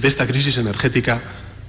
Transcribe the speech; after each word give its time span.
de 0.00 0.08
esta 0.08 0.26
crisis 0.26 0.58
energética 0.58 1.22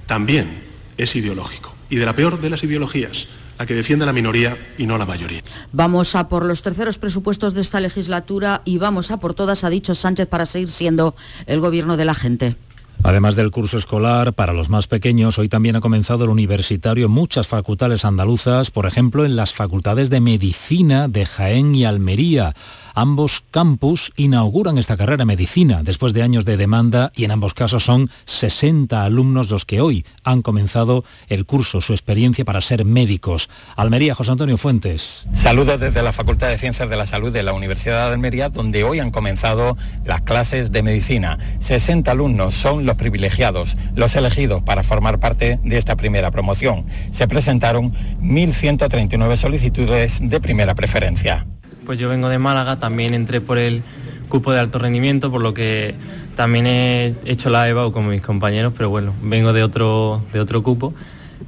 también 0.06 0.62
es 0.96 1.16
ideológico. 1.16 1.74
Y 1.88 1.96
de 1.96 2.06
la 2.06 2.14
peor 2.14 2.40
de 2.40 2.50
las 2.50 2.62
ideologías, 2.62 3.26
la 3.58 3.66
que 3.66 3.74
defiende 3.74 4.06
la 4.06 4.12
minoría 4.12 4.56
y 4.78 4.86
no 4.86 4.96
la 4.96 5.06
mayoría. 5.06 5.42
Vamos 5.72 6.14
a 6.14 6.28
por 6.28 6.44
los 6.44 6.62
terceros 6.62 6.98
presupuestos 6.98 7.54
de 7.54 7.60
esta 7.60 7.80
legislatura 7.80 8.62
y 8.64 8.78
vamos 8.78 9.10
a 9.10 9.18
por 9.18 9.34
todas, 9.34 9.64
ha 9.64 9.70
dicho 9.70 9.94
Sánchez, 9.94 10.28
para 10.28 10.46
seguir 10.46 10.70
siendo 10.70 11.14
el 11.46 11.60
gobierno 11.60 11.96
de 11.96 12.04
la 12.04 12.14
gente. 12.14 12.56
Además 13.02 13.34
del 13.34 13.50
curso 13.50 13.78
escolar, 13.78 14.34
para 14.34 14.52
los 14.52 14.68
más 14.68 14.86
pequeños, 14.86 15.38
hoy 15.38 15.48
también 15.48 15.74
ha 15.74 15.80
comenzado 15.80 16.24
el 16.24 16.30
universitario 16.30 17.06
en 17.06 17.12
muchas 17.12 17.48
facultades 17.48 18.04
andaluzas, 18.04 18.70
por 18.70 18.84
ejemplo, 18.84 19.24
en 19.24 19.36
las 19.36 19.54
facultades 19.54 20.10
de 20.10 20.20
Medicina 20.20 21.08
de 21.08 21.24
Jaén 21.24 21.74
y 21.74 21.86
Almería. 21.86 22.54
Ambos 22.94 23.44
campus 23.50 24.12
inauguran 24.16 24.78
esta 24.78 24.96
carrera 24.96 25.24
medicina 25.24 25.82
después 25.82 26.12
de 26.12 26.22
años 26.22 26.44
de 26.44 26.56
demanda 26.56 27.12
y 27.14 27.24
en 27.24 27.30
ambos 27.30 27.54
casos 27.54 27.84
son 27.84 28.10
60 28.24 29.04
alumnos 29.04 29.50
los 29.50 29.64
que 29.64 29.80
hoy 29.80 30.04
han 30.24 30.42
comenzado 30.42 31.04
el 31.28 31.46
curso, 31.46 31.80
su 31.80 31.92
experiencia 31.92 32.44
para 32.44 32.60
ser 32.60 32.84
médicos. 32.84 33.48
Almería, 33.76 34.14
José 34.14 34.32
Antonio 34.32 34.56
Fuentes. 34.56 35.26
Saludos 35.32 35.80
desde 35.80 36.02
la 36.02 36.12
Facultad 36.12 36.48
de 36.48 36.58
Ciencias 36.58 36.88
de 36.88 36.96
la 36.96 37.06
Salud 37.06 37.32
de 37.32 37.42
la 37.42 37.52
Universidad 37.52 38.06
de 38.08 38.14
Almería, 38.14 38.48
donde 38.48 38.84
hoy 38.84 38.98
han 38.98 39.10
comenzado 39.10 39.76
las 40.04 40.22
clases 40.22 40.72
de 40.72 40.82
medicina. 40.82 41.38
60 41.60 42.10
alumnos 42.10 42.54
son 42.54 42.86
los 42.86 42.96
privilegiados, 42.96 43.76
los 43.94 44.16
elegidos 44.16 44.62
para 44.62 44.82
formar 44.82 45.20
parte 45.20 45.60
de 45.62 45.78
esta 45.78 45.96
primera 45.96 46.30
promoción. 46.30 46.86
Se 47.12 47.28
presentaron 47.28 47.92
1.139 48.20 49.36
solicitudes 49.36 50.18
de 50.22 50.40
primera 50.40 50.74
preferencia. 50.74 51.46
Pues 51.90 51.98
yo 51.98 52.08
vengo 52.08 52.28
de 52.28 52.38
Málaga, 52.38 52.78
también 52.78 53.14
entré 53.14 53.40
por 53.40 53.58
el 53.58 53.82
cupo 54.28 54.52
de 54.52 54.60
alto 54.60 54.78
rendimiento, 54.78 55.28
por 55.28 55.42
lo 55.42 55.54
que 55.54 55.96
también 56.36 56.68
he 56.68 57.16
hecho 57.24 57.50
la 57.50 57.68
EVA 57.68 57.90
con 57.90 58.08
mis 58.08 58.22
compañeros, 58.22 58.72
pero 58.76 58.88
bueno, 58.88 59.12
vengo 59.20 59.52
de 59.52 59.64
otro, 59.64 60.22
de 60.32 60.38
otro 60.38 60.62
cupo 60.62 60.94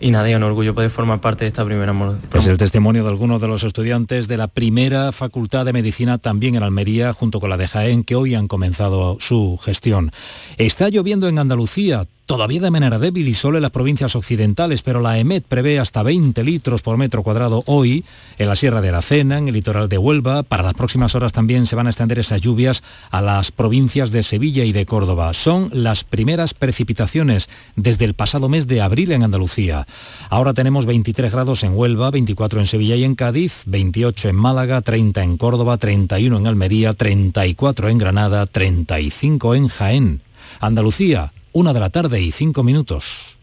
y 0.00 0.10
nada, 0.10 0.28
es 0.28 0.36
un 0.36 0.42
orgullo 0.42 0.74
poder 0.74 0.90
formar 0.90 1.20
parte 1.20 1.44
de 1.44 1.48
esta 1.48 1.64
primera 1.64 1.94
Es 2.34 2.46
el 2.48 2.58
testimonio 2.58 3.04
de 3.04 3.10
algunos 3.10 3.40
de 3.40 3.46
los 3.46 3.62
estudiantes 3.62 4.26
de 4.26 4.36
la 4.36 4.48
primera 4.48 5.12
Facultad 5.12 5.64
de 5.64 5.72
Medicina 5.72 6.18
también 6.18 6.56
en 6.56 6.64
Almería, 6.64 7.12
junto 7.12 7.38
con 7.38 7.48
la 7.48 7.56
de 7.56 7.68
Jaén, 7.68 8.02
que 8.02 8.16
hoy 8.16 8.34
han 8.34 8.48
comenzado 8.48 9.18
su 9.20 9.58
gestión. 9.58 10.10
Está 10.56 10.88
lloviendo 10.88 11.28
en 11.28 11.38
Andalucía, 11.38 12.06
todavía 12.32 12.62
de 12.62 12.70
manera 12.70 12.98
débil 12.98 13.28
y 13.28 13.34
solo 13.34 13.58
en 13.58 13.62
las 13.62 13.72
provincias 13.72 14.16
occidentales, 14.16 14.80
pero 14.80 15.02
la 15.02 15.18
EMET 15.18 15.44
prevé 15.44 15.78
hasta 15.78 16.02
20 16.02 16.42
litros 16.44 16.80
por 16.80 16.96
metro 16.96 17.22
cuadrado 17.22 17.62
hoy 17.66 18.06
en 18.38 18.48
la 18.48 18.56
Sierra 18.56 18.80
de 18.80 18.88
Aracena, 18.88 19.36
en 19.36 19.48
el 19.48 19.52
litoral 19.52 19.90
de 19.90 19.98
Huelva. 19.98 20.42
Para 20.42 20.62
las 20.62 20.72
próximas 20.72 21.14
horas 21.14 21.34
también 21.34 21.66
se 21.66 21.76
van 21.76 21.88
a 21.88 21.90
extender 21.90 22.18
esas 22.18 22.40
lluvias 22.40 22.82
a 23.10 23.20
las 23.20 23.52
provincias 23.52 24.12
de 24.12 24.22
Sevilla 24.22 24.64
y 24.64 24.72
de 24.72 24.86
Córdoba. 24.86 25.34
Son 25.34 25.68
las 25.74 26.04
primeras 26.04 26.54
precipitaciones 26.54 27.50
desde 27.76 28.06
el 28.06 28.14
pasado 28.14 28.48
mes 28.48 28.66
de 28.66 28.80
abril 28.80 29.12
en 29.12 29.24
Andalucía. 29.24 29.86
Ahora 30.30 30.54
tenemos 30.54 30.86
23 30.86 31.30
grados 31.32 31.62
en 31.64 31.76
Huelva, 31.76 32.10
24 32.10 32.60
en 32.60 32.66
Sevilla 32.66 32.96
y 32.96 33.04
en 33.04 33.14
Cádiz, 33.14 33.64
28 33.66 34.30
en 34.30 34.36
Málaga, 34.36 34.80
30 34.80 35.22
en 35.22 35.36
Córdoba, 35.36 35.76
31 35.76 36.34
en 36.34 36.46
Almería, 36.46 36.94
34 36.94 37.90
en 37.90 37.98
Granada, 37.98 38.46
35 38.46 39.54
en 39.54 39.68
Jaén. 39.68 40.22
Andalucía, 40.60 41.32
una 41.52 41.72
de 41.72 41.80
la 41.80 41.90
tarde 41.90 42.20
y 42.20 42.32
cinco 42.32 42.62
minutos. 42.62 43.38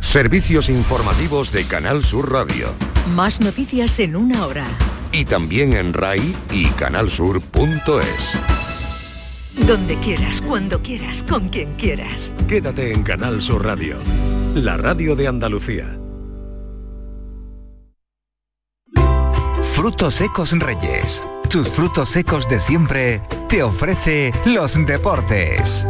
Servicios 0.00 0.68
informativos 0.68 1.52
de 1.52 1.64
Canal 1.64 2.02
Sur 2.02 2.32
Radio. 2.32 2.72
Más 3.14 3.40
noticias 3.40 3.98
en 4.00 4.16
una 4.16 4.46
hora. 4.46 4.66
Y 5.12 5.24
también 5.24 5.72
en 5.74 5.92
RAI 5.92 6.34
y 6.50 6.66
canalsur.es. 6.70 8.38
Donde 9.66 9.96
quieras, 9.96 10.40
cuando 10.42 10.82
quieras, 10.82 11.22
con 11.22 11.48
quien 11.50 11.74
quieras. 11.74 12.32
Quédate 12.48 12.92
en 12.92 13.02
Canal 13.02 13.42
Sur 13.42 13.64
Radio, 13.64 13.98
la 14.54 14.76
radio 14.76 15.14
de 15.14 15.28
Andalucía. 15.28 15.98
Frutos 19.74 20.14
secos 20.14 20.52
Reyes. 20.52 21.22
Tus 21.48 21.68
frutos 21.68 22.08
secos 22.08 22.48
de 22.48 22.60
siempre 22.60 23.20
te 23.48 23.62
ofrece 23.62 24.32
los 24.46 24.74
deportes. 24.86 25.86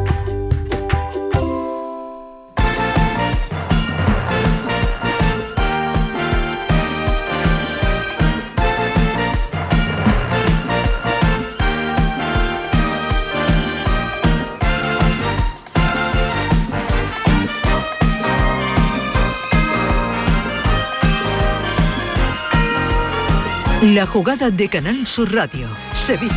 La 23.82 24.06
jugada 24.06 24.48
de 24.48 24.68
Canal 24.68 25.08
Sur 25.08 25.34
Radio, 25.34 25.66
Sevilla. 25.92 26.32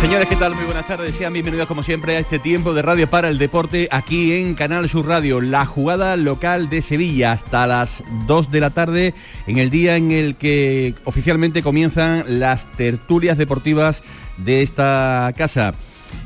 Señores, 0.00 0.26
¿qué 0.28 0.34
tal? 0.34 0.56
Muy 0.56 0.64
buenas 0.64 0.88
tardes. 0.88 1.14
Sean 1.14 1.32
bienvenidos 1.32 1.68
como 1.68 1.84
siempre 1.84 2.16
a 2.16 2.18
este 2.18 2.40
tiempo 2.40 2.74
de 2.74 2.82
radio 2.82 3.08
para 3.08 3.28
el 3.28 3.38
deporte 3.38 3.86
aquí 3.92 4.32
en 4.32 4.56
Canal 4.56 4.88
Sur 4.88 5.06
Radio. 5.06 5.40
La 5.40 5.64
jugada 5.64 6.16
local 6.16 6.68
de 6.70 6.82
Sevilla 6.82 7.30
hasta 7.30 7.68
las 7.68 8.02
2 8.26 8.50
de 8.50 8.60
la 8.60 8.70
tarde 8.70 9.14
en 9.46 9.58
el 9.58 9.70
día 9.70 9.96
en 9.96 10.10
el 10.10 10.34
que 10.34 10.96
oficialmente 11.04 11.62
comienzan 11.62 12.24
las 12.40 12.66
tertulias 12.72 13.38
deportivas 13.38 14.02
de 14.38 14.62
esta 14.62 15.32
casa. 15.36 15.74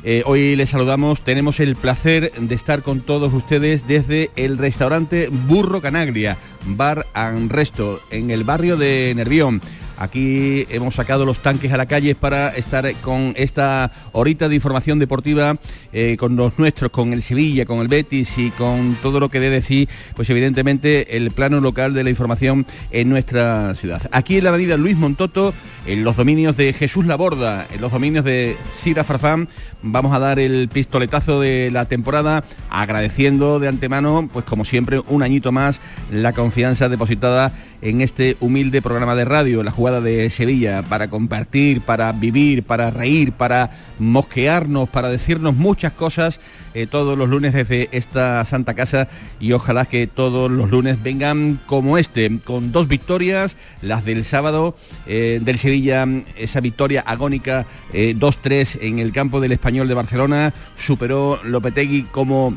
Eh, 0.03 0.23
hoy 0.25 0.55
les 0.55 0.69
saludamos, 0.69 1.21
tenemos 1.21 1.59
el 1.59 1.75
placer 1.75 2.31
de 2.31 2.55
estar 2.55 2.81
con 2.81 3.01
todos 3.01 3.33
ustedes 3.33 3.87
desde 3.87 4.31
el 4.35 4.57
restaurante 4.57 5.29
Burro 5.29 5.81
Canaglia, 5.81 6.37
Bar 6.65 7.05
and 7.13 7.51
Resto, 7.51 8.01
en 8.09 8.31
el 8.31 8.43
barrio 8.43 8.77
de 8.77 9.13
Nervión. 9.15 9.61
Aquí 10.01 10.65
hemos 10.71 10.95
sacado 10.95 11.25
los 11.25 11.43
tanques 11.43 11.71
a 11.73 11.77
la 11.77 11.85
calle 11.85 12.15
para 12.15 12.49
estar 12.55 12.91
con 13.01 13.33
esta 13.37 13.91
horita 14.13 14.49
de 14.49 14.55
información 14.55 14.97
deportiva 14.97 15.57
eh, 15.93 16.17
con 16.17 16.35
los 16.35 16.57
nuestros, 16.57 16.89
con 16.89 17.13
el 17.13 17.21
Sevilla, 17.21 17.67
con 17.67 17.81
el 17.81 17.87
Betis 17.87 18.35
y 18.39 18.49
con 18.49 18.97
todo 19.03 19.19
lo 19.19 19.29
que 19.29 19.39
debe 19.39 19.57
decir, 19.57 19.87
pues 20.15 20.27
evidentemente 20.31 21.17
el 21.17 21.29
plano 21.29 21.61
local 21.61 21.93
de 21.93 22.03
la 22.03 22.09
información 22.09 22.65
en 22.89 23.09
nuestra 23.09 23.75
ciudad. 23.75 24.01
Aquí 24.11 24.37
en 24.37 24.45
la 24.45 24.49
avenida 24.49 24.75
Luis 24.75 24.97
Montoto, 24.97 25.53
en 25.85 26.03
los 26.03 26.15
dominios 26.15 26.57
de 26.57 26.73
Jesús 26.73 27.05
Laborda, 27.05 27.65
en 27.73 27.81
los 27.81 27.91
dominios 27.91 28.23
de 28.23 28.55
Sira 28.69 29.03
Farfán, 29.03 29.47
vamos 29.81 30.13
a 30.13 30.19
dar 30.19 30.39
el 30.39 30.69
pistoletazo 30.69 31.39
de 31.41 31.69
la 31.71 31.85
temporada, 31.85 32.43
agradeciendo 32.69 33.59
de 33.59 33.67
antemano, 33.67 34.29
pues 34.31 34.45
como 34.45 34.65
siempre, 34.65 35.01
un 35.07 35.23
añito 35.23 35.51
más 35.51 35.79
la 36.11 36.33
confianza 36.33 36.87
depositada 36.87 37.51
en 37.81 38.01
este 38.01 38.37
humilde 38.39 38.81
programa 38.81 39.15
de 39.15 39.25
radio, 39.25 39.63
la 39.63 39.71
jugada 39.71 40.01
de 40.01 40.29
Sevilla, 40.29 40.83
para 40.83 41.09
compartir, 41.09 41.81
para 41.81 42.11
vivir, 42.11 42.63
para 42.63 42.91
reír, 42.91 43.31
para 43.31 43.71
mosquearnos, 43.97 44.87
para 44.89 45.09
decirnos 45.09 45.55
muchas 45.55 45.93
cosas 45.93 46.39
eh, 46.73 46.87
todos 46.87 47.17
los 47.17 47.27
lunes 47.27 47.53
desde 47.53 47.89
esta 47.91 48.45
Santa 48.45 48.75
Casa 48.75 49.09
y 49.39 49.51
ojalá 49.51 49.85
que 49.85 50.07
todos 50.07 50.49
los 50.49 50.69
lunes 50.69 51.01
vengan 51.03 51.59
como 51.65 51.97
este, 51.97 52.39
con 52.45 52.71
dos 52.71 52.87
victorias, 52.87 53.57
las 53.81 54.05
del 54.05 54.23
sábado 54.23 54.75
eh, 55.05 55.39
del 55.43 55.57
Sevilla, 55.71 56.07
esa 56.35 56.59
victoria 56.59 57.01
agónica 57.01 57.65
2-3 57.93 58.51
eh, 58.51 58.87
en 58.87 58.99
el 58.99 59.11
campo 59.11 59.39
del 59.39 59.51
Español 59.51 59.87
de 59.87 59.93
Barcelona, 59.93 60.53
superó 60.75 61.39
Lopetegui 61.43 62.03
como 62.03 62.55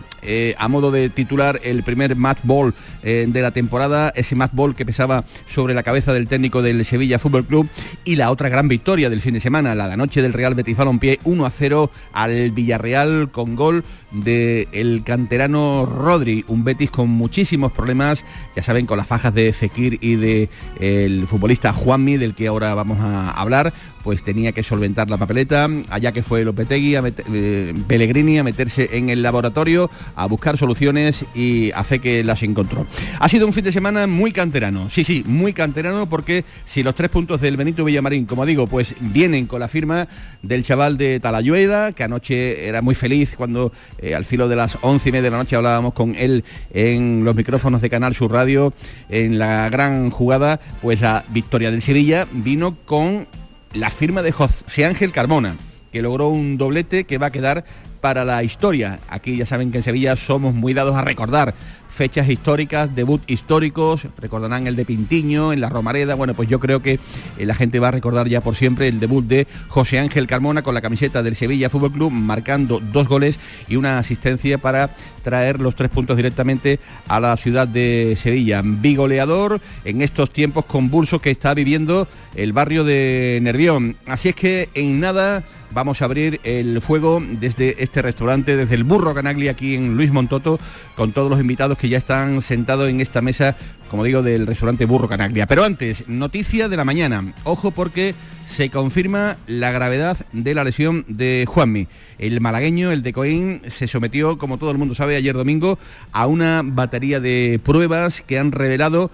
a 0.57 0.69
modo 0.69 0.91
de 0.91 1.11
titular 1.11 1.61
el 1.63 1.83
primer 1.83 2.17
match 2.17 2.39
ball 2.45 2.73
de 3.03 3.43
la 3.43 3.51
temporada, 3.51 4.11
ese 4.17 4.35
match 4.35 4.53
ball 4.55 4.75
que 4.75 4.87
pesaba 4.87 5.25
sobre 5.47 5.75
la 5.75 5.83
cabeza 5.83 6.15
del 6.15 6.29
técnico 6.29 6.63
del 6.63 6.83
Sevilla 6.87 7.19
Fútbol 7.19 7.45
Club 7.45 7.69
y 8.07 8.17
la 8.17 8.31
otra 8.31 8.49
gran 8.49 8.67
victoria 8.67 9.11
del 9.11 9.21
fin 9.21 9.35
de 9.35 9.41
semana, 9.41 9.75
la 9.75 9.87
de 9.87 9.93
anoche 9.93 10.23
del 10.23 10.33
Real 10.33 10.55
Betis 10.55 10.79
Balompié 10.79 11.21
1 11.25 11.53
0 11.59 11.91
al 12.15 12.51
Villarreal 12.53 13.31
con 13.31 13.55
gol 13.55 13.85
del 14.15 14.69
el 14.73 15.03
canterano 15.05 15.87
Rodri, 15.87 16.45
un 16.49 16.65
Betis 16.65 16.91
con 16.91 17.11
muchísimos 17.11 17.73
problemas, 17.73 18.25
ya 18.55 18.63
saben, 18.63 18.87
con 18.87 18.97
las 18.97 19.07
fajas 19.07 19.35
de 19.35 19.53
Fekir 19.53 19.99
y 20.01 20.17
de 20.17 20.49
el 20.81 21.27
futbolista 21.27 21.73
Juanmi, 21.73 22.17
del 22.17 22.35
que 22.35 22.47
ahora 22.47 22.75
vamos 22.75 23.01
a 23.01 23.04
hablar, 23.05 23.73
pues 24.05 24.23
tenía 24.23 24.53
que 24.53 24.63
solventar 24.63 25.09
la 25.09 25.17
papeleta, 25.17 25.69
allá 25.89 26.13
que 26.13 26.23
fue 26.23 26.45
Lopetegui, 26.45 26.95
a 26.95 27.03
eh, 27.33 27.75
Pellegrini 27.89 28.39
a 28.39 28.45
meterse 28.45 28.91
en 28.93 29.09
el 29.09 29.23
laboratorio, 29.23 29.91
a 30.15 30.27
buscar 30.27 30.59
soluciones 30.59 31.25
y 31.35 31.73
a 31.73 31.83
fe 31.85 32.01
que 32.01 32.23
las 32.23 32.43
encontró. 32.43 32.87
Ha 33.19 33.29
sido 33.31 33.47
un 33.47 33.55
fin 33.55 33.65
de 33.65 33.73
semana 33.73 34.07
muy 34.07 34.31
canterano, 34.31 34.91
sí, 34.91 35.05
sí, 35.05 35.25
muy 35.27 35.55
canterano 35.55 36.07
porque 36.07 36.45
si 36.67 36.83
los 36.83 36.95
tres 36.95 37.09
puntos 37.09 37.41
del 37.41 37.57
Benito 37.57 37.83
Villamarín, 37.85 38.27
como 38.27 38.45
digo, 38.45 38.67
pues 38.67 38.95
vienen 39.01 39.47
con 39.47 39.61
la 39.61 39.69
firma 39.69 40.07
del 40.43 40.63
chaval 40.63 40.99
de 40.99 41.19
Talayuela, 41.19 41.93
que 41.93 42.05
anoche 42.05 42.69
era 42.69 42.83
muy 42.83 42.95
feliz 42.95 43.35
cuando 43.37 43.73
eh, 43.99 44.15
al 44.15 44.27
filo 44.27 44.49
de 44.49 44.57
las 44.57 44.77
once 44.83 45.09
y 45.09 45.13
media 45.13 45.23
de 45.23 45.31
la 45.31 45.39
noche 45.39 45.57
hablábamos 45.57 45.95
con 45.95 46.15
él 46.15 46.45
en 46.75 47.25
los 47.25 47.35
micrófonos 47.35 47.81
de 47.81 47.89
Canal 47.89 48.15
Sur 48.15 48.33
Radio, 48.33 48.75
en 49.09 49.39
la 49.39 49.71
gran 49.71 50.11
jugada, 50.11 50.61
pues 50.83 51.01
la 51.01 51.25
victoria 51.31 51.71
del 51.71 51.81
Sevilla 51.81 52.27
vino 52.33 52.77
con 52.85 53.27
la 53.75 53.91
firma 53.91 54.23
de 54.23 54.33
José 54.33 54.85
Ángel 54.85 55.13
Carmona, 55.13 55.57
que 55.93 56.01
logró 56.01 56.29
un 56.29 56.57
doblete 56.57 57.05
que 57.05 57.19
va 57.19 57.27
a 57.27 57.33
quedar 57.33 57.65
para 58.01 58.25
la 58.25 58.43
historia. 58.43 59.01
Aquí 59.09 59.37
ya 59.37 59.47
saben 59.47 59.73
que 59.73 59.79
en 59.79 59.85
Sevilla 59.85 60.17
somos 60.17 60.55
muy 60.55 60.75
dados 60.75 60.95
a 60.97 61.03
recordar 61.03 61.55
fechas 61.95 62.29
históricas, 62.29 62.95
debut 62.95 63.23
históricos, 63.29 64.09
recordarán 64.19 64.67
el 64.67 64.75
de 64.75 64.85
Pintiño, 64.85 65.53
en 65.53 65.61
la 65.61 65.69
Romareda, 65.69 66.17
bueno, 66.17 66.35
pues 66.35 66.49
yo 66.49 66.59
creo 66.59 66.83
que 66.83 66.99
eh, 67.39 67.47
la 67.47 67.55
gente 67.55 67.79
va 67.79 67.89
a 67.89 67.93
recordar 67.93 68.29
ya 68.29 68.41
por 68.41 68.57
siempre 68.57 68.89
el 68.89 68.99
debut 68.99 69.25
de 69.25 69.47
José 69.69 70.01
Ángel 70.01 70.27
Carmona 70.27 70.63
con 70.63 70.75
la 70.75 70.81
camiseta 70.81 71.23
del 71.23 71.37
Sevilla 71.37 71.71
Fútbol 71.71 71.93
Club, 71.93 72.11
marcando 72.11 72.81
dos 72.81 73.07
goles 73.07 73.39
y 73.69 73.77
una 73.77 73.99
asistencia 73.99 74.59
para 74.59 74.91
traer 75.23 75.61
los 75.61 75.77
tres 75.77 75.89
puntos 75.89 76.17
directamente 76.17 76.81
a 77.07 77.21
la 77.21 77.37
ciudad 77.37 77.69
de 77.69 78.19
Sevilla. 78.21 78.61
Bigoleador 78.65 79.61
en 79.85 80.03
estos 80.03 80.33
tiempos 80.33 80.65
convulsos 80.65 81.21
que 81.21 81.31
está 81.31 81.55
viviendo 81.55 82.09
el 82.35 82.53
barrio 82.53 82.85
de 82.85 83.39
Nervión. 83.41 83.97
Así 84.07 84.31
es 84.31 84.35
que 84.35 84.69
en 84.75 85.01
nada 85.01 85.45
vamos 85.75 86.01
a 86.01 86.05
abrir 86.05 86.41
el 86.45 86.81
fuego 86.81 87.21
desde 87.21 87.83
este 87.83 88.01
restaurante, 88.01 88.57
desde 88.57 88.77
el 88.77 88.85
Burro 88.85 89.13
Canagli 89.13 89.49
aquí 89.49 89.75
en 89.75 89.97
Luis 89.97 90.13
Montoto, 90.13 90.61
con 90.95 91.13
todos 91.13 91.29
los 91.29 91.41
invitados 91.41 91.77
que 91.77 91.89
ya 91.89 91.99
están 91.99 92.41
sentados 92.41 92.89
en 92.89 93.01
esta 93.01 93.21
mesa, 93.21 93.57
como 93.91 94.05
digo, 94.05 94.23
del 94.23 94.47
restaurante 94.47 94.87
Burro 94.87 95.09
Canaglia. 95.09 95.47
Pero 95.47 95.65
antes, 95.65 96.09
noticia 96.09 96.69
de 96.69 96.77
la 96.77 96.85
mañana. 96.85 97.35
Ojo 97.43 97.73
porque 97.73 98.15
se 98.47 98.71
confirma 98.71 99.37
la 99.49 99.73
gravedad 99.73 100.25
de 100.33 100.55
la 100.55 100.65
lesión 100.65 101.05
de 101.09 101.45
Juanmi. 101.49 101.89
El 102.19 102.41
malagueño, 102.41 102.93
el 102.93 103.03
de 103.03 103.13
Coín, 103.13 103.63
se 103.67 103.89
sometió, 103.89 104.39
como 104.39 104.59
todo 104.59 104.71
el 104.71 104.79
mundo 104.79 104.95
sabe, 104.95 105.17
ayer 105.17 105.35
domingo 105.35 105.79
a 106.13 106.27
una 106.29 106.63
batería 106.65 107.19
de 107.19 107.61
pruebas 107.63 108.23
que 108.23 108.39
han 108.39 108.53
revelado 108.53 109.11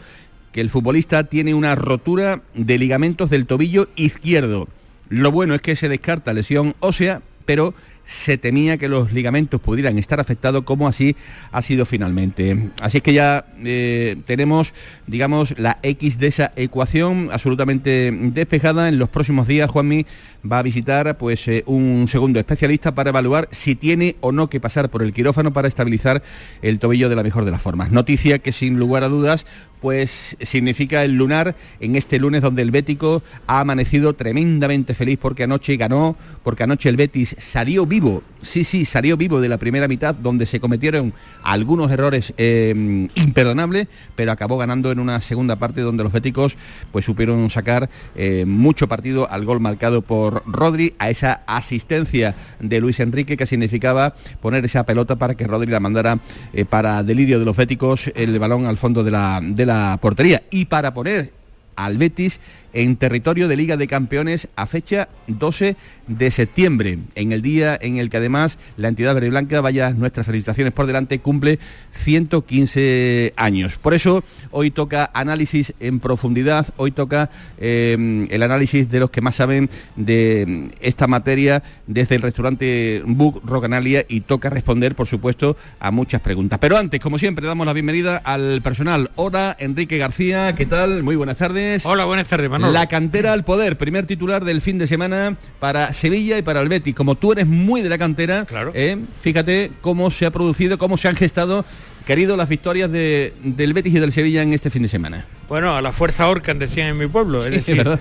que 0.53 0.61
el 0.61 0.69
futbolista 0.69 1.25
tiene 1.25 1.55
una 1.55 1.75
rotura 1.75 2.43
de 2.55 2.77
ligamentos 2.77 3.31
del 3.31 3.47
tobillo 3.47 3.89
izquierdo. 3.97 4.69
Lo 5.11 5.31
bueno 5.33 5.55
es 5.55 5.61
que 5.61 5.77
se 5.77 5.89
descarta 5.89 6.33
lesión 6.33 6.75
ósea, 6.81 7.21
pero 7.45 7.75
se 8.07 8.39
temía 8.39 8.77
que 8.77 8.89
los 8.89 9.13
ligamentos 9.13 9.61
pudieran 9.61 9.97
estar 9.99 10.19
afectados, 10.19 10.65
como 10.65 10.89
así 10.89 11.15
ha 11.53 11.63
sido 11.63 11.85
finalmente. 11.85 12.71
Así 12.81 12.99
es 12.99 13.03
que 13.03 13.13
ya 13.13 13.45
eh, 13.65 14.17
tenemos, 14.27 14.73
digamos, 15.07 15.57
la 15.59 15.79
X 15.83 16.19
de 16.19 16.27
esa 16.27 16.53
ecuación 16.57 17.29
absolutamente 17.33 18.11
despejada. 18.13 18.89
En 18.89 18.99
los 18.99 19.09
próximos 19.09 19.47
días, 19.47 19.71
Juanmi 19.71 20.07
va 20.51 20.59
a 20.59 20.63
visitar 20.63 21.19
pues, 21.19 21.47
eh, 21.49 21.63
un 21.67 22.07
segundo 22.09 22.39
especialista 22.39 22.95
para 22.95 23.11
evaluar 23.11 23.49
si 23.51 23.75
tiene 23.75 24.17
o 24.21 24.33
no 24.33 24.49
que 24.49 24.61
pasar 24.61 24.91
por 24.91 25.03
el 25.03 25.13
quirófano 25.13 25.53
para 25.53 25.69
estabilizar 25.69 26.23
el 26.63 26.79
tobillo 26.79 27.09
de 27.09 27.17
la 27.17 27.23
mejor 27.23 27.45
de 27.45 27.51
las 27.51 27.63
formas. 27.63 27.91
Noticia 27.91 28.39
que 28.39 28.53
sin 28.53 28.79
lugar 28.79 29.05
a 29.05 29.09
dudas 29.09 29.47
pues 29.81 30.37
significa 30.43 31.05
el 31.05 31.17
lunar 31.17 31.57
en 31.81 31.97
este 31.97 32.19
lunes 32.19 32.43
donde 32.43 32.63
el 32.63 32.71
Bético 32.71 33.23
ha 33.47 33.61
amanecido 33.61 34.13
tremendamente 34.13 34.95
feliz 34.95 35.19
porque 35.21 35.45
anoche 35.45 35.77
ganó, 35.77 36.17
porque 36.43 36.65
anoche 36.65 36.89
el 36.89 36.97
Betis 36.97 37.35
salió 37.39 37.87
vivo, 37.87 38.23
sí, 38.43 38.65
sí, 38.65 38.85
salió 38.85 39.17
vivo 39.17 39.41
de 39.41 39.49
la 39.49 39.59
primera 39.59 39.89
mitad 39.89 40.15
donde 40.15 40.47
se 40.47 40.61
cometieron 40.61 41.15
algunos 41.43 41.91
errores 41.91 42.35
eh, 42.37 43.09
imperdonables, 43.15 43.89
pero 44.17 44.33
acabó 44.33 44.59
ganando 44.59 44.93
en 44.93 44.99
una 44.99 45.21
segunda 45.21 45.57
parte 45.57 45.81
donde 45.81 46.05
los 46.05 46.13
Béticos 46.13 46.57
pues 46.93 47.05
supieron 47.05 47.49
sacar 47.51 47.89
eh, 48.15 48.45
mucho 48.47 48.89
partido 48.89 49.31
al 49.31 49.45
gol 49.45 49.61
marcado 49.61 50.03
por 50.03 50.30
Rodri, 50.31 50.95
a 50.99 51.11
esa 51.11 51.43
asistencia 51.47 52.35
de 52.59 52.81
Luis 52.81 53.01
Enrique 53.01 53.37
que 53.37 53.47
significaba 53.47 54.15
poner 54.41 54.65
esa 54.65 54.85
pelota 54.85 55.17
para 55.17 55.35
que 55.35 55.47
Rodri 55.47 55.71
la 55.71 55.81
mandara 55.81 56.19
eh, 56.53 56.65
para 56.65 57.03
delirio 57.03 57.39
de 57.39 57.45
los 57.45 57.57
féticos 57.57 58.11
el 58.15 58.39
balón 58.39 58.67
al 58.67 58.77
fondo 58.77 59.05
de 59.05 59.11
la, 59.11 59.41
de 59.43 59.67
la 59.67 59.99
portería. 60.01 60.43
Y 60.51 60.67
para 60.67 60.95
poner 60.95 61.33
al 61.77 61.99
Betis 61.99 62.41
en 62.73 62.97
territorio 62.97 63.49
de 63.49 63.57
Liga 63.57 63.77
de 63.77 63.87
Campeones 63.87 64.49
a 64.57 64.67
fecha 64.67 65.09
12 65.27 65.77
de 66.07 66.31
septiembre, 66.31 66.99
en 67.15 67.33
el 67.33 67.41
día 67.41 67.79
en 67.81 67.99
el 67.99 68.11
que 68.11 68.17
además 68.17 68.59
la 68.77 68.89
entidad 68.89 69.15
verde 69.15 69.31
blanca, 69.31 69.61
vaya 69.61 69.91
nuestras 69.91 70.27
felicitaciones 70.27 70.73
por 70.73 70.87
delante, 70.87 71.21
cumple 71.21 71.59
115 71.93 73.35
años. 73.37 73.79
Por 73.79 73.95
eso 73.95 74.25
hoy 74.51 74.71
toca 74.71 75.11
análisis 75.15 75.73
en 75.79 76.01
profundidad, 76.01 76.67
hoy 76.77 76.91
toca 76.91 77.31
em, 77.59 78.27
el 78.31 78.43
análisis 78.43 78.91
de 78.91 79.01
los 79.01 79.11
que 79.11 79.21
más 79.21 79.37
saben 79.37 79.71
de 79.97 80.71
esta 80.81 81.07
materia 81.07 81.63
desde 81.87 82.17
el 82.17 82.23
restaurante 82.23 83.03
Book 83.07 83.43
Rocanalia 83.45 84.05
y 84.09 84.23
toca 84.23 84.51
responder, 84.51 84.95
por 84.95 85.07
supuesto, 85.07 85.57
a 85.79 85.91
muchas 85.91 86.21
preguntas. 86.21 86.59
Pero 86.59 86.77
antes, 86.77 87.01
como 87.01 87.19
siempre, 87.19 87.47
damos 87.47 87.67
la 87.67 87.73
bienvenida 87.73 88.17
al 88.19 88.63
personal. 88.63 89.11
Hola, 89.17 89.57
Enrique 89.59 89.99
García, 89.99 90.55
¿qué 90.55 90.67
tal? 90.67 91.03
Muy 91.03 91.17
buenas 91.17 91.37
tardes. 91.37 91.87
Hola, 91.87 92.05
buenas 92.05 92.27
tardes, 92.27 92.49
la 92.61 92.87
cantera 92.87 93.33
al 93.33 93.45
poder, 93.45 93.79
primer 93.79 94.07
titular 94.07 94.45
del 94.45 94.61
fin 94.61 94.79
de 94.79 94.87
semana 94.87 95.37
para 95.59 95.93
Sevilla 95.93 96.39
y 96.39 96.43
para 96.43 96.61
el 96.61 96.69
Betis. 96.69 96.95
Como 96.95 97.15
tú 97.15 97.33
eres 97.33 97.47
muy 97.47 97.83
de 97.83 97.89
la 97.89 97.99
cantera, 97.99 98.45
claro. 98.45 98.73
Eh, 98.75 98.99
fíjate 99.21 99.71
cómo 99.81 100.11
se 100.11 100.27
ha 100.27 100.31
producido, 100.31 100.79
cómo 100.79 100.97
se 100.97 101.09
han 101.09 101.17
gestado, 101.17 101.65
querido, 102.07 102.37
las 102.37 102.49
victorias 102.49 102.91
del 102.91 103.73
Betis 103.73 103.95
y 103.95 103.99
del 103.99 104.13
Sevilla 104.13 104.43
en 104.43 104.53
este 104.53 104.71
fin 104.71 104.83
de 104.83 104.89
semana. 104.89 105.27
Bueno, 105.49 105.75
a 105.75 105.83
la 105.83 105.93
fuerza 105.93 106.29
Orcan 106.29 106.59
decían 106.59 106.89
en 106.89 106.99
mi 106.99 107.07
pueblo, 107.07 107.45
es 107.45 107.53
decir, 107.53 107.99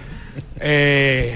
eh, 0.60 1.36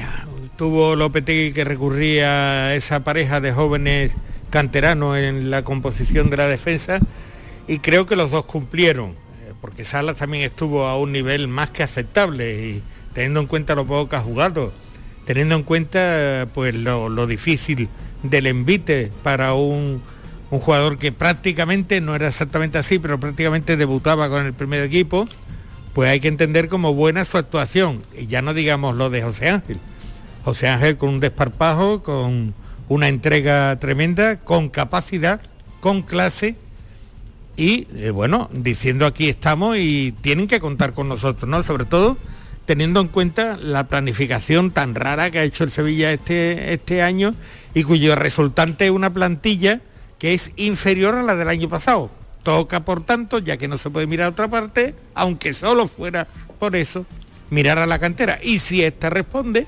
tuvo 0.57 0.95
Lopetegui 0.95 1.53
que 1.53 1.63
recurría 1.63 2.67
a 2.67 2.75
esa 2.75 3.03
pareja 3.03 3.41
de 3.41 3.51
jóvenes 3.51 4.13
canteranos 4.49 5.17
en 5.17 5.49
la 5.49 5.63
composición 5.63 6.29
de 6.29 6.37
la 6.37 6.47
defensa 6.47 6.99
y 7.67 7.79
creo 7.79 8.05
que 8.05 8.15
los 8.15 8.31
dos 8.31 8.45
cumplieron, 8.45 9.11
eh, 9.11 9.53
porque 9.61 9.85
Salas 9.85 10.17
también 10.17 10.43
estuvo 10.43 10.85
a 10.85 10.97
un 10.97 11.11
nivel 11.11 11.47
más 11.47 11.71
que 11.71 11.81
aceptable 11.81 12.53
y 12.53 12.83
teniendo 13.13 13.39
en 13.39 13.47
cuenta 13.47 13.75
lo 13.75 13.85
poco 13.85 14.09
que 14.09 14.15
ha 14.15 14.21
jugado, 14.21 14.73
teniendo 15.25 15.55
en 15.55 15.63
cuenta 15.63 16.47
pues 16.53 16.75
lo, 16.75 17.27
difícil 17.27 17.89
del 18.23 18.47
envite 18.47 19.11
para 19.23 19.53
un, 19.53 20.01
jugador 20.49 20.99
que 20.99 21.11
prácticamente, 21.11 21.99
no 21.99 22.15
era 22.15 22.27
exactamente 22.27 22.77
así, 22.77 22.99
pero 22.99 23.19
prácticamente 23.19 23.75
debutaba 23.75 24.29
con 24.29 24.45
el 24.45 24.53
primer 24.53 24.83
equipo, 24.83 25.27
pues 25.93 26.09
hay 26.09 26.19
que 26.19 26.27
entender 26.27 26.69
como 26.69 26.93
buena 26.93 27.25
su 27.25 27.37
actuación. 27.37 28.03
Y 28.15 28.27
ya 28.27 28.43
no 28.43 28.53
digamos 28.53 28.95
lo 28.95 29.09
de 29.09 29.23
José 29.23 29.49
Ángel. 29.49 29.77
José 30.43 30.67
Ángel 30.67 30.97
con 30.97 31.09
un 31.09 31.19
desparpajo, 31.19 32.03
con 32.03 32.53
una 32.87 33.07
entrega 33.07 33.79
tremenda, 33.79 34.41
con 34.41 34.69
capacidad, 34.69 35.41
con 35.79 36.03
clase 36.03 36.55
y 37.55 37.87
eh, 37.95 38.09
bueno, 38.11 38.49
diciendo 38.51 39.05
aquí 39.05 39.29
estamos 39.29 39.77
y 39.77 40.13
tienen 40.21 40.47
que 40.47 40.59
contar 40.59 40.93
con 40.93 41.07
nosotros, 41.07 41.49
¿no? 41.49 41.61
Sobre 41.61 41.85
todo 41.85 42.17
teniendo 42.65 43.01
en 43.01 43.07
cuenta 43.07 43.57
la 43.57 43.87
planificación 43.87 44.71
tan 44.71 44.95
rara 44.95 45.31
que 45.31 45.39
ha 45.39 45.43
hecho 45.43 45.63
el 45.63 45.71
Sevilla 45.71 46.11
este, 46.11 46.73
este 46.73 47.01
año 47.01 47.35
y 47.73 47.83
cuyo 47.83 48.15
resultante 48.15 48.85
es 48.85 48.91
una 48.91 49.13
plantilla 49.13 49.81
que 50.19 50.33
es 50.33 50.51
inferior 50.55 51.15
a 51.15 51.23
la 51.23 51.35
del 51.35 51.49
año 51.49 51.69
pasado. 51.69 52.09
Toca, 52.43 52.83
por 52.83 53.05
tanto, 53.05 53.39
ya 53.39 53.57
que 53.57 53.67
no 53.67 53.77
se 53.77 53.89
puede 53.89 54.07
mirar 54.07 54.27
a 54.27 54.29
otra 54.29 54.47
parte, 54.47 54.95
aunque 55.13 55.53
solo 55.53 55.87
fuera 55.87 56.27
por 56.59 56.75
eso, 56.75 57.05
mirar 57.49 57.77
a 57.79 57.87
la 57.87 57.99
cantera. 57.99 58.39
Y 58.41 58.59
si 58.59 58.83
esta 58.83 59.09
responde, 59.09 59.67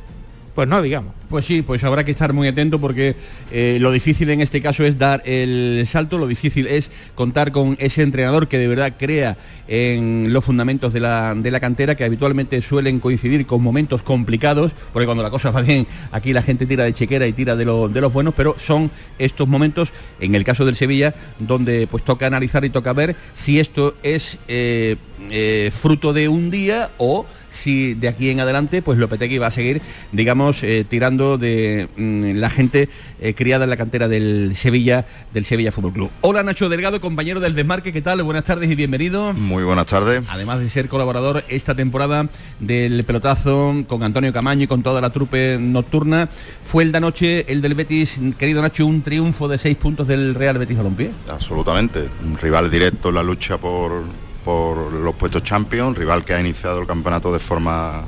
pues 0.55 0.69
no, 0.69 0.81
digamos. 0.81 1.13
Pues 1.29 1.45
sí, 1.45 1.61
pues 1.61 1.83
habrá 1.83 2.05
que 2.05 2.11
estar 2.11 2.31
muy 2.31 2.47
atento 2.47 2.79
porque 2.79 3.15
eh, 3.51 3.77
lo 3.81 3.91
difícil 3.91 4.29
en 4.29 4.39
este 4.39 4.61
caso 4.61 4.85
es 4.85 4.97
dar 4.97 5.21
el 5.25 5.85
salto, 5.85 6.17
lo 6.17 6.27
difícil 6.27 6.65
es 6.67 6.89
contar 7.13 7.51
con 7.51 7.75
ese 7.79 8.03
entrenador 8.03 8.47
que 8.47 8.57
de 8.57 8.67
verdad 8.67 8.93
crea 8.97 9.35
en 9.67 10.31
los 10.31 10.45
fundamentos 10.45 10.93
de 10.93 10.99
la, 10.99 11.59
cantera, 11.59 11.95
que 11.95 12.05
habitualmente 12.05 12.61
suelen 12.61 12.99
coincidir 12.99 13.45
con 13.45 13.61
momentos 13.61 14.01
complicados, 14.01 14.71
porque 14.93 15.05
cuando 15.05 15.23
la 15.23 15.31
cosa 15.31 15.51
va 15.51 15.61
bien, 15.61 15.87
aquí 16.11 16.31
la 16.31 16.41
gente 16.41 16.65
tira 16.65 16.85
de 16.85 16.93
chequera 16.93 17.27
y 17.27 17.33
tira 17.33 17.55
de, 17.55 17.65
de 17.65 18.01
los 18.01 18.13
buenos, 18.13 18.33
pero 18.35 18.55
son 18.57 18.91
estos 19.19 19.47
momentos, 19.47 19.91
en 20.19 20.35
el 20.35 20.43
caso 20.43 20.63
del 20.63 20.75
Sevilla, 20.75 21.13
donde 21.39 21.87
pues 21.87 22.05
toca 22.05 22.27
analizar 22.27 22.63
y 22.63 22.69
toca 22.69 22.93
ver 22.93 23.15
si 23.33 23.59
esto 23.59 23.95
es 24.03 24.37
eh, 24.47 24.95
eh, 25.31 25.71
fruto 25.73 26.13
de 26.13 26.29
un 26.29 26.51
día 26.51 26.91
o 26.97 27.25
si 27.55 27.93
de 27.93 28.07
aquí 28.07 28.29
en 28.29 28.39
adelante 28.39 28.81
pues 28.81 28.97
Lopetegui 28.97 29.37
va 29.37 29.47
a 29.47 29.51
seguir, 29.51 29.81
digamos, 30.11 30.63
eh, 30.63 30.85
tirando 30.87 31.37
de 31.37 31.87
mm, 31.95 32.37
la 32.37 32.49
gente 32.49 32.89
eh, 33.19 33.33
criada 33.33 33.63
en 33.63 33.69
la 33.69 33.77
cantera 33.77 34.07
del 34.07 34.55
Sevilla, 34.55 35.05
del 35.33 35.45
Sevilla 35.45 35.71
Fútbol 35.71 35.93
Club. 35.93 36.11
Hola 36.21 36.43
Nacho 36.43 36.69
Delgado, 36.69 37.01
compañero 37.01 37.39
del 37.39 37.55
Desmarque, 37.55 37.93
¿qué 37.93 38.01
tal? 38.01 38.21
Buenas 38.23 38.43
tardes 38.43 38.69
y 38.69 38.75
bienvenido. 38.75 39.33
Muy 39.33 39.63
buenas 39.63 39.85
tardes. 39.87 40.23
Además 40.29 40.59
de 40.59 40.69
ser 40.69 40.89
colaborador 40.89 41.43
esta 41.49 41.75
temporada 41.75 42.27
del 42.59 43.03
pelotazo 43.03 43.75
con 43.87 44.03
Antonio 44.03 44.33
Camaño 44.33 44.63
y 44.63 44.67
con 44.67 44.83
toda 44.83 45.01
la 45.01 45.09
trupe 45.09 45.57
nocturna, 45.59 46.29
fue 46.63 46.83
el 46.83 46.91
de 46.91 46.97
anoche, 46.97 47.51
el 47.51 47.61
del 47.61 47.75
Betis, 47.75 48.19
querido 48.37 48.61
Nacho, 48.61 48.85
un 48.85 49.01
triunfo 49.01 49.47
de 49.47 49.57
seis 49.57 49.77
puntos 49.77 50.07
del 50.07 50.35
Real 50.35 50.57
Betis 50.57 50.77
Balompié. 50.77 51.11
Absolutamente, 51.29 52.09
un 52.25 52.37
rival 52.37 52.69
directo 52.69 53.09
en 53.09 53.15
la 53.15 53.23
lucha 53.23 53.57
por 53.57 54.03
por 54.45 54.93
los 54.93 55.15
puestos 55.15 55.41
Champions, 55.43 55.97
rival 55.97 56.23
que 56.23 56.35
ha 56.35 56.39
iniciado 56.39 56.79
el 56.79 56.87
campeonato 56.87 57.33
de 57.33 57.39
forma 57.39 58.05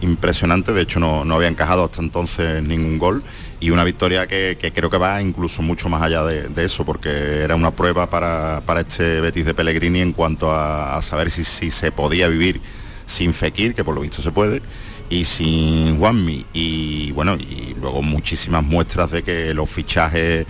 impresionante, 0.00 0.72
de 0.72 0.82
hecho 0.82 0.98
no, 0.98 1.22
había 1.34 1.48
encajado 1.48 1.84
hasta 1.84 2.00
entonces 2.00 2.62
ningún 2.62 2.98
gol 2.98 3.22
y 3.60 3.70
una 3.70 3.84
victoria 3.84 4.26
que, 4.26 4.56
creo 4.74 4.90
que 4.90 4.98
va 4.98 5.20
incluso 5.20 5.60
mucho 5.60 5.88
más 5.90 6.02
allá 6.02 6.24
de, 6.24 6.64
eso, 6.64 6.84
porque 6.84 7.42
era 7.42 7.54
una 7.54 7.70
prueba 7.70 8.08
para, 8.08 8.62
este 8.80 9.20
Betis 9.20 9.44
de 9.44 9.54
Pellegrini 9.54 10.00
en 10.00 10.12
cuanto 10.12 10.50
a, 10.52 11.00
saber 11.02 11.30
si, 11.30 11.44
si, 11.44 11.70
se 11.70 11.92
podía 11.92 12.28
vivir 12.28 12.60
sin 13.04 13.32
Fekir, 13.34 13.74
que 13.74 13.84
por 13.84 13.94
lo 13.94 14.00
visto 14.00 14.22
se 14.22 14.32
puede, 14.32 14.62
y 15.10 15.24
sin 15.24 15.98
Juanmi. 15.98 16.46
Y 16.52 17.12
bueno, 17.12 17.36
y 17.36 17.74
luego 17.80 18.02
muchísimas 18.02 18.64
muestras 18.64 19.10
de 19.10 19.22
que 19.22 19.54
los 19.54 19.70
fichajes 19.70 20.46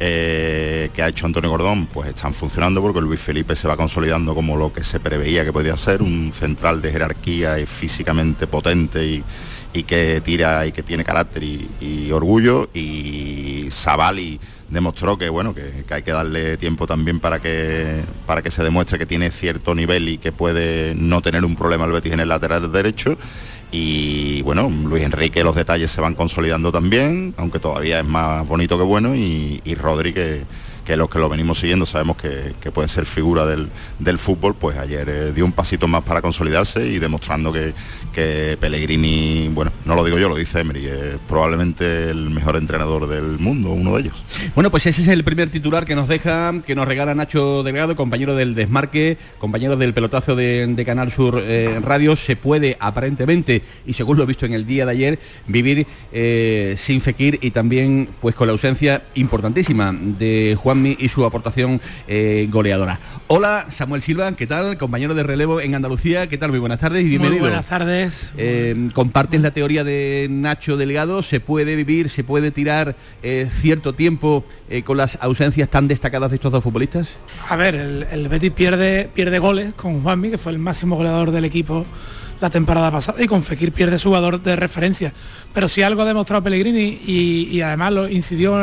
eh, 0.00 0.90
que 0.94 1.02
ha 1.02 1.08
hecho 1.08 1.26
Antonio 1.26 1.50
Gordón 1.50 1.86
pues 1.86 2.08
están 2.08 2.34
funcionando 2.34 2.82
porque 2.82 3.00
Luis 3.00 3.20
Felipe 3.20 3.54
se 3.54 3.68
va 3.68 3.76
consolidando 3.76 4.34
como 4.34 4.56
lo 4.56 4.72
que 4.72 4.82
se 4.82 5.00
preveía 5.00 5.44
que 5.44 5.52
podía 5.52 5.76
ser, 5.76 6.02
un 6.02 6.32
central 6.32 6.82
de 6.82 6.92
jerarquía 6.92 7.58
y 7.58 7.66
físicamente 7.66 8.46
potente 8.46 9.04
y, 9.04 9.24
que 9.84 10.20
tira 10.22 10.66
y 10.66 10.72
que 10.72 10.82
tiene 10.82 11.02
carácter 11.02 11.42
y, 11.42 12.10
orgullo. 12.12 12.68
Y 12.74 13.68
Sabali 13.70 14.38
demostró 14.68 15.16
que 15.16 15.28
bueno 15.28 15.54
que, 15.54 15.84
hay 15.90 16.02
que 16.02 16.12
darle 16.12 16.56
tiempo 16.56 16.86
también 16.86 17.20
para 17.20 17.40
que 17.40 18.02
para 18.26 18.42
que 18.42 18.50
se 18.50 18.62
demuestre 18.62 18.98
que 18.98 19.06
tiene 19.06 19.30
cierto 19.30 19.74
nivel 19.74 20.08
y 20.08 20.18
que 20.18 20.32
puede 20.32 20.94
no 20.94 21.20
tener 21.20 21.44
un 21.44 21.56
problema 21.56 21.84
el 21.84 21.92
Betis 21.92 22.12
en 22.12 22.20
el 22.20 22.28
lateral 22.28 22.72
derecho 22.72 23.16
y 23.72 24.42
bueno, 24.42 24.70
Luis 24.70 25.02
Enrique 25.02 25.42
los 25.42 25.56
detalles 25.56 25.90
se 25.90 26.02
van 26.02 26.14
consolidando 26.14 26.70
también, 26.70 27.34
aunque 27.38 27.58
todavía 27.58 28.00
es 28.00 28.06
más 28.06 28.46
bonito 28.46 28.76
que 28.76 28.84
bueno, 28.84 29.16
y, 29.16 29.62
y 29.64 29.74
que 30.84 30.96
los 30.96 31.08
que 31.08 31.18
lo 31.18 31.28
venimos 31.28 31.58
siguiendo 31.58 31.86
sabemos 31.86 32.16
que, 32.16 32.54
puede 32.72 32.88
ser 32.88 33.04
figura 33.04 33.44
del, 33.46 34.18
fútbol, 34.18 34.54
pues 34.54 34.76
ayer 34.78 35.08
eh, 35.08 35.32
dio 35.32 35.44
un 35.44 35.52
pasito 35.52 35.88
más 35.88 36.02
para 36.02 36.22
consolidarse 36.22 36.86
y 36.86 36.98
demostrando 36.98 37.52
que, 37.52 37.72
que, 38.12 38.56
Pellegrini, 38.60 39.48
bueno, 39.52 39.72
no 39.84 39.94
lo 39.94 40.04
digo 40.04 40.18
yo, 40.18 40.28
lo 40.28 40.36
dice 40.36 40.60
Emery, 40.60 40.86
es 40.86 41.18
probablemente 41.28 42.10
el 42.10 42.30
mejor 42.30 42.56
entrenador 42.56 43.08
del 43.08 43.38
mundo, 43.38 43.70
uno 43.70 43.94
de 43.96 44.02
ellos. 44.02 44.24
Bueno, 44.54 44.70
pues 44.70 44.86
ese 44.86 45.02
es 45.02 45.08
el 45.08 45.24
primer 45.24 45.50
titular 45.50 45.84
que 45.84 45.94
nos 45.94 46.08
deja, 46.08 46.52
que 46.64 46.74
nos 46.74 46.86
regala 46.86 47.14
Nacho 47.14 47.62
Delgado, 47.62 47.96
compañero 47.96 48.34
del 48.34 48.54
desmarque, 48.54 49.18
compañero 49.38 49.76
del 49.76 49.94
pelotazo 49.94 50.36
de, 50.36 50.82
Canal 50.86 51.12
Sur 51.12 51.40
eh, 51.44 51.80
Radio, 51.82 52.16
se 52.16 52.34
puede 52.34 52.76
aparentemente, 52.80 53.62
y 53.86 53.92
según 53.92 54.16
lo 54.16 54.24
he 54.24 54.26
visto 54.26 54.46
en 54.46 54.52
el 54.52 54.66
día 54.66 54.84
de 54.84 54.92
ayer, 54.92 55.18
vivir 55.46 55.86
eh, 56.12 56.74
sin 56.76 57.00
Fekir 57.00 57.38
y 57.40 57.52
también 57.52 58.08
pues 58.20 58.34
con 58.34 58.46
la 58.46 58.52
ausencia 58.52 59.04
importantísima 59.14 59.92
de 59.92 60.56
Juan 60.60 60.71
y 60.72 61.08
su 61.08 61.24
aportación 61.24 61.80
eh, 62.08 62.48
goleadora. 62.50 62.98
Hola, 63.26 63.66
Samuel 63.68 64.00
Silva, 64.00 64.32
¿qué 64.32 64.46
tal? 64.46 64.78
Compañero 64.78 65.14
de 65.14 65.22
relevo 65.22 65.60
en 65.60 65.74
Andalucía, 65.74 66.28
¿qué 66.28 66.38
tal? 66.38 66.50
Muy 66.50 66.60
buenas 66.60 66.80
tardes 66.80 67.04
y 67.04 67.08
bienvenido. 67.08 67.42
Muy 67.42 67.50
buenas 67.50 67.66
tardes. 67.66 68.32
Eh, 68.38 68.88
¿Compartes 68.94 69.42
la 69.42 69.50
teoría 69.50 69.84
de 69.84 70.28
Nacho 70.30 70.78
Delgado? 70.78 71.22
¿Se 71.22 71.40
puede 71.40 71.76
vivir, 71.76 72.08
se 72.08 72.24
puede 72.24 72.50
tirar 72.50 72.96
eh, 73.22 73.50
cierto 73.60 73.92
tiempo 73.92 74.44
con 74.84 74.96
las 74.96 75.18
ausencias 75.20 75.68
tan 75.68 75.86
destacadas 75.86 76.30
de 76.30 76.36
estos 76.36 76.50
dos 76.50 76.64
futbolistas? 76.64 77.10
A 77.50 77.56
ver, 77.56 77.74
el, 77.74 78.28
Betis 78.28 78.52
pierde, 78.52 79.10
pierde 79.12 79.38
goles 79.38 79.74
con 79.74 80.02
Juanmi, 80.02 80.30
que 80.30 80.38
fue 80.38 80.52
el 80.52 80.58
máximo 80.58 80.96
goleador 80.96 81.30
del 81.30 81.44
equipo 81.44 81.84
la 82.42 82.50
temporada 82.50 82.90
pasada 82.90 83.22
y 83.22 83.28
con 83.28 83.44
Fekir 83.44 83.70
pierde 83.70 84.00
su 84.00 84.08
jugador 84.08 84.42
de 84.42 84.56
referencia. 84.56 85.12
Pero 85.54 85.68
si 85.68 85.82
algo 85.82 86.02
ha 86.02 86.04
demostrado 86.04 86.42
Pellegrini 86.42 86.98
y, 87.06 87.60
además 87.60 87.92
lo 87.92 88.08
incidió 88.08 88.60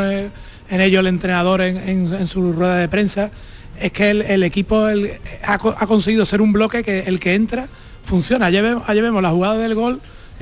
en 0.69 0.81
ello 0.81 0.99
el 0.99 1.07
entrenador 1.07 1.61
en, 1.61 2.27
su 2.27 2.53
rueda 2.53 2.77
de 2.77 2.87
prensa, 2.87 3.31
es 3.79 3.91
que 3.91 4.11
el, 4.11 4.43
equipo 4.43 4.87
ha, 5.43 5.87
conseguido 5.87 6.25
ser 6.25 6.41
un 6.41 6.53
bloque 6.53 6.83
que 6.83 6.99
el 7.01 7.19
que 7.19 7.35
entra 7.35 7.67
funciona. 8.03 8.47
Allá 8.47 8.61
vemos, 8.61 9.21
la 9.21 9.29
jugada 9.29 9.57
del 9.57 9.75
gol, 9.75 10.01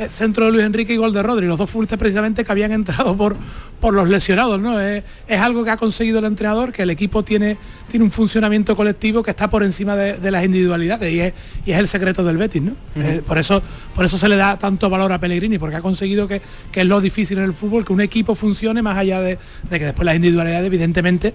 centro 0.10 0.46
de 0.46 0.51
Luis 0.51 0.63
Enrique 0.63 0.94
y 0.94 0.98
gol 0.98 1.13
de 1.13 1.24
Rodri, 1.24 1.48
los 1.48 1.58
dos 1.58 1.70
futbolistas 1.70 1.98
precisamente 1.98 2.44
que 2.44 2.51
habían 2.51 2.72
entrado 2.72 3.18
por, 3.18 3.36
por 3.80 3.94
los 3.94 4.08
lesionados. 4.08 4.60
¿no? 4.60 4.80
Es, 4.80 5.04
algo 5.30 5.63
que 5.63 5.72
ha 5.72 5.77
conseguido 5.77 6.20
el 6.20 6.25
entrenador, 6.25 6.72
que 6.72 6.84
el 6.84 6.89
equipo 6.89 7.24
tiene, 7.24 7.58
tiene 7.89 8.06
un 8.06 8.12
funcionamiento 8.12 8.75
colectivo 8.75 9.24
que 9.24 9.32
está 9.32 9.50
por 9.50 9.63
encima 9.63 9.96
de, 9.96 10.32
las 10.32 10.44
individualidades 10.44 11.12
y 11.12 11.20
es, 11.20 11.34
y 11.66 11.72
es, 11.72 11.80
el 11.80 11.88
secreto 11.88 12.24
del 12.24 12.38
Betis. 12.38 12.62
¿no? 12.62 12.74
Eh, 12.96 13.22
por, 13.25 13.38
eso, 13.38 13.62
por 13.96 14.06
eso 14.06 14.18
se 14.18 14.30
le 14.30 14.36
da 14.36 14.58
tanto 14.58 14.89
valor 14.89 15.12
a 15.12 15.20
Pellegrini, 15.20 15.58
porque 15.58 15.77
ha 15.77 15.82
conseguido 15.82 16.27
que, 16.27 16.42
que, 16.72 16.82
es 16.82 16.88
lo 16.88 17.01
difícil 17.01 17.38
en 17.39 17.46
el 17.46 17.54
fútbol, 17.54 17.86
que 17.86 17.94
un 17.94 18.01
equipo 18.01 18.36
funcione 18.36 18.82
más 18.82 18.98
allá 18.98 19.22
de, 19.22 19.39
de 19.70 19.80
que 19.80 19.86
después 19.86 20.06
las 20.06 20.16
individualidades 20.16 20.68
evidentemente 20.68 21.34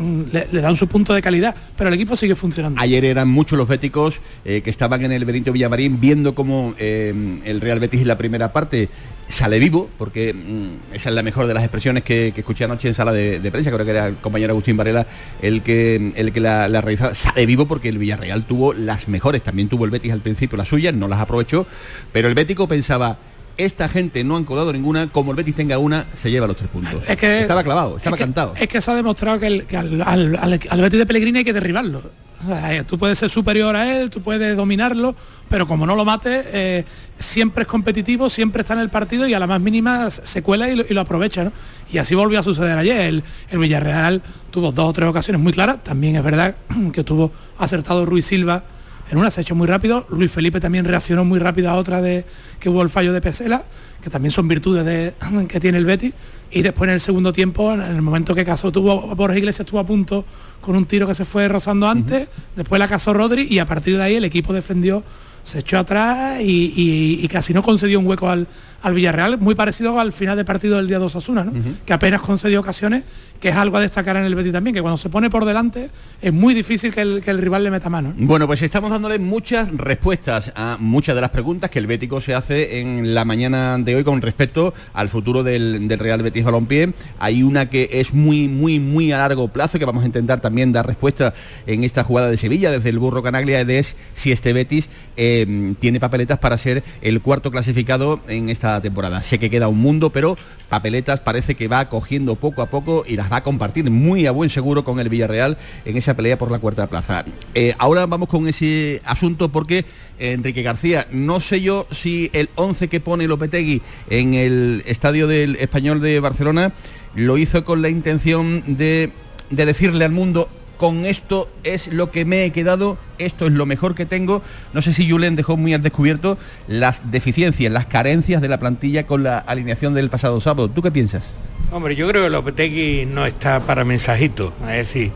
Mm, 0.00 0.22
le, 0.32 0.60
dan 0.62 0.76
su 0.76 0.88
punto 0.88 1.12
de 1.12 1.20
calidad, 1.20 1.54
pero 1.76 1.88
el 1.88 1.94
equipo 1.94 2.16
sigue 2.16 2.34
funcionando. 2.34 2.80
Ayer 2.80 3.04
eran 3.04 3.28
muchos 3.28 3.58
los 3.58 3.68
béticos 3.68 4.20
eh, 4.46 4.62
que 4.62 4.70
estaban 4.70 5.04
en 5.04 5.12
el 5.12 5.26
Benito 5.26 5.52
Villamarín 5.52 6.00
viendo 6.00 6.34
cómo 6.34 6.74
eh, 6.78 7.12
el 7.44 7.60
Real 7.60 7.80
Betis 7.80 8.00
en 8.00 8.08
la 8.08 8.16
primera 8.16 8.50
parte 8.50 8.88
sale 9.28 9.58
vivo, 9.58 9.90
porque 9.98 10.32
mm, 10.32 10.94
esa 10.94 11.10
es 11.10 11.14
la 11.14 11.22
mejor 11.22 11.46
de 11.46 11.52
las 11.52 11.62
expresiones 11.64 12.02
que, 12.02 12.32
escuché 12.34 12.64
anoche 12.64 12.88
en 12.88 12.94
sala 12.94 13.12
de, 13.12 13.50
prensa, 13.50 13.70
creo 13.70 13.84
que 13.84 13.90
era 13.90 14.06
el 14.06 14.16
compañero 14.16 14.52
Agustín 14.52 14.78
Varela 14.78 15.06
el 15.42 15.60
que, 15.60 16.12
el 16.16 16.32
que 16.32 16.40
la, 16.40 16.66
la 16.68 16.80
realizaba, 16.80 17.12
sale 17.14 17.44
vivo 17.44 17.66
porque 17.66 17.90
el 17.90 17.98
Villarreal 17.98 18.44
tuvo 18.44 18.72
las 18.72 19.06
mejores, 19.06 19.42
también 19.42 19.68
tuvo 19.68 19.84
el 19.84 19.90
Betis 19.90 20.12
al 20.12 20.20
principio 20.20 20.56
las 20.56 20.68
suyas, 20.68 20.94
no 20.94 21.08
las 21.08 21.20
aprovechó, 21.20 21.66
pero 22.10 22.26
el 22.26 22.34
bético 22.34 22.66
pensaba, 22.66 23.18
esta 23.64 23.88
gente 23.88 24.24
no 24.24 24.36
han 24.36 24.44
colado 24.44 24.72
ninguna, 24.72 25.08
como 25.10 25.32
el 25.32 25.36
Betis 25.36 25.54
tenga 25.54 25.78
una, 25.78 26.06
se 26.14 26.30
lleva 26.30 26.46
los 26.46 26.56
tres 26.56 26.68
puntos. 26.70 27.02
Es 27.08 27.16
que, 27.16 27.40
estaba 27.40 27.62
clavado, 27.62 27.96
estaba 27.96 28.16
cantado. 28.16 28.54
Es 28.58 28.68
que 28.68 28.80
se 28.80 28.90
ha 28.90 28.94
demostrado 28.94 29.38
que, 29.38 29.46
al, 29.76 30.80
Betis 30.80 30.98
de 30.98 31.06
Pellegrini 31.06 31.38
hay 31.38 31.44
que 31.44 31.52
derribarlo. 31.52 32.02
Eh, 32.48 32.84
tú 32.86 32.96
puedes 32.96 33.18
ser 33.18 33.28
superior 33.28 33.76
a 33.76 33.96
él, 33.96 34.08
tú 34.08 34.22
puedes 34.22 34.56
dominarlo, 34.56 35.14
pero 35.48 35.66
como 35.66 35.84
no 35.84 35.94
lo 35.94 36.06
mates, 36.06 36.46
eh, 36.52 36.84
siempre 37.18 37.62
es 37.62 37.68
competitivo, 37.68 38.30
siempre 38.30 38.62
está 38.62 38.72
en 38.72 38.80
el 38.80 38.88
partido 38.88 39.26
y 39.26 39.34
a 39.34 39.38
la 39.38 39.46
más 39.46 39.60
mínima 39.60 40.10
se 40.10 40.42
cuela 40.42 40.70
y 40.70 40.94
lo, 40.94 41.00
aprovecha. 41.00 41.52
Y 41.92 41.98
así 41.98 42.14
volvió 42.14 42.40
a 42.40 42.42
suceder 42.42 42.78
ayer. 42.78 43.00
El, 43.00 43.24
el, 43.50 43.58
Villarreal 43.58 44.22
tuvo 44.50 44.72
dos 44.72 44.88
o 44.88 44.92
tres 44.94 45.08
ocasiones 45.08 45.42
muy 45.42 45.52
claras. 45.52 45.84
También 45.84 46.16
es 46.16 46.22
verdad 46.22 46.54
que 46.92 47.04
tuvo 47.04 47.30
acertado 47.58 48.06
Ruiz 48.06 48.24
Silva 48.24 48.64
en 49.10 49.18
una 49.18 49.30
se 49.30 49.40
ha 49.40 49.42
hecho 49.42 49.54
muy 49.54 49.66
rápido. 49.66 50.06
Luis 50.10 50.30
Felipe 50.30 50.60
también 50.60 50.84
reaccionó 50.84 51.24
muy 51.24 51.38
rápido 51.38 51.68
a 51.70 51.74
otra 51.74 52.00
de 52.00 52.24
que 52.60 52.68
hubo 52.68 52.82
el 52.82 52.90
fallo 52.90 53.12
de 53.12 53.20
Pesela, 53.20 53.64
que 54.02 54.08
también 54.08 54.30
son 54.30 54.46
virtudes 54.46 54.84
de, 54.84 55.14
que 55.48 55.60
tiene 55.60 55.78
el 55.78 55.84
Betis. 55.84 56.14
Y 56.52 56.62
después 56.62 56.88
en 56.88 56.94
el 56.94 57.00
segundo 57.00 57.32
tiempo, 57.32 57.72
en 57.72 57.80
el 57.80 58.02
momento 58.02 58.34
que 58.34 58.44
casó 58.44 58.72
tuvo, 58.72 59.14
Borja 59.14 59.36
Iglesias 59.36 59.60
estuvo 59.60 59.80
a 59.80 59.86
punto 59.86 60.24
con 60.60 60.76
un 60.76 60.86
tiro 60.86 61.06
que 61.06 61.14
se 61.14 61.24
fue 61.24 61.48
rozando 61.48 61.88
antes, 61.88 62.28
después 62.56 62.78
la 62.78 62.88
casó 62.88 63.12
Rodri 63.12 63.46
y 63.48 63.60
a 63.60 63.66
partir 63.66 63.96
de 63.96 64.02
ahí 64.02 64.14
el 64.16 64.24
equipo 64.24 64.52
defendió 64.52 65.04
se 65.44 65.60
echó 65.60 65.78
atrás 65.78 66.40
y, 66.40 67.26
casi 67.28 67.54
no 67.54 67.62
concedió 67.62 67.98
un 67.98 68.06
hueco 68.06 68.28
al, 68.28 68.46
Villarreal, 68.88 69.38
muy 69.38 69.54
parecido 69.54 69.98
al 70.00 70.12
final 70.12 70.36
de 70.36 70.44
partido 70.44 70.76
del 70.76 70.86
día 70.86 70.98
2 70.98 71.16
Asuna, 71.16 71.44
¿no? 71.44 71.52
que 71.84 71.92
apenas 71.92 72.20
concedió 72.22 72.60
ocasiones, 72.60 73.04
que 73.40 73.48
es 73.48 73.56
algo 73.56 73.78
a 73.78 73.80
destacar 73.80 74.16
en 74.16 74.24
el 74.24 74.34
Betis 74.34 74.52
también, 74.52 74.74
que 74.74 74.82
cuando 74.82 74.98
se 74.98 75.08
pone 75.08 75.30
por 75.30 75.44
delante 75.44 75.90
es 76.20 76.32
muy 76.32 76.54
difícil 76.54 76.92
que 76.94 77.00
el, 77.00 77.38
rival 77.38 77.64
le 77.64 77.70
meta 77.70 77.88
mano. 77.88 78.12
Bueno, 78.16 78.46
pues 78.46 78.62
estamos 78.62 78.90
dándole 78.90 79.18
muchas 79.18 79.70
respuestas 79.72 80.52
a 80.54 80.76
muchas 80.78 81.14
de 81.14 81.20
las 81.22 81.30
preguntas 81.30 81.70
que 81.70 81.78
el 81.78 81.86
Bético 81.86 82.20
se 82.20 82.34
hace 82.34 82.80
en 82.80 83.14
la 83.14 83.24
mañana 83.24 83.78
de 83.78 83.96
hoy 83.96 84.04
con 84.04 84.20
respecto 84.20 84.74
al 84.92 85.08
futuro 85.08 85.42
del, 85.42 85.88
Real 85.98 86.22
Betis 86.22 86.44
Balompié. 86.44 86.92
Hay 87.18 87.42
una 87.42 87.70
que 87.70 87.88
es 87.92 88.12
muy, 88.12 88.48
muy, 88.48 88.78
muy 88.78 89.12
a 89.12 89.18
largo 89.18 89.48
plazo, 89.48 89.78
que 89.78 89.84
vamos 89.84 90.02
a 90.02 90.06
intentar 90.06 90.40
también 90.40 90.72
dar 90.72 90.86
respuesta 90.86 91.32
en 91.66 91.84
esta 91.84 92.04
jugada 92.04 92.28
de 92.28 92.36
Sevilla, 92.36 92.70
desde 92.70 92.90
el 92.90 92.98
Burro 92.98 93.22
Canaglia, 93.22 93.64
de 93.64 93.78
es 93.78 93.96
si 94.14 94.32
este 94.32 94.52
Betis... 94.52 94.88
Em, 95.16 95.74
tiene 95.74 96.00
papeletas 96.00 96.38
para 96.38 96.56
ser 96.56 96.82
el 97.02 97.20
cuarto 97.20 97.50
clasificado 97.50 98.20
en 98.28 98.48
esta 98.48 98.69
temporada. 98.80 99.22
Sé 99.22 99.38
que 99.38 99.50
queda 99.50 99.68
un 99.68 99.78
mundo, 99.78 100.10
pero 100.10 100.36
papeletas 100.68 101.20
parece 101.20 101.54
que 101.54 101.68
va 101.68 101.88
cogiendo 101.88 102.36
poco 102.36 102.62
a 102.62 102.66
poco 102.66 103.04
y 103.06 103.16
las 103.16 103.32
va 103.32 103.36
a 103.36 103.42
compartir 103.42 103.90
muy 103.90 104.26
a 104.26 104.30
buen 104.30 104.50
seguro 104.50 104.84
con 104.84 105.00
el 105.00 105.08
Villarreal 105.08 105.58
en 105.84 105.96
esa 105.96 106.14
pelea 106.14 106.38
por 106.38 106.50
la 106.50 106.58
cuarta 106.58 106.86
plaza. 106.86 107.24
Eh, 107.54 107.74
ahora 107.78 108.06
vamos 108.06 108.28
con 108.28 108.46
ese 108.46 109.02
asunto 109.04 109.50
porque 109.50 109.84
Enrique 110.18 110.62
García, 110.62 111.06
no 111.10 111.40
sé 111.40 111.60
yo 111.60 111.86
si 111.90 112.30
el 112.32 112.50
11 112.54 112.88
que 112.88 113.00
pone 113.00 113.26
Lopetegui 113.26 113.82
en 114.08 114.34
el 114.34 114.82
estadio 114.86 115.26
del 115.26 115.56
Español 115.56 116.00
de 116.00 116.20
Barcelona 116.20 116.72
lo 117.14 117.38
hizo 117.38 117.64
con 117.64 117.82
la 117.82 117.88
intención 117.88 118.62
de 118.66 119.10
decirle 119.50 120.04
al 120.04 120.12
mundo 120.12 120.48
con 120.80 121.04
esto 121.04 121.46
es 121.62 121.92
lo 121.92 122.10
que 122.10 122.24
me 122.24 122.42
he 122.42 122.52
quedado, 122.52 122.96
esto 123.18 123.44
es 123.44 123.52
lo 123.52 123.66
mejor 123.66 123.94
que 123.94 124.06
tengo. 124.06 124.40
No 124.72 124.80
sé 124.80 124.94
si 124.94 125.10
Julen 125.10 125.36
dejó 125.36 125.58
muy 125.58 125.74
al 125.74 125.82
descubierto 125.82 126.38
las 126.68 127.10
deficiencias, 127.10 127.70
las 127.70 127.84
carencias 127.84 128.40
de 128.40 128.48
la 128.48 128.58
plantilla 128.58 129.06
con 129.06 129.22
la 129.22 129.36
alineación 129.40 129.92
del 129.92 130.08
pasado 130.08 130.40
sábado. 130.40 130.70
¿Tú 130.70 130.80
qué 130.80 130.90
piensas? 130.90 131.24
Hombre, 131.70 131.96
yo 131.96 132.08
creo 132.08 132.22
que 132.22 132.30
Lopetegui 132.30 133.04
no 133.04 133.26
está 133.26 133.60
para 133.60 133.84
mensajitos, 133.84 134.54
es 134.62 134.76
decir, 134.78 135.12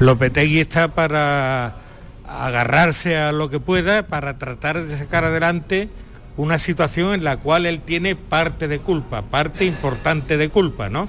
Lopetegui 0.00 0.60
está 0.60 0.88
para 0.88 1.76
agarrarse 2.28 3.16
a 3.16 3.32
lo 3.32 3.48
que 3.48 3.58
pueda, 3.58 4.06
para 4.06 4.36
tratar 4.36 4.84
de 4.84 4.98
sacar 4.98 5.24
adelante 5.24 5.88
una 6.36 6.58
situación 6.58 7.14
en 7.14 7.24
la 7.24 7.38
cual 7.38 7.64
él 7.64 7.80
tiene 7.80 8.16
parte 8.16 8.68
de 8.68 8.80
culpa, 8.80 9.22
parte 9.22 9.64
importante 9.64 10.36
de 10.36 10.50
culpa, 10.50 10.90
¿no? 10.90 11.08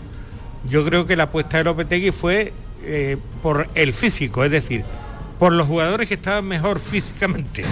Yo 0.66 0.86
creo 0.86 1.06
que 1.06 1.18
la 1.18 1.24
apuesta 1.24 1.58
de 1.58 1.66
Lopetegui 1.66 2.12
fue 2.12 2.54
eh, 2.84 3.18
por 3.42 3.68
el 3.76 3.94
físico, 3.94 4.44
es 4.44 4.52
decir, 4.52 4.84
por 5.40 5.54
los 5.54 5.68
jugadores 5.68 6.08
que 6.08 6.16
estaban 6.16 6.46
mejor 6.46 6.80
físicamente. 6.80 7.64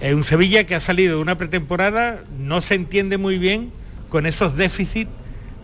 Es 0.00 0.14
un 0.14 0.24
Sevilla 0.24 0.64
que 0.64 0.74
ha 0.74 0.80
salido 0.80 1.16
de 1.16 1.22
una 1.22 1.36
pretemporada, 1.36 2.22
no 2.38 2.60
se 2.60 2.74
entiende 2.74 3.18
muy 3.18 3.38
bien 3.38 3.70
con 4.08 4.26
esos 4.26 4.56
déficits 4.56 5.10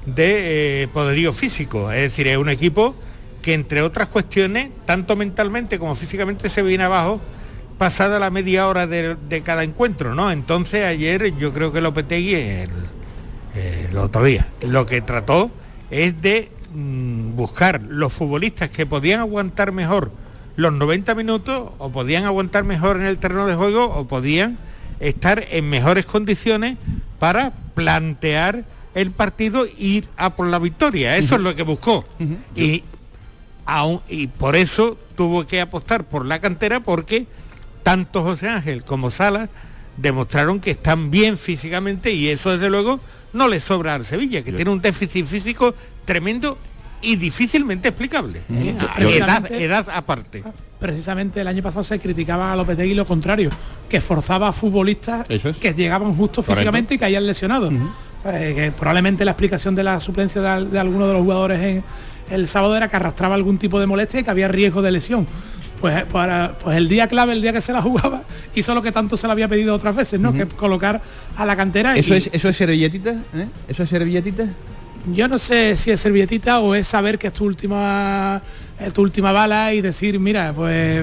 de 0.04 0.82
eh, 0.82 0.88
poderío 0.88 1.32
físico. 1.32 1.90
Es 1.90 2.02
decir, 2.02 2.28
es 2.28 2.37
un 2.37 2.49
equipo 2.49 2.94
que 3.42 3.54
entre 3.54 3.82
otras 3.82 4.08
cuestiones, 4.08 4.70
tanto 4.85 5.16
mentalmente 5.16 5.78
como 5.78 5.94
físicamente 5.94 6.49
se 6.49 6.62
viene 6.62 6.85
abajo 6.85 7.20
pasada 7.78 8.18
la 8.18 8.30
media 8.30 8.68
hora 8.68 8.87
de, 8.87 9.42
cada 9.44 9.62
encuentro, 9.62 10.14
¿no? 10.14 10.32
Entonces 10.32 10.85
ayer 10.85 11.37
yo 11.37 11.52
creo 11.52 11.73
que 11.73 11.80
Lopetegui, 11.80 12.35
el, 12.35 12.70
el 13.54 13.99
otro 13.99 14.25
día, 14.25 14.49
lo 14.62 14.87
que 14.87 15.00
trató 15.00 15.50
es 15.90 16.20
de 16.20 16.50
mm, 16.76 17.37
buscar 17.37 17.83
los 17.83 18.12
futbolistas 18.12 18.71
que 18.71 18.87
podían 18.87 19.21
aguantar 19.21 19.73
mejor 19.73 20.12
los 20.56 20.73
90 20.73 21.14
minutos 21.14 21.71
o 21.78 21.90
podían 21.90 22.25
aguantar 22.25 22.64
mejor 22.64 22.97
en 22.97 23.06
el 23.06 23.18
terreno 23.18 23.47
de 23.47 23.54
juego 23.54 23.85
o 23.85 24.06
podían 24.06 24.59
estar 25.00 25.47
en 25.50 25.68
mejores 25.68 26.06
condiciones 26.06 26.78
para 27.18 27.52
plantear 27.75 28.64
el 28.95 29.11
partido 29.11 29.66
e 29.66 29.73
ir 29.78 30.09
a 30.16 30.35
por 30.37 30.47
la 30.47 30.59
victoria. 30.59 31.16
Eso 31.16 31.37
es 31.37 31.42
lo 31.42 31.54
que 31.54 31.62
buscó. 31.62 32.02
y, 32.54 32.83
y 34.09 34.26
por 34.28 34.56
eso 34.56 34.99
tuvo 35.14 35.47
que 35.47 35.61
apostar 35.61 36.04
por 36.04 36.25
la 36.25 36.40
cantera 36.40 36.80
porque 36.80 37.26
tanto 37.83 38.23
José 38.23 38.49
Ángel 38.49 38.85
como 38.85 39.11
Salas 39.11 39.50
demostraron 39.99 40.61
que 40.61 40.71
están 40.71 41.11
bien 41.11 41.37
físicamente 41.37 42.12
y 42.12 42.28
eso 42.28 42.50
desde 42.50 42.71
luego 42.71 43.00
no 43.33 43.49
le 43.49 43.61
sobra 43.61 43.95
al 43.95 44.04
Sevilla, 44.04 44.42
que 44.42 44.52
tiene 44.52 44.71
un 44.71 44.80
déficit 44.80 45.26
físico 45.26 45.75
tremendo 46.06 46.56
y 47.02 47.16
difícilmente 47.16 47.88
explicable. 47.88 48.40
¿eh? 48.50 48.75
edad, 49.50 49.86
aparte. 49.92 50.42
Precisamente 50.80 51.42
el 51.42 51.48
año 51.48 51.62
pasado 51.62 51.84
se 51.84 51.98
criticaba 51.98 52.52
a 52.52 52.56
Lopetegui 52.56 52.94
lo 52.94 53.04
contrario, 53.04 53.50
que 53.88 54.00
forzaba 54.00 54.48
a 54.48 54.52
futbolistas 54.52 55.26
que 55.28 55.75
llegaban 55.75 56.14
justo 56.14 56.42
físicamente 56.42 56.94
y 56.94 56.98
caían 56.98 57.26
lesionados. 57.26 57.72
que 58.22 58.72
probablemente 58.78 59.26
la 59.26 59.32
explicación 59.32 59.75
de 59.75 59.84
la 59.84 60.00
suplencia 60.00 60.40
de, 60.40 60.64
de 60.66 60.78
algunos 60.78 61.08
de 61.08 61.12
los 61.12 61.22
jugadores 61.22 61.60
en, 61.60 61.84
el 62.30 62.48
sábado 62.48 62.76
era 62.76 62.88
que 62.88 62.96
arrastraba 62.96 63.34
algún 63.34 63.58
tipo 63.58 63.78
de 63.78 63.86
molestia 63.86 64.20
y 64.20 64.25
que 64.25 64.30
había 64.30 64.48
riesgo 64.48 64.82
de 64.82 64.90
lesión 64.90 65.28
pues, 65.80 66.04
para, 66.04 66.56
pues 66.58 66.76
el 66.76 66.88
día 66.88 67.06
clave, 67.06 67.32
el 67.32 67.42
día 67.42 67.52
que 67.52 67.60
se 67.60 67.72
la 67.72 67.82
jugaba, 67.82 68.22
hizo 68.54 68.75
lo 68.75 68.82
que 68.82 68.92
tanto 68.92 69.16
se 69.16 69.26
le 69.26 69.32
había 69.32 69.48
pedido 69.48 69.75
otras 69.75 69.94
veces, 69.94 70.20
¿no? 70.20 70.32
Que 70.32 70.46
colocar 70.46 71.02
a 71.36 71.46
la 71.46 71.56
cantera. 71.56 71.96
¿Eso, 71.96 72.14
es, 72.14 72.30
¿Eso 72.32 72.48
es 72.48 72.56
servilletita? 72.56 73.10
¿Eh? 73.10 73.46
¿Eso 73.68 73.82
es 73.82 73.88
servilletita? 73.88 74.46
Yo 75.06 75.28
no 75.28 75.38
sé 75.38 75.76
si 75.76 75.90
es 75.90 76.00
servilletita 76.00 76.58
o 76.58 76.75
es 76.75 76.86
saber 76.86 77.18
que 77.18 77.28
es 77.28 77.32
tu 77.32 77.44
última 77.44 78.42
tu 78.92 79.02
última 79.02 79.32
bala 79.32 79.72
y 79.72 79.80
decir, 79.80 80.18
mira, 80.20 80.52
pues 80.54 81.02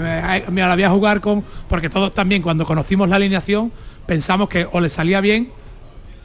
me 0.51 0.61
la 0.61 0.75
voy 0.75 0.83
a 0.83 0.89
jugar 0.89 1.21
con. 1.21 1.43
Porque 1.67 1.89
todos 1.89 2.13
también 2.13 2.41
cuando 2.41 2.65
conocimos 2.65 3.09
la 3.09 3.15
alineación 3.15 3.71
pensamos 4.05 4.49
que 4.49 4.67
o 4.71 4.81
le 4.81 4.89
salía 4.89 5.21
bien 5.21 5.51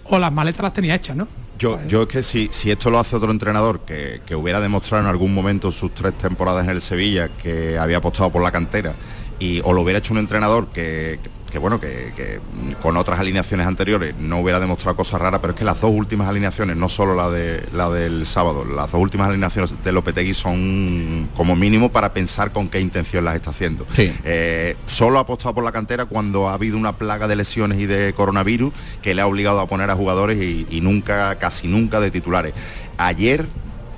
o 0.05 0.19
las 0.19 0.33
maletas 0.33 0.63
las 0.63 0.73
tenía 0.73 0.95
hechas, 0.95 1.17
¿no? 1.17 1.29
Yo, 1.59 1.79
yo 1.89 2.03
es 2.03 2.09
que 2.09 2.23
si, 2.23 2.49
si 2.53 2.71
esto 2.71 2.91
lo 2.91 3.01
hace 3.01 3.17
otro 3.17 3.31
entrenador 3.31 3.81
que, 3.81 4.21
que 4.25 4.37
hubiera 4.37 4.61
demostrado 4.61 5.03
en 5.05 5.11
algún 5.11 5.35
momento 5.35 5.73
sus 5.73 5.93
tres 5.93 6.17
temporadas 6.17 6.65
en 6.65 6.71
el 6.71 6.81
Sevilla 6.81 7.29
que 7.29 7.79
había 7.79 7.97
apostado 7.97 8.31
por 8.31 8.43
la 8.43 8.53
cantera 8.53 8.95
y 9.41 9.61
o 9.65 9.73
lo 9.73 9.83
hubiera 9.83 9.99
hecho 9.99 10.13
un 10.13 10.19
entrenador 10.19 10.69
que, 10.69 11.19
que 11.51 11.59
bueno, 11.59 11.81
que, 11.81 12.41
con 12.83 12.97
otras 12.97 13.19
alineaciones 13.19 13.67
anteriores 13.67 14.15
no 14.19 14.41
hubiera 14.41 14.61
demostrado 14.61 14.97
cosas 14.97 15.21
raras, 15.21 15.41
pero 15.41 15.53
es 15.53 15.59
que 15.59 15.65
las 15.65 15.81
dos 15.81 15.91
últimas 15.93 16.29
alineaciones, 16.29 16.77
no 16.77 16.89
solo 16.89 17.15
la, 17.15 17.31
de, 17.31 17.67
la 17.73 17.91
del 17.91 18.27
sábado, 18.27 18.65
las 18.65 18.93
dos 18.93 19.01
últimas 19.01 19.29
alineaciones 19.29 19.75
de 19.83 19.93
Lopetegui 19.93 20.35
son 20.35 21.29
como 21.37 21.57
mínimo 21.57 21.91
para 21.91 22.13
pensar 22.13 22.53
con 22.53 22.69
qué 22.69 22.81
intención 22.81 23.25
las 23.25 23.37
está 23.37 23.51
haciendo. 23.51 23.87
Eh, 23.97 24.77
solo 24.87 25.19
ha 25.19 25.23
apostado 25.23 25.55
por 25.55 25.65
la 25.65 25.73
cantera 25.73 26.07
cuando 26.07 26.49
ha 26.49 26.55
habido 26.55 26.77
una 26.77 26.93
plaga 26.93 27.29
de 27.29 27.37
lesiones 27.37 27.79
y 27.79 27.87
de 27.87 28.13
coronavirus 28.15 28.73
que 29.03 29.15
le 29.15 29.23
ha 29.23 29.27
obligado 29.27 29.61
a 29.61 29.67
poner 29.67 29.91
a 29.91 29.95
jugadores 29.95 30.39
y, 30.43 30.81
nunca, 30.81 31.37
casi 31.37 31.69
nunca 31.69 32.01
de 32.01 32.11
titulares. 32.11 32.55
Ayer, 32.97 33.47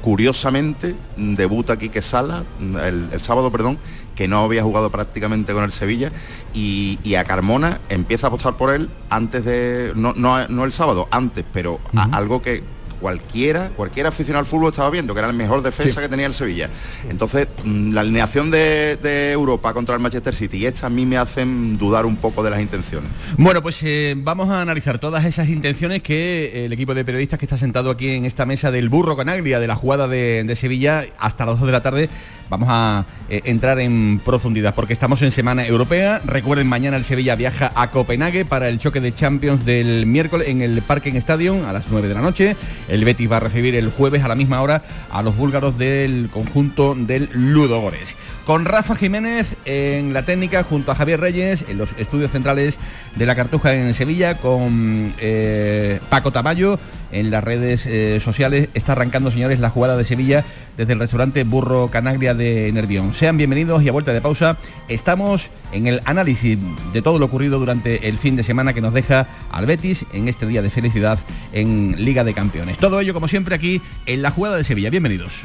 curiosamente, 0.02 0.94
debuta 1.16 1.78
Quique 1.78 2.02
Sala, 2.02 2.44
el, 2.60 3.08
el 3.12 3.20
sábado, 3.20 3.50
perdón, 3.50 3.78
que 4.20 4.28
no 4.28 4.44
había 4.44 4.62
jugado 4.62 4.90
prácticamente 4.90 5.54
con 5.54 5.64
el 5.64 5.72
Sevilla, 5.72 6.12
y, 6.52 6.98
a 7.14 7.24
Carmona 7.24 7.80
empieza 7.88 8.26
a 8.26 8.28
apostar 8.28 8.58
por 8.58 8.74
él 8.74 8.90
antes 9.08 9.46
de, 9.46 9.92
no, 9.96 10.12
no, 10.12 10.64
el 10.64 10.72
sábado, 10.72 11.08
antes, 11.10 11.42
pero 11.50 11.80
algo 12.12 12.42
que 12.42 12.62
cualquiera, 13.00 13.70
cualquier 13.70 14.06
aficionado 14.06 14.40
al 14.40 14.46
fútbol 14.46 14.70
estaba 14.70 14.90
viendo, 14.90 15.14
que 15.14 15.20
era 15.20 15.28
el 15.28 15.34
mejor 15.34 15.62
defensa 15.62 16.00
que 16.00 16.08
tenía 16.08 16.26
el 16.26 16.34
Sevilla. 16.34 16.68
Entonces, 17.08 17.48
mm, 17.64 17.92
la 17.92 18.02
alineación 18.02 18.50
de, 18.50 18.98
Europa 19.32 19.72
contra 19.72 19.94
el 19.94 20.02
Manchester 20.02 20.34
City 20.34 20.58
y 20.58 20.66
esta 20.66 20.86
a 20.86 20.90
mí 20.90 21.06
me 21.06 21.16
hacen 21.16 21.78
dudar 21.78 22.04
un 22.04 22.16
poco 22.16 22.42
de 22.42 22.50
las 22.50 22.60
intenciones. 22.60 23.10
Bueno, 23.38 23.62
pues 23.62 23.82
eh, 23.82 24.14
vamos 24.16 24.50
a 24.50 24.60
analizar 24.60 24.98
todas 24.98 25.24
esas 25.24 25.48
intenciones 25.48 26.02
que 26.02 26.66
el 26.66 26.72
equipo 26.72 26.94
de 26.94 27.04
periodistas 27.04 27.38
que 27.38 27.46
está 27.46 27.56
sentado 27.56 27.90
aquí 27.90 28.10
en 28.10 28.26
esta 28.26 28.44
mesa 28.44 28.70
del 28.70 28.88
burro 28.88 29.16
con 29.16 29.28
Agria 29.28 29.60
de 29.60 29.66
la 29.66 29.76
jugada 29.76 30.08
de, 30.08 30.56
Sevilla 30.60 31.06
hasta 31.18 31.46
las 31.46 31.58
2 31.58 31.66
de 31.66 31.72
la 31.72 31.82
tarde 31.82 32.10
vamos 32.50 32.68
a 32.70 33.06
eh, 33.30 33.40
entrar 33.44 33.78
en 33.80 34.20
profundidad 34.22 34.74
porque 34.74 34.92
estamos 34.92 35.22
en 35.22 35.30
semana 35.30 35.66
europea. 35.66 36.20
Recuerden, 36.26 36.66
mañana 36.66 36.96
el 36.96 37.04
Sevilla 37.04 37.36
viaja 37.36 37.72
a 37.74 37.88
Copenhague 37.88 38.44
para 38.44 38.68
el 38.68 38.78
choque 38.78 39.00
de 39.00 39.14
Champions 39.14 39.64
del 39.64 40.04
miércoles 40.04 40.48
en 40.48 40.60
el 40.60 40.82
Parking 40.82 41.14
Stadium 41.14 41.64
a 41.64 41.72
las 41.72 41.86
9 41.90 42.08
de 42.08 42.14
la 42.14 42.20
noche. 42.20 42.56
El 42.88 43.04
Betis 43.04 43.30
va 43.30 43.38
a 43.38 43.40
recibir 43.40 43.74
el 43.76 43.90
jueves 43.90 44.24
a 44.24 44.28
la 44.28 44.34
misma 44.34 44.60
hora 44.60 44.82
a 45.10 45.22
los 45.22 45.36
búlgaros 45.36 45.78
del 45.78 46.28
conjunto 46.30 46.94
del 46.94 47.30
Ludogores. 47.32 48.16
Con 48.50 48.64
Rafa 48.64 48.96
Jiménez 48.96 49.54
en 49.64 50.12
la 50.12 50.24
técnica 50.24 50.64
junto 50.64 50.90
a 50.90 50.96
Javier 50.96 51.20
Reyes 51.20 51.64
en 51.68 51.78
los 51.78 51.90
estudios 51.98 52.32
centrales 52.32 52.78
de 53.14 53.24
la 53.24 53.36
Cartuja 53.36 53.74
en 53.74 53.94
Sevilla 53.94 54.38
con 54.38 55.14
eh, 55.20 56.00
Paco 56.08 56.32
Taballo 56.32 56.76
en 57.12 57.30
las 57.30 57.44
redes 57.44 57.86
eh, 57.86 58.18
sociales. 58.18 58.68
Está 58.74 58.90
arrancando, 58.90 59.30
señores, 59.30 59.60
la 59.60 59.70
jugada 59.70 59.96
de 59.96 60.04
Sevilla 60.04 60.44
desde 60.76 60.94
el 60.94 60.98
restaurante 60.98 61.44
Burro 61.44 61.90
Canaglia 61.92 62.34
de 62.34 62.72
Nervión. 62.72 63.14
Sean 63.14 63.36
bienvenidos 63.36 63.84
y 63.84 63.88
a 63.88 63.92
vuelta 63.92 64.12
de 64.12 64.20
pausa 64.20 64.56
estamos 64.88 65.50
en 65.70 65.86
el 65.86 66.00
análisis 66.04 66.58
de 66.92 67.02
todo 67.02 67.20
lo 67.20 67.26
ocurrido 67.26 67.60
durante 67.60 68.08
el 68.08 68.18
fin 68.18 68.34
de 68.34 68.42
semana 68.42 68.72
que 68.72 68.80
nos 68.80 68.94
deja 68.94 69.28
al 69.52 69.66
Betis 69.66 70.06
en 70.12 70.26
este 70.26 70.46
día 70.46 70.60
de 70.60 70.70
felicidad 70.70 71.20
en 71.52 72.04
Liga 72.04 72.24
de 72.24 72.34
Campeones. 72.34 72.78
Todo 72.78 72.98
ello, 72.98 73.14
como 73.14 73.28
siempre, 73.28 73.54
aquí 73.54 73.80
en 74.06 74.22
la 74.22 74.32
jugada 74.32 74.56
de 74.56 74.64
Sevilla. 74.64 74.90
Bienvenidos. 74.90 75.44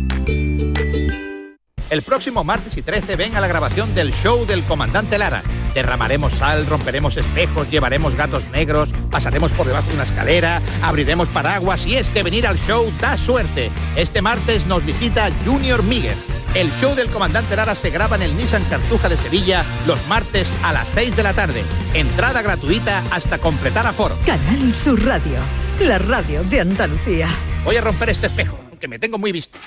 El 1.91 2.03
próximo 2.03 2.45
martes 2.45 2.77
y 2.77 2.81
13 2.81 3.17
ven 3.17 3.35
a 3.35 3.41
la 3.41 3.49
grabación 3.49 3.93
del 3.93 4.13
show 4.13 4.45
del 4.45 4.63
comandante 4.63 5.17
Lara. 5.17 5.43
Derramaremos 5.73 6.31
sal, 6.31 6.65
romperemos 6.65 7.17
espejos, 7.17 7.69
llevaremos 7.69 8.15
gatos 8.15 8.45
negros, 8.53 8.93
pasaremos 9.11 9.51
por 9.51 9.67
debajo 9.67 9.89
de 9.89 9.95
una 9.95 10.03
escalera, 10.03 10.61
abriremos 10.81 11.27
paraguas 11.27 11.85
y 11.85 11.97
es 11.97 12.09
que 12.09 12.23
venir 12.23 12.47
al 12.47 12.57
show 12.57 12.89
da 13.01 13.17
suerte. 13.17 13.69
Este 13.97 14.21
martes 14.21 14.65
nos 14.67 14.85
visita 14.85 15.29
Junior 15.45 15.83
Míguez. 15.83 16.15
El 16.55 16.71
show 16.71 16.95
del 16.95 17.09
comandante 17.09 17.57
Lara 17.57 17.75
se 17.75 17.89
graba 17.89 18.15
en 18.15 18.21
el 18.21 18.37
Nissan 18.37 18.63
Cartuja 18.69 19.09
de 19.09 19.17
Sevilla 19.17 19.65
los 19.85 20.07
martes 20.07 20.55
a 20.63 20.71
las 20.71 20.87
6 20.87 21.17
de 21.17 21.23
la 21.23 21.33
tarde. 21.33 21.61
Entrada 21.93 22.41
gratuita 22.41 23.03
hasta 23.11 23.37
completar 23.37 23.85
aforo. 23.85 24.15
Canal 24.25 24.73
Sur 24.73 25.03
Radio, 25.03 25.39
la 25.81 25.97
radio 25.97 26.41
de 26.45 26.61
Andalucía. 26.61 27.27
Voy 27.65 27.75
a 27.75 27.81
romper 27.81 28.11
este 28.11 28.27
espejo, 28.27 28.57
que 28.79 28.87
me 28.87 28.97
tengo 28.97 29.17
muy 29.17 29.33
visto. 29.33 29.59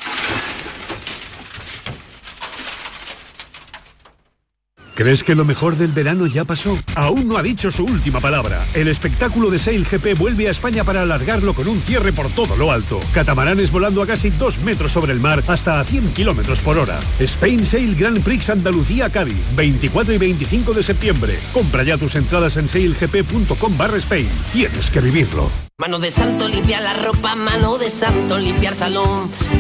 ¿Crees 4.94 5.24
que 5.24 5.34
lo 5.34 5.44
mejor 5.44 5.76
del 5.76 5.90
verano 5.90 6.26
ya 6.26 6.44
pasó? 6.44 6.78
Aún 6.94 7.26
no 7.26 7.36
ha 7.36 7.42
dicho 7.42 7.68
su 7.72 7.84
última 7.84 8.20
palabra. 8.20 8.64
El 8.74 8.86
espectáculo 8.86 9.50
de 9.50 9.58
Sail 9.58 9.84
GP 9.84 10.16
vuelve 10.16 10.46
a 10.46 10.52
España 10.52 10.84
para 10.84 11.02
alargarlo 11.02 11.52
con 11.52 11.66
un 11.66 11.80
cierre 11.80 12.12
por 12.12 12.28
todo 12.28 12.54
lo 12.54 12.70
alto. 12.70 13.00
Catamaranes 13.12 13.72
volando 13.72 14.02
a 14.02 14.06
casi 14.06 14.30
2 14.30 14.60
metros 14.60 14.92
sobre 14.92 15.12
el 15.12 15.18
mar 15.18 15.42
hasta 15.48 15.80
a 15.80 15.84
100 15.84 16.14
kilómetros 16.14 16.60
por 16.60 16.78
hora. 16.78 17.00
Spain 17.18 17.66
Sail 17.66 17.96
Grand 17.96 18.22
Prix 18.22 18.50
Andalucía 18.50 19.10
Cádiz, 19.10 19.56
24 19.56 20.14
y 20.14 20.18
25 20.18 20.72
de 20.72 20.82
septiembre. 20.84 21.40
Compra 21.52 21.82
ya 21.82 21.98
tus 21.98 22.14
entradas 22.14 22.56
en 22.56 22.68
sailgp.com 22.68 23.76
barra 23.76 23.96
Spain. 23.96 24.28
Tienes 24.52 24.90
que 24.90 25.00
vivirlo. 25.00 25.50
Mano 25.76 25.98
de 25.98 26.12
santo 26.12 26.46
limpia 26.46 26.80
la 26.80 26.94
ropa, 26.94 27.34
mano 27.34 27.78
de 27.78 27.90
santo 27.90 28.38
limpiar 28.38 28.76
salón, 28.76 29.28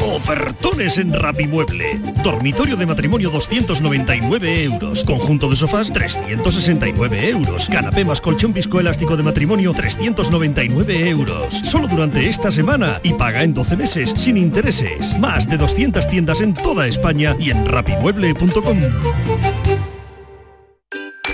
Ofertones 0.00 0.98
en 0.98 1.12
Rapimueble. 1.12 2.00
Dormitorio 2.22 2.76
de 2.76 2.86
matrimonio 2.86 3.30
299 3.30 4.64
euros. 4.64 5.04
Conjunto 5.04 5.48
de 5.48 5.56
sofás 5.56 5.92
369 5.92 7.28
euros. 7.28 7.68
Canapé 7.68 8.04
más 8.04 8.20
colchón 8.20 8.52
viscoelástico 8.52 9.16
de 9.16 9.22
matrimonio 9.22 9.72
399 9.72 11.08
euros. 11.08 11.54
Solo 11.64 11.86
durante 11.86 12.28
esta 12.28 12.50
semana 12.50 13.00
y 13.02 13.12
paga 13.14 13.42
en 13.42 13.54
12 13.54 13.76
meses 13.76 14.12
sin 14.16 14.36
intereses. 14.36 15.18
Más 15.18 15.48
de 15.48 15.58
200 15.58 16.08
tiendas 16.08 16.40
en 16.40 16.54
toda 16.54 16.86
España 16.86 17.36
y 17.38 17.50
en 17.50 17.66
rapimueble.com. 17.66 18.78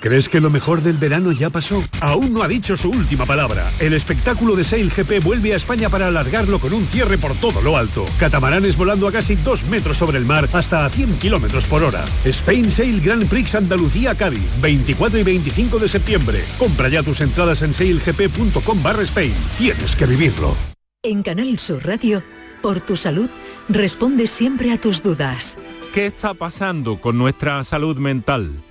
¿Crees 0.00 0.30
que 0.30 0.40
lo 0.40 0.48
mejor 0.48 0.80
del 0.80 0.96
verano 0.96 1.30
ya 1.30 1.50
pasó? 1.50 1.84
Aún 2.00 2.32
no 2.32 2.42
ha 2.42 2.48
dicho 2.48 2.74
su 2.74 2.88
última 2.88 3.26
palabra. 3.26 3.70
El 3.78 3.92
espectáculo 3.92 4.56
de 4.56 4.64
Sail 4.64 4.90
GP 4.90 5.22
vuelve 5.22 5.52
a 5.52 5.56
España 5.56 5.90
para 5.90 6.06
alargarlo 6.06 6.58
con 6.58 6.72
un 6.72 6.86
cierre 6.86 7.18
por 7.18 7.34
todo 7.34 7.60
lo 7.60 7.76
alto. 7.76 8.06
Catamaranes 8.18 8.78
volando 8.78 9.06
a 9.06 9.12
casi 9.12 9.34
2 9.36 9.66
metros 9.66 9.98
sobre 9.98 10.16
el 10.16 10.24
mar 10.24 10.48
hasta 10.54 10.86
a 10.86 10.88
100 10.88 11.18
kilómetros 11.18 11.66
por 11.66 11.82
hora. 11.82 12.06
Spain 12.24 12.70
Sail 12.70 13.02
Grand 13.02 13.28
Prix 13.28 13.54
Andalucía 13.54 14.14
Cádiz, 14.14 14.58
24 14.62 15.18
y 15.18 15.22
25 15.22 15.78
de 15.78 15.88
septiembre. 15.88 16.44
Compra 16.58 16.88
ya 16.88 17.02
tus 17.02 17.20
entradas 17.20 17.60
en 17.60 17.74
sailgp.com 17.74 18.82
barra 18.82 19.02
Spain. 19.02 19.34
Tienes 19.58 19.94
que 19.94 20.06
vivirlo. 20.06 20.56
En 21.02 21.22
Canal 21.22 21.58
Sur 21.58 21.86
Radio, 21.86 22.22
por 22.62 22.80
tu 22.80 22.96
salud, 22.96 23.28
responde 23.68 24.26
siempre 24.26 24.72
a 24.72 24.80
tus 24.80 25.02
dudas. 25.02 25.58
¿Qué 25.92 26.06
está 26.06 26.32
pasando 26.32 26.98
con 26.98 27.18
nuestra 27.18 27.62
salud 27.64 27.98
mental? 27.98 28.62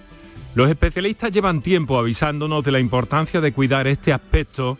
Los 0.59 0.69
especialistas 0.69 1.31
llevan 1.31 1.61
tiempo 1.61 1.97
avisándonos 1.97 2.65
de 2.65 2.73
la 2.73 2.81
importancia 2.81 3.39
de 3.39 3.53
cuidar 3.53 3.87
este 3.87 4.11
aspecto, 4.11 4.77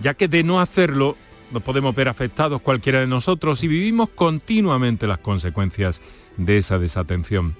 ya 0.00 0.14
que 0.14 0.26
de 0.26 0.42
no 0.42 0.60
hacerlo 0.60 1.16
nos 1.52 1.62
podemos 1.62 1.94
ver 1.94 2.08
afectados 2.08 2.60
cualquiera 2.60 2.98
de 2.98 3.06
nosotros 3.06 3.62
y 3.62 3.68
vivimos 3.68 4.08
continuamente 4.08 5.06
las 5.06 5.18
consecuencias 5.18 6.00
de 6.36 6.58
esa 6.58 6.80
desatención. 6.80 7.54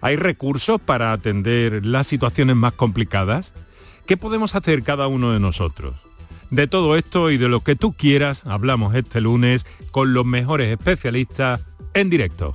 ¿Hay 0.00 0.16
recursos 0.16 0.80
para 0.80 1.12
atender 1.12 1.84
las 1.84 2.06
situaciones 2.06 2.56
más 2.56 2.72
complicadas? 2.72 3.52
¿Qué 4.06 4.16
podemos 4.16 4.54
hacer 4.54 4.82
cada 4.82 5.06
uno 5.06 5.30
de 5.30 5.40
nosotros? 5.40 5.96
De 6.48 6.68
todo 6.68 6.96
esto 6.96 7.30
y 7.30 7.36
de 7.36 7.50
lo 7.50 7.60
que 7.60 7.76
tú 7.76 7.92
quieras 7.92 8.46
hablamos 8.46 8.94
este 8.94 9.20
lunes 9.20 9.66
con 9.90 10.14
los 10.14 10.24
mejores 10.24 10.70
especialistas 10.70 11.60
en 11.92 12.08
directo. 12.08 12.54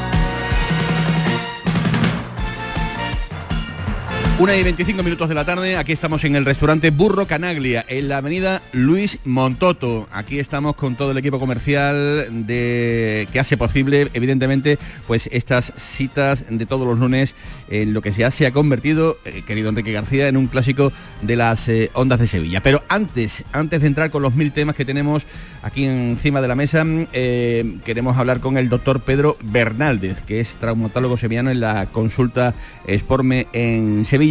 Una 4.41 4.57
y 4.57 4.63
25 4.63 5.03
minutos 5.03 5.29
de 5.29 5.35
la 5.35 5.45
tarde, 5.45 5.77
aquí 5.77 5.91
estamos 5.91 6.23
en 6.23 6.35
el 6.35 6.45
restaurante 6.45 6.89
Burro 6.89 7.27
Canaglia, 7.27 7.85
en 7.87 8.09
la 8.09 8.17
avenida 8.17 8.63
Luis 8.73 9.19
Montoto. 9.23 10.07
Aquí 10.11 10.39
estamos 10.39 10.75
con 10.75 10.95
todo 10.95 11.11
el 11.11 11.17
equipo 11.19 11.39
comercial 11.39 12.47
de 12.47 13.27
que 13.31 13.39
hace 13.39 13.55
posible, 13.55 14.09
evidentemente, 14.15 14.79
pues 15.05 15.29
estas 15.31 15.71
citas 15.77 16.45
de 16.49 16.65
todos 16.65 16.87
los 16.87 16.97
lunes 16.97 17.35
en 17.69 17.93
lo 17.93 18.01
que 18.01 18.11
ya 18.11 18.31
se 18.31 18.47
ha 18.47 18.51
convertido, 18.51 19.19
eh, 19.25 19.43
querido 19.45 19.69
Enrique 19.69 19.91
García, 19.91 20.27
en 20.27 20.37
un 20.37 20.47
clásico 20.47 20.91
de 21.21 21.35
las 21.35 21.69
eh, 21.69 21.91
ondas 21.93 22.19
de 22.19 22.25
Sevilla. 22.25 22.61
Pero 22.61 22.83
antes, 22.89 23.43
antes 23.51 23.81
de 23.81 23.87
entrar 23.87 24.09
con 24.09 24.23
los 24.23 24.33
mil 24.33 24.51
temas 24.51 24.75
que 24.75 24.85
tenemos 24.85 25.21
aquí 25.61 25.85
encima 25.85 26.41
de 26.41 26.47
la 26.47 26.55
mesa, 26.55 26.83
eh, 27.13 27.77
queremos 27.85 28.17
hablar 28.17 28.39
con 28.39 28.57
el 28.57 28.69
doctor 28.69 29.01
Pedro 29.01 29.37
Bernaldez, 29.43 30.19
que 30.23 30.39
es 30.39 30.55
traumatólogo 30.55 31.15
sevillano 31.15 31.51
en 31.51 31.59
la 31.59 31.85
consulta 31.85 32.55
Sporme 32.87 33.45
en 33.53 34.03
Sevilla 34.03 34.30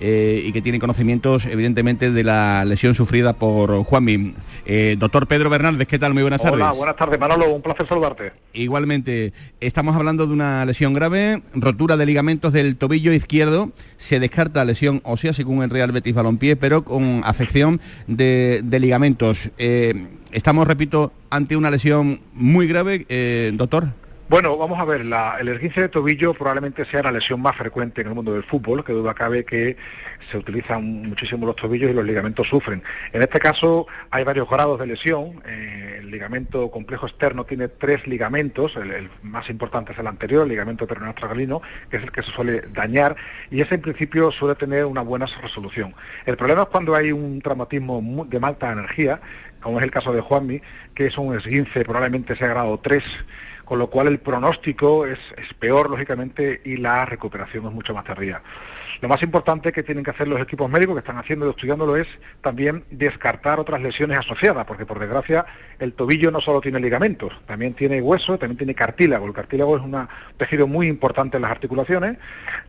eh, 0.00 0.42
y 0.44 0.52
que 0.52 0.60
tiene 0.60 0.78
conocimientos 0.78 1.46
evidentemente 1.46 2.10
de 2.10 2.24
la 2.24 2.64
lesión 2.64 2.94
sufrida 2.94 3.32
por 3.32 3.84
Juanmi. 3.84 4.34
Eh, 4.66 4.96
doctor 4.98 5.26
Pedro 5.26 5.48
Bernaldez, 5.48 5.88
¿qué 5.88 5.98
tal? 5.98 6.12
Muy 6.12 6.22
buenas 6.22 6.42
tardes. 6.42 6.56
Hola, 6.60 6.72
buenas 6.72 6.96
tardes 6.96 7.18
Manolo, 7.18 7.50
un 7.50 7.62
placer 7.62 7.86
saludarte. 7.86 8.32
Igualmente, 8.52 9.32
estamos 9.60 9.96
hablando 9.96 10.26
de 10.26 10.32
una 10.34 10.64
lesión 10.66 10.92
grave, 10.92 11.42
rotura 11.54 11.96
de 11.96 12.06
ligamentos 12.06 12.52
del 12.52 12.76
tobillo 12.76 13.12
izquierdo, 13.12 13.72
se 13.96 14.20
descarta 14.20 14.64
lesión 14.64 15.00
ósea 15.04 15.32
según 15.32 15.62
el 15.62 15.70
Real 15.70 15.92
Betis 15.92 16.14
Balompié, 16.14 16.56
pero 16.56 16.84
con 16.84 17.22
afección 17.24 17.80
de, 18.06 18.62
ligamentos. 18.80 19.50
Eh, 19.56 20.06
estamos, 20.32 20.66
repito, 20.66 21.12
ante 21.30 21.56
una 21.56 21.70
lesión 21.70 22.20
muy 22.34 22.66
grave, 22.66 23.06
doctor. 23.54 23.88
Bueno, 24.30 24.56
vamos 24.56 24.78
a 24.78 24.84
ver, 24.84 25.04
la, 25.04 25.38
el 25.40 25.48
esguince 25.48 25.80
de 25.80 25.88
tobillo 25.88 26.34
probablemente 26.34 26.84
sea 26.84 27.02
la 27.02 27.10
lesión 27.10 27.42
más 27.42 27.56
frecuente 27.56 28.02
en 28.02 28.06
el 28.06 28.14
mundo 28.14 28.32
del 28.32 28.44
fútbol, 28.44 28.84
que 28.84 28.92
duda 28.92 29.12
cabe 29.12 29.44
que 29.44 29.76
se 30.30 30.38
utilizan 30.38 30.84
muchísimo 31.02 31.46
los 31.46 31.56
tobillos 31.56 31.90
y 31.90 31.94
los 31.94 32.04
ligamentos 32.04 32.46
sufren. 32.46 32.80
En 33.12 33.22
este 33.22 33.40
caso 33.40 33.88
hay 34.08 34.22
varios 34.22 34.48
grados 34.48 34.78
de 34.78 34.86
lesión, 34.86 35.42
eh, 35.44 35.96
el 35.98 36.12
ligamento 36.12 36.70
complejo 36.70 37.08
externo 37.08 37.42
tiene 37.42 37.66
tres 37.66 38.06
ligamentos, 38.06 38.76
el, 38.76 39.10
más 39.24 39.50
importante 39.50 39.94
es 39.94 39.98
el 39.98 40.06
anterior, 40.06 40.44
el 40.44 40.50
ligamento 40.50 40.86
peroneostragalino, 40.86 41.60
que 41.90 41.96
es 41.96 42.04
el 42.04 42.12
que 42.12 42.22
se 42.22 42.30
suele 42.30 42.60
dañar, 42.72 43.16
y 43.50 43.62
ese 43.62 43.74
en 43.74 43.80
principio 43.80 44.30
suele 44.30 44.54
tener 44.54 44.84
una 44.84 45.00
buena 45.00 45.26
resolución. 45.42 45.92
El 46.24 46.36
problema 46.36 46.62
es 46.62 46.68
cuando 46.68 46.94
hay 46.94 47.10
un 47.10 47.42
traumatismo 47.42 48.24
de 48.28 48.38
alta 48.40 48.70
energía, 48.70 49.20
como 49.60 49.78
es 49.78 49.84
el 49.84 49.90
caso 49.90 50.12
de 50.12 50.20
Juanmi, 50.20 50.62
que 50.94 51.06
es 51.06 51.18
un 51.18 51.36
esguince 51.36 51.82
probablemente 51.82 52.36
sea 52.36 52.48
grado 52.48 52.78
3, 52.78 53.02
con 53.70 53.78
lo 53.78 53.86
cual 53.86 54.08
el 54.08 54.18
pronóstico 54.18 55.06
es, 55.06 55.20
peor, 55.60 55.90
lógicamente, 55.90 56.60
y 56.64 56.78
la 56.78 57.06
recuperación 57.06 57.66
es 57.66 57.72
mucho 57.72 57.94
más 57.94 58.02
tardía. 58.02 58.42
Lo 59.00 59.08
más 59.08 59.22
importante 59.22 59.72
que 59.72 59.82
tienen 59.82 60.04
que 60.04 60.10
hacer 60.10 60.28
los 60.28 60.40
equipos 60.40 60.70
médicos 60.70 60.94
que 60.94 61.00
están 61.00 61.18
haciendo 61.18 61.46
y 61.46 61.50
estudiándolo 61.50 61.96
es 61.96 62.06
también 62.40 62.84
descartar 62.90 63.60
otras 63.60 63.80
lesiones 63.80 64.18
asociadas, 64.18 64.64
porque 64.64 64.86
por 64.86 64.98
desgracia 64.98 65.46
el 65.78 65.92
tobillo 65.92 66.30
no 66.30 66.40
solo 66.40 66.60
tiene 66.60 66.80
ligamentos, 66.80 67.32
también 67.46 67.74
tiene 67.74 68.00
hueso, 68.00 68.38
también 68.38 68.58
tiene 68.58 68.74
cartílago. 68.74 69.26
El 69.26 69.32
cartílago 69.32 69.76
es 69.76 69.82
un 69.82 70.08
tejido 70.36 70.66
muy 70.66 70.86
importante 70.88 71.36
en 71.36 71.42
las 71.42 71.50
articulaciones, 71.50 72.18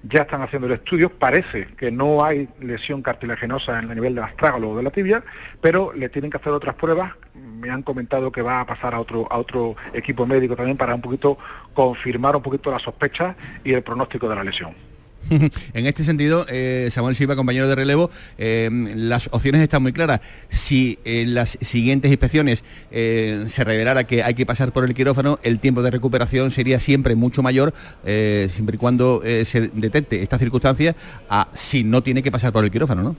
ya 0.03 0.21
están 0.21 0.41
haciendo 0.41 0.67
el 0.67 0.73
estudio, 0.73 1.09
parece 1.09 1.67
que 1.77 1.91
no 1.91 2.23
hay 2.23 2.47
lesión 2.59 3.01
cartilaginosa 3.01 3.79
en 3.79 3.89
el 3.89 3.95
nivel 3.95 4.15
del 4.15 4.23
astrágalo 4.23 4.71
o 4.71 4.77
de 4.77 4.83
la 4.83 4.91
tibia, 4.91 5.23
pero 5.59 5.93
le 5.93 6.09
tienen 6.09 6.31
que 6.31 6.37
hacer 6.37 6.53
otras 6.53 6.75
pruebas, 6.75 7.13
me 7.33 7.69
han 7.69 7.83
comentado 7.83 8.31
que 8.31 8.41
va 8.41 8.61
a 8.61 8.65
pasar 8.65 8.93
a 8.93 8.99
otro, 8.99 9.27
a 9.29 9.37
otro 9.37 9.75
equipo 9.93 10.25
médico 10.25 10.55
también 10.55 10.77
para 10.77 10.95
un 10.95 11.01
poquito 11.01 11.37
confirmar 11.73 12.35
un 12.35 12.41
poquito 12.41 12.71
las 12.71 12.81
sospechas 12.81 13.35
y 13.63 13.73
el 13.73 13.83
pronóstico 13.83 14.27
de 14.27 14.35
la 14.35 14.43
lesión. 14.43 14.90
en 15.73 15.85
este 15.85 16.03
sentido, 16.03 16.45
eh, 16.49 16.89
Samuel 16.91 17.15
Silva, 17.15 17.35
compañero 17.35 17.67
de 17.67 17.75
relevo, 17.75 18.09
eh, 18.37 18.69
las 18.95 19.29
opciones 19.31 19.61
están 19.61 19.81
muy 19.81 19.93
claras. 19.93 20.21
Si 20.49 20.99
en 21.05 21.33
las 21.33 21.57
siguientes 21.61 22.11
inspecciones 22.11 22.63
eh, 22.91 23.45
se 23.47 23.63
revelara 23.63 24.05
que 24.05 24.23
hay 24.23 24.33
que 24.33 24.45
pasar 24.45 24.71
por 24.71 24.85
el 24.85 24.93
quirófano, 24.93 25.39
el 25.43 25.59
tiempo 25.59 25.81
de 25.81 25.91
recuperación 25.91 26.51
sería 26.51 26.79
siempre 26.79 27.15
mucho 27.15 27.43
mayor, 27.43 27.73
siempre 28.03 28.75
y 28.75 28.79
cuando 28.79 29.21
se 29.23 29.69
detecte 29.73 30.21
esta 30.21 30.37
circunstancia, 30.37 30.95
a 31.29 31.47
si 31.53 31.83
no 31.83 32.01
tiene 32.03 32.23
que 32.23 32.31
pasar 32.31 32.51
por 32.51 32.63
el 32.63 32.71
quirófano, 32.71 33.03
¿no? 33.03 33.15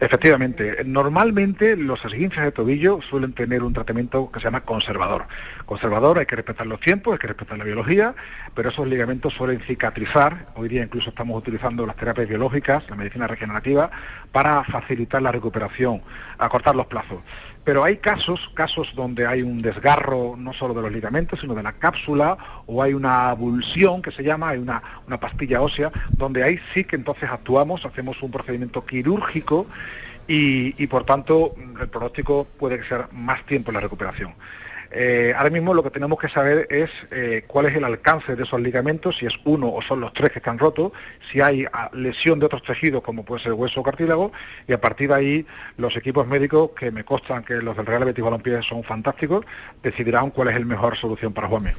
Efectivamente. 0.00 0.84
Normalmente 0.84 1.76
los 1.76 2.04
esguinces 2.04 2.42
de 2.42 2.52
tobillo 2.52 3.00
suelen 3.02 3.32
tener 3.32 3.62
un 3.62 3.72
tratamiento 3.72 4.30
que 4.30 4.40
se 4.40 4.44
llama 4.44 4.60
conservador. 4.62 5.26
Conservador, 5.66 6.18
hay 6.18 6.26
que 6.26 6.36
respetar 6.36 6.66
los 6.66 6.78
tiempos, 6.80 7.14
hay 7.14 7.18
que 7.18 7.26
respetar 7.26 7.56
la 7.56 7.64
biología, 7.64 8.14
pero 8.54 8.68
esos 8.68 8.86
ligamentos 8.86 9.32
suelen 9.32 9.60
cicatrizar. 9.60 10.48
Hoy 10.56 10.68
día 10.68 10.82
incluso 10.82 11.10
estamos 11.10 11.38
utilizando 11.38 11.86
las 11.86 11.96
terapias 11.96 12.28
biológicas, 12.28 12.84
la 12.90 12.96
medicina 12.96 13.26
regenerativa, 13.26 13.90
para 14.30 14.62
facilitar 14.64 15.22
la 15.22 15.32
recuperación, 15.32 16.02
acortar 16.38 16.76
los 16.76 16.86
plazos. 16.86 17.20
Pero 17.64 17.82
hay 17.82 17.96
casos, 17.96 18.50
casos 18.52 18.92
donde 18.94 19.26
hay 19.26 19.40
un 19.40 19.62
desgarro 19.62 20.34
no 20.36 20.52
solo 20.52 20.74
de 20.74 20.82
los 20.82 20.92
ligamentos, 20.92 21.40
sino 21.40 21.54
de 21.54 21.62
la 21.62 21.72
cápsula, 21.72 22.36
o 22.66 22.82
hay 22.82 22.92
una 22.92 23.30
abulsión 23.30 24.02
que 24.02 24.12
se 24.12 24.22
llama, 24.22 24.50
hay 24.50 24.58
una, 24.58 24.82
una 25.06 25.18
pastilla 25.18 25.62
ósea, 25.62 25.90
donde 26.10 26.42
ahí 26.42 26.60
sí 26.74 26.84
que 26.84 26.96
entonces 26.96 27.30
actuamos, 27.30 27.86
hacemos 27.86 28.22
un 28.22 28.30
procedimiento 28.30 28.84
quirúrgico 28.84 29.66
y, 30.28 30.74
y, 30.82 30.86
por 30.86 31.04
tanto 31.04 31.54
el 31.80 31.88
pronóstico 31.88 32.46
puede 32.58 32.82
ser 32.86 33.06
más 33.12 33.44
tiempo 33.46 33.70
en 33.70 33.74
la 33.74 33.80
recuperación. 33.80 34.34
Eh, 34.96 35.34
ahora 35.36 35.50
mismo 35.50 35.74
lo 35.74 35.82
que 35.82 35.90
tenemos 35.90 36.16
que 36.20 36.28
saber 36.28 36.68
es 36.70 36.88
eh, 37.10 37.42
cuál 37.48 37.66
es 37.66 37.74
el 37.74 37.82
alcance 37.82 38.36
de 38.36 38.44
esos 38.44 38.60
ligamentos, 38.60 39.16
si 39.16 39.26
es 39.26 39.34
uno 39.44 39.72
o 39.72 39.82
son 39.82 40.00
los 40.00 40.12
tres 40.12 40.30
que 40.30 40.38
están 40.38 40.56
rotos, 40.56 40.92
si 41.32 41.40
hay 41.40 41.66
ah, 41.72 41.90
lesión 41.92 42.38
de 42.38 42.46
otros 42.46 42.62
tejidos 42.62 43.02
como 43.02 43.24
puede 43.24 43.42
ser 43.42 43.54
hueso 43.54 43.80
o 43.80 43.82
cartílago, 43.82 44.30
y 44.68 44.72
a 44.72 44.80
partir 44.80 45.08
de 45.08 45.14
ahí 45.16 45.46
los 45.78 45.96
equipos 45.96 46.28
médicos, 46.28 46.70
que 46.78 46.92
me 46.92 47.02
constan 47.02 47.42
que 47.42 47.54
los 47.54 47.76
del 47.76 47.86
Real 47.86 48.04
Betis 48.04 48.22
Balompié 48.22 48.62
son 48.62 48.84
fantásticos, 48.84 49.44
decidirán 49.82 50.30
cuál 50.30 50.48
es 50.48 50.60
la 50.60 50.64
mejor 50.64 50.96
solución 50.96 51.32
para 51.32 51.48
Juanme. 51.48 51.74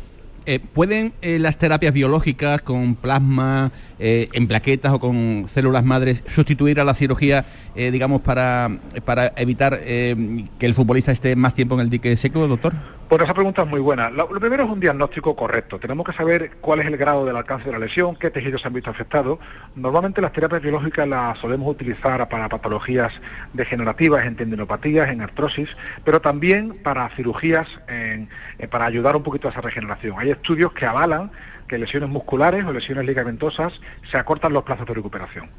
Eh, 0.47 0.59
¿Pueden 0.59 1.13
las 1.21 1.57
terapias 1.57 1.91
biológicas 1.91 2.61
con 2.61 2.95
plasma, 2.95 3.71
en 3.97 4.47
plaquetas 4.47 4.93
o 4.93 4.99
con 4.99 5.47
células 5.51 5.83
madres 5.83 6.21
sustituir 6.27 6.79
a 6.79 6.83
la 6.83 6.93
cirugía, 6.93 7.45
digamos, 7.75 8.21
para, 8.21 8.69
para 9.05 9.33
evitar 9.37 9.79
que 9.79 10.45
el 10.59 10.73
futbolista 10.75 11.11
esté 11.11 11.35
más 11.35 11.55
tiempo 11.55 11.73
en 11.73 11.81
el 11.81 11.89
dique 11.89 12.15
seco, 12.15 12.47
doctor? 12.47 12.73
Pues 13.07 13.21
esa 13.21 13.35
pregunta 13.35 13.61
es 13.61 13.67
muy 13.67 13.79
buena. 13.79 14.09
Lo, 14.09 14.27
primero 14.27 14.63
es 14.63 14.69
un 14.69 14.79
diagnóstico 14.79 15.35
correcto. 15.35 15.77
Tenemos 15.77 16.07
que 16.07 16.13
saber 16.13 16.57
cuál 16.59 16.79
es 16.79 16.87
el 16.87 16.97
grado 16.97 17.23
del 17.23 17.35
alcance 17.35 17.65
de 17.65 17.71
la 17.73 17.77
lesión, 17.77 18.15
qué 18.15 18.31
tejidos 18.31 18.61
se 18.61 18.67
han 18.67 18.73
visto 18.73 18.89
afectados. 18.89 19.37
Normalmente 19.75 20.21
las 20.21 20.33
terapias 20.33 20.63
biológicas 20.63 21.07
las 21.07 21.37
solemos 21.37 21.69
utilizar 21.69 22.27
para 22.27 22.49
patologías 22.49 23.13
degenerativas, 23.53 24.25
en 24.25 24.35
tendinopatías, 24.35 25.11
en 25.11 25.21
artrosis, 25.21 25.69
pero 26.03 26.19
también 26.19 26.79
para 26.81 27.07
cirugías, 27.09 27.67
eh, 27.87 28.27
para 28.71 28.85
ayudar 28.85 29.15
un 29.15 29.21
poquito 29.21 29.47
a 29.47 29.51
esa 29.51 29.61
regeneración. 29.61 30.15
Hay 30.17 30.31
estudios 30.31 30.73
que 30.73 30.87
avalan 30.87 31.29
que 31.67 31.77
lesiones 31.77 32.09
musculares 32.09 32.65
o 32.65 32.73
lesiones 32.73 33.05
ligamentosas 33.05 33.73
se 34.09 34.17
acortan 34.17 34.51
los 34.51 34.63
plazos 34.63 34.87
de 34.87 34.95
recuperación 34.95 35.51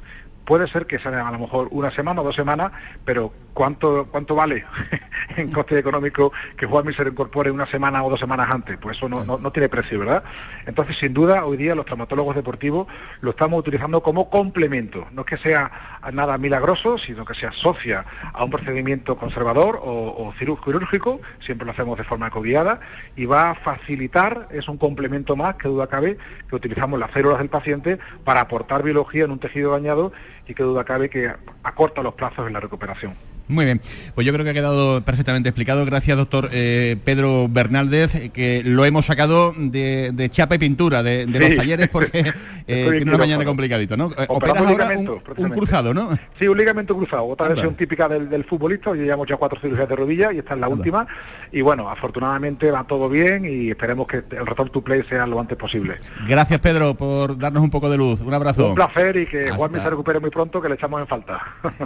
puede 0.47 0.69
ser 0.69 0.87
que 0.87 0.99
sea 0.99 1.29
a 1.29 1.33
lo 1.33 1.39
mejor 1.39 1.69
una 1.71 1.91
semana 1.91 2.23
o 2.23 2.25
dos 2.25 2.35
semanas, 2.35 2.73
pero 3.05 3.33
¿cuánto, 3.53 4.07
cuánto 4.11 4.35
vale 4.35 4.65
en 5.37 5.51
coste 5.51 5.79
económico 5.79 6.33
que 6.57 6.67
Juanmi 6.67 6.95
se 6.95 7.03
incorpore 7.03 7.51
una 7.51 7.67
semana 7.67 8.03
o 8.05 8.09
dos 8.09 8.21
semanas 8.21 8.49
antes? 8.51 8.79
Pues 8.79 8.97
eso 8.97 9.09
no, 9.09 9.25
no, 9.25 9.53
tiene 9.53 9.69
precio, 9.69 9.99
¿verdad? 9.99 10.23
Entonces, 10.65 10.97
sin 10.97 11.13
duda, 11.13 11.45
hoy 11.45 11.57
día 11.57 11.75
los 11.75 11.85
traumatólogos 11.85 12.37
deportivos 12.37 12.87
lo 13.21 13.31
estamos 13.31 13.59
utilizando 13.59 14.03
como 14.03 14.31
complemento. 14.31 15.07
No 15.13 15.23
es 15.23 15.27
que 15.27 15.39
sea 15.39 16.01
nada 16.13 16.39
milagroso, 16.39 16.97
sino 16.97 17.25
que 17.25 17.35
se 17.35 17.47
asocia 17.47 18.05
a 18.33 18.45
un 18.45 18.51
procedimiento 18.51 19.17
conservador 19.17 19.81
o, 19.83 20.33
o 20.39 20.57
quirúrgico, 20.65 21.21
siempre 21.41 21.67
lo 21.67 21.73
hacemos 21.73 21.99
de 21.99 22.05
forma 22.05 22.31
cobiada, 22.31 22.81
y 23.17 23.27
va 23.27 23.51
a 23.51 23.55
facilitar, 23.57 24.49
es 24.53 24.69
un 24.69 24.79
complemento 24.79 25.35
más, 25.35 25.57
que 25.57 25.69
duda 25.69 25.89
cabe, 25.89 26.19
que 26.49 26.57
utilizamos 26.57 27.01
las 27.01 27.11
células 27.11 27.39
del 27.39 27.49
paciente 27.49 27.99
para 28.25 28.43
aportar 28.43 28.83
biología 28.83 29.25
en 29.25 29.33
un 29.33 29.39
tejido 29.39 29.73
dañado 29.73 30.13
y 30.47 30.55
que 30.55 30.63
duda 30.63 30.85
cabe 30.85 31.09
que 31.09 31.33
acorta 31.63 32.03
los 32.03 32.15
plazos 32.15 32.47
en 32.47 32.53
la 32.53 32.61
recuperación. 32.61 33.17
Muy 33.49 33.65
bien, 33.65 33.81
pues 34.15 34.27
yo 34.27 34.33
creo 34.33 34.45
que 34.45 34.51
ha 34.51 34.55
quedado 34.55 35.03
perfectamente 35.03 35.49
explicado. 35.49 35.85
Gracias, 35.87 36.17
doctor 36.17 36.49
eh, 36.53 36.97
Pedro 37.05 37.47
Bernaldez, 37.49 38.33
que 38.33 38.63
lo 38.65 38.85
hemos 38.85 39.07
sacado 39.07 39.55
de, 39.57 40.29
chapa 40.33 40.57
y 40.57 40.59
pintura 40.59 41.05
de, 41.05 41.27
los 41.27 41.55
talleres 41.55 41.89
porque 41.89 42.33
eh, 42.67 42.89
tiene 42.91 43.09
una 43.09 43.19
mañana 43.19 43.45
complicadito, 43.45 43.97
¿no? 43.97 44.11
Eh, 44.19 44.27
Operas 44.29 44.61
un, 44.61 44.69
ligamento, 44.69 45.23
un, 45.37 45.51
cruzado, 45.51 45.95
¿no? 45.95 46.11
Sí, 46.41 46.49
un 46.49 46.59
ligamento 46.59 46.97
cruzado, 46.97 47.25
otra 47.27 47.49
versión 47.49 47.77
típica 47.77 48.09
del, 48.09 48.45
futbolista. 48.45 48.91
Hoy 48.91 48.99
llevamos 48.99 49.29
ya 49.29 49.37
cuatro 49.37 49.61
cirugías 49.61 49.89
de 49.89 49.95
rodilla 49.95 50.33
y 50.33 50.39
esta 50.39 50.55
es 50.55 50.61
la 50.61 50.69
última. 50.69 51.07
Y 51.53 51.61
bueno, 51.61 51.89
afortunadamente 51.89 52.71
va 52.73 52.83
todo 52.85 53.09
bien 53.09 53.45
y 53.45 53.71
esperemos 53.71 54.09
que 54.09 54.17
el 54.17 54.47
retorno 54.47 54.73
to 54.73 54.83
play 54.83 55.05
sea 55.09 55.25
lo 55.27 55.39
antes 55.39 55.57
posible. 55.57 55.99
Gracias, 56.27 56.59
Pedro, 56.59 56.95
por 56.95 57.39
darnos 57.39 57.63
un 57.63 57.71
poco 57.71 57.89
de 57.89 57.97
luz. 57.97 58.21
Un 58.23 58.35
abrazo. 58.35 58.71
Un 58.71 58.75
placer 58.75 59.17
y 59.17 59.27
que 59.27 59.51
Juanmi 59.53 59.79
se 59.79 59.91
recupere 59.91 60.19
muy 60.19 60.31
pronto, 60.31 60.61
que 60.61 60.69
le 60.69 60.75
echamos 60.75 61.01
en 61.01 61.07
falta. 61.07 61.41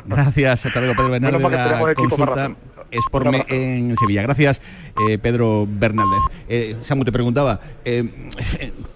Gracias, 0.07 0.67
hasta 0.67 0.81
luego, 0.81 0.95
Pedro 0.95 1.11
Bernaldez 1.11 1.50
la 1.51 1.95
consulta 1.95 2.57
es 2.91 3.05
por 3.11 3.31
me 3.31 3.45
en 3.49 3.97
Sevilla. 3.97 4.23
Gracias, 4.23 4.61
eh, 5.09 5.19
Pedro 5.19 5.67
Bernaldez. 5.69 6.21
Eh, 6.49 6.77
Samu 6.83 7.05
te 7.05 7.13
preguntaba, 7.13 7.61
eh, 7.85 8.29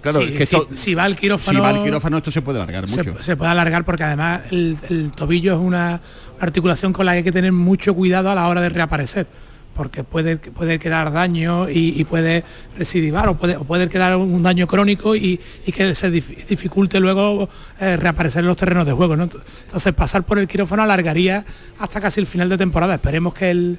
claro, 0.00 0.20
que 0.20 0.46
si, 0.74 0.94
va 0.94 1.04
al 1.04 1.16
quirófano, 1.16 1.58
si 1.58 1.62
va 1.62 1.68
al 1.70 1.82
quirófano 1.82 2.16
esto 2.18 2.30
se 2.30 2.42
puede 2.42 2.58
alargar 2.58 2.88
mucho. 2.88 3.22
Se, 3.22 3.36
puede 3.36 3.50
alargar 3.50 3.84
porque 3.84 4.04
además 4.04 4.42
el, 4.50 4.76
tobillo 5.14 5.54
es 5.54 5.60
una 5.60 6.00
articulación 6.40 6.92
con 6.92 7.06
la 7.06 7.12
que 7.12 7.18
hay 7.18 7.24
que 7.24 7.32
tener 7.32 7.52
mucho 7.52 7.94
cuidado 7.94 8.30
a 8.30 8.34
la 8.34 8.48
hora 8.48 8.60
de 8.60 8.68
reaparecer 8.68 9.26
porque 9.74 10.04
puede, 10.04 10.37
puede 10.37 10.78
quedar 10.78 11.12
daño 11.12 11.68
y, 11.68 12.04
puede 12.04 12.44
recidivar 12.76 13.28
o 13.28 13.37
puede, 13.37 13.58
puede 13.58 13.88
quedar 13.88 14.16
un 14.16 14.42
daño 14.42 14.66
crónico 14.66 15.16
y, 15.16 15.40
que 15.74 15.94
se 15.94 16.10
dificulte 16.10 17.00
luego 17.00 17.48
eh, 17.80 17.96
reaparecer 17.96 18.40
en 18.40 18.46
los 18.46 18.56
terrenos 18.56 18.87
de 18.87 18.92
juego. 18.92 19.14
Entonces 19.14 19.92
pasar 19.92 20.24
por 20.24 20.38
el 20.38 20.46
quirófano 20.46 20.82
alargaría 20.82 21.44
hasta 21.78 22.00
casi 22.00 22.20
el 22.20 22.26
final 22.26 22.48
de 22.48 22.58
temporada. 22.58 22.94
Esperemos 22.94 23.34
que 23.34 23.50
el, 23.50 23.78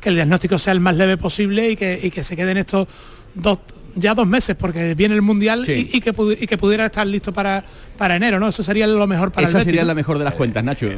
que 0.00 0.08
el 0.08 0.14
diagnóstico 0.14 0.58
sea 0.58 0.72
el 0.72 0.80
más 0.80 0.96
leve 0.96 1.16
posible 1.16 1.70
y 1.70 1.76
que, 1.76 1.98
y 2.02 2.10
que 2.10 2.24
se 2.24 2.36
queden 2.36 2.56
estos 2.56 2.88
dos 3.34 3.58
ya 3.96 4.14
dos 4.14 4.26
meses 4.26 4.56
porque 4.56 4.94
viene 4.94 5.14
el 5.14 5.22
mundial 5.22 5.64
y, 5.68 6.00
que 6.00 6.12
que 6.12 6.58
pudiera 6.58 6.86
estar 6.86 7.06
listo 7.06 7.32
para, 7.32 7.64
para 7.96 8.16
enero, 8.16 8.40
¿no? 8.40 8.48
Eso 8.48 8.62
sería 8.62 8.86
lo 8.86 9.06
mejor 9.06 9.32
para 9.32 9.48
Esa 9.48 9.62
sería 9.62 9.84
la 9.84 9.94
mejor 9.94 10.18
de 10.18 10.24
las 10.24 10.34
cuentas, 10.34 10.64
Nacho. 10.64 10.88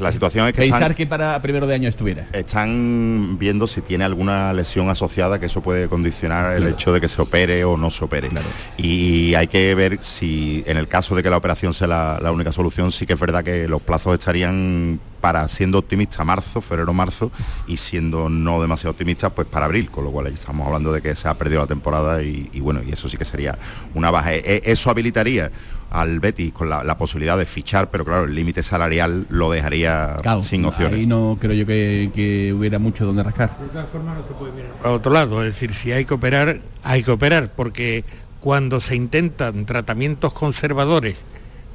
La, 0.00 0.12
situación 0.12 0.46
es 0.48 0.52
que 0.52 0.62
pensar 0.62 0.94
que 0.94 1.06
para 1.06 1.40
primero 1.42 1.66
de 1.66 1.74
año 1.74 1.88
estuviera. 1.88 2.26
Están 2.32 3.38
viendo 3.38 3.66
si 3.66 3.80
tiene 3.80 4.04
alguna 4.04 4.52
lesión 4.52 4.90
asociada 4.90 5.38
que 5.38 5.46
eso 5.46 5.62
puede 5.62 5.88
condicionar 5.88 6.56
el 6.56 6.66
hecho 6.66 6.92
de 6.92 7.00
que 7.00 7.08
se 7.08 7.22
opere 7.22 7.64
o 7.64 7.76
no 7.76 7.90
se 7.90 8.04
opere. 8.04 8.30
Y 8.76 9.34
hay 9.34 9.46
que 9.46 9.74
ver 9.74 9.98
si 10.00 10.62
en 10.66 10.76
el 10.76 10.88
caso 10.88 11.14
de 11.14 11.22
que 11.22 11.30
la 11.30 11.36
operación 11.36 11.74
sea 11.74 11.86
la, 11.86 12.18
la 12.20 12.32
única 12.32 12.52
solución, 12.52 12.90
sí 12.90 13.06
que 13.06 13.14
es 13.14 13.20
verdad 13.20 13.44
que 13.44 13.68
los 13.68 13.82
plazos 13.82 14.14
estarían 14.14 15.00
para 15.22 15.46
siendo 15.48 15.78
optimista 15.78 16.24
marzo, 16.24 16.60
febrero, 16.60 16.92
marzo 16.92 17.30
y 17.66 17.76
siendo 17.78 18.28
no 18.28 18.60
demasiado 18.60 18.90
optimista 18.90 19.30
pues 19.30 19.46
para 19.46 19.66
abril, 19.66 19.90
con 19.90 20.04
lo 20.04 20.10
cual 20.10 20.26
estamos 20.26 20.66
hablando 20.66 20.92
de 20.92 21.00
que 21.00 21.14
se 21.14 21.28
ha 21.28 21.38
perdido 21.38 21.60
la 21.60 21.68
temporada 21.68 22.22
y, 22.22 22.60
bueno, 22.60 22.82
y 22.82 22.92
eso 22.92 23.08
sí 23.08 23.16
que 23.16 23.24
sería 23.24 23.56
una 23.94 24.10
baja. 24.10 24.34
E, 24.34 24.38
e, 24.44 24.62
eso 24.64 24.90
habilitaría 24.90 25.50
al 25.92 26.20
Betis 26.20 26.52
con 26.52 26.70
la, 26.70 26.96
posibilidad 26.96 27.36
de 27.36 27.44
fichar, 27.44 27.90
pero 27.90 28.04
claro, 28.04 28.24
el 28.24 28.34
límite 28.34 28.62
salarial 28.62 29.26
lo 29.28 29.50
dejaría 29.50 30.16
sin 30.40 30.64
opciones. 30.64 30.94
Ahí 30.94 31.06
no 31.06 31.36
creo 31.38 31.52
yo 31.52 31.66
que, 31.66 32.54
hubiera 32.56 32.78
mucho 32.78 33.04
donde 33.04 33.22
rascar. 33.22 33.58
De 33.58 33.68
todas 33.68 33.90
formas 33.90 34.16
no 34.16 34.26
se 34.26 34.32
puede 34.32 34.52
mirar 34.52 34.72
para 34.72 34.90
otro 34.90 35.12
lado, 35.12 35.44
es 35.44 35.54
decir, 35.54 35.74
si 35.74 35.92
hay 35.92 36.04
que 36.06 36.14
operar, 36.14 36.60
hay 36.82 37.02
que 37.02 37.10
operar, 37.10 37.52
porque 37.54 38.04
cuando 38.40 38.80
se 38.80 38.96
intentan 38.96 39.66
tratamientos 39.66 40.32
conservadores, 40.32 41.18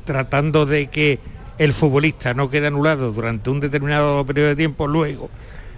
tratando 0.03 0.65
de 0.65 0.87
que 0.87 1.19
el 1.59 1.73
futbolista 1.73 2.33
no 2.33 2.49
queda 2.49 2.67
anulado 2.67 3.11
durante 3.11 3.51
un 3.51 3.59
determinado 3.59 4.25
periodo 4.25 4.49
de 4.49 4.55
tiempo, 4.55 4.87
luego 4.87 5.29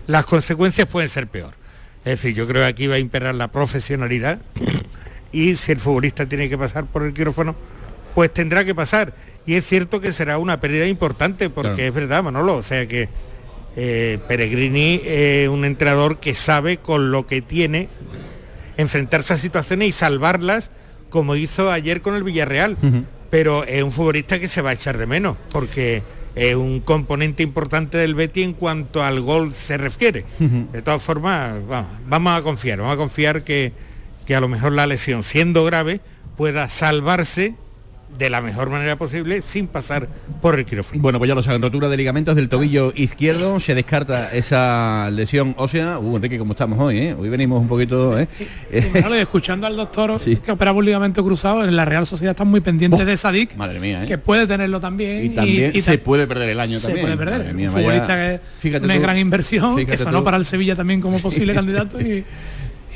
las 0.07 0.25
consecuencias 0.25 0.87
pueden 0.87 1.09
ser 1.09 1.27
peor. 1.27 1.51
Es 2.05 2.21
decir, 2.21 2.33
yo 2.33 2.47
creo 2.47 2.63
que 2.63 2.67
aquí 2.67 2.87
va 2.87 2.95
a 2.95 2.99
imperar 2.99 3.35
la 3.35 3.49
profesionalidad 3.49 4.39
y 5.33 5.55
si 5.55 5.73
el 5.73 5.79
futbolista 5.79 6.25
tiene 6.25 6.47
que 6.47 6.57
pasar 6.57 6.85
por 6.85 7.03
el 7.03 7.13
quirófano, 7.13 7.55
pues 8.15 8.33
tendrá 8.33 8.65
que 8.65 8.75
pasar. 8.75 9.13
Y 9.45 9.55
es 9.55 9.65
cierto 9.65 9.99
que 10.01 10.11
será 10.11 10.37
una 10.37 10.59
pérdida 10.59 10.87
importante, 10.87 11.49
porque 11.49 11.87
es 11.87 11.93
verdad, 11.93 12.23
Manolo, 12.23 12.57
o 12.57 12.63
sea 12.63 12.87
que 12.87 13.09
eh, 13.75 14.19
Peregrini 14.27 15.01
es 15.03 15.49
un 15.49 15.65
entrenador 15.65 16.19
que 16.19 16.33
sabe 16.33 16.77
con 16.77 17.11
lo 17.11 17.25
que 17.25 17.41
tiene 17.41 17.89
enfrentarse 18.77 19.33
a 19.33 19.37
situaciones 19.37 19.89
y 19.89 19.91
salvarlas 19.91 20.71
como 21.09 21.35
hizo 21.35 21.71
ayer 21.71 22.01
con 22.01 22.15
el 22.15 22.23
Villarreal 22.23 22.77
pero 23.29 23.63
es 23.63 23.83
un 23.83 23.91
futbolista 23.91 24.39
que 24.39 24.47
se 24.47 24.61
va 24.61 24.71
a 24.71 24.73
echar 24.73 24.97
de 24.97 25.05
menos, 25.05 25.37
porque 25.51 26.01
es 26.35 26.55
un 26.55 26.79
componente 26.79 27.43
importante 27.43 27.97
del 27.97 28.15
Betty 28.15 28.43
en 28.43 28.53
cuanto 28.53 29.03
al 29.03 29.21
gol 29.21 29.53
se 29.53 29.77
refiere. 29.77 30.25
De 30.39 30.81
todas 30.81 31.01
formas, 31.01 31.59
vamos, 32.07 32.39
a 32.39 32.41
confiar, 32.41 32.79
vamos 32.79 32.93
a 32.93 32.97
confiar 32.97 33.43
que, 33.43 33.73
que 34.25 34.35
a 34.35 34.41
lo 34.41 34.47
mejor 34.47 34.71
la 34.71 34.87
lesión, 34.87 35.23
siendo 35.23 35.63
grave, 35.63 36.01
pueda 36.37 36.69
salvarse 36.69 37.55
de 38.17 38.29
la 38.29 38.41
mejor 38.41 38.69
manera 38.69 38.97
posible 38.97 39.41
sin 39.41 39.67
pasar 39.67 40.07
por 40.41 40.59
el 40.59 40.65
quirófano. 40.65 41.01
Bueno, 41.01 41.19
pues 41.19 41.29
ya 41.29 41.35
lo 41.35 41.43
saben, 41.43 41.61
rotura 41.61 41.89
de 41.89 41.97
ligamentos 41.97 42.35
del 42.35 42.49
tobillo 42.49 42.91
izquierdo, 42.95 43.59
se 43.59 43.75
descarta 43.75 44.33
esa 44.33 45.09
lesión 45.11 45.55
ósea. 45.57 45.99
Uh, 45.99 46.17
Enrique, 46.17 46.37
como 46.37 46.53
estamos 46.53 46.79
hoy, 46.79 46.97
¿eh? 46.97 47.15
Hoy 47.17 47.29
venimos 47.29 47.61
un 47.61 47.67
poquito, 47.67 48.19
¿eh? 48.19 48.27
escuchando 49.19 49.67
al 49.67 49.75
doctor 49.75 50.19
que 50.19 50.51
operaba 50.51 50.77
un 50.77 50.85
ligamento 50.85 51.23
cruzado, 51.23 51.63
en 51.63 51.75
la 51.75 51.85
Real 51.85 52.05
Sociedad 52.05 52.31
están 52.31 52.47
muy 52.47 52.61
pendientes 52.61 53.05
de 53.05 53.13
esa 53.13 53.31
DIC, 53.31 53.55
madre 53.55 53.79
mía, 53.79 54.03
¿eh? 54.03 54.07
que 54.07 54.17
puede 54.17 54.47
tenerlo 54.47 54.79
también. 54.79 55.25
Y 55.25 55.29
también 55.29 55.81
se 55.81 55.97
puede 55.97 56.27
perder 56.27 56.49
el 56.49 56.59
año 56.59 56.79
se 56.79 56.87
también. 56.87 57.05
puede 57.05 57.17
perder. 57.17 57.55
un 57.55 57.71
futbolista 57.71 58.39
que 58.61 58.77
una 58.77 58.97
gran 58.97 59.17
inversión, 59.17 59.85
que 59.85 59.97
sonó 59.97 60.23
para 60.23 60.37
el 60.37 60.45
Sevilla 60.45 60.75
también 60.75 61.01
como 61.01 61.19
posible 61.19 61.53
candidato 61.59 61.99
y 62.01 62.25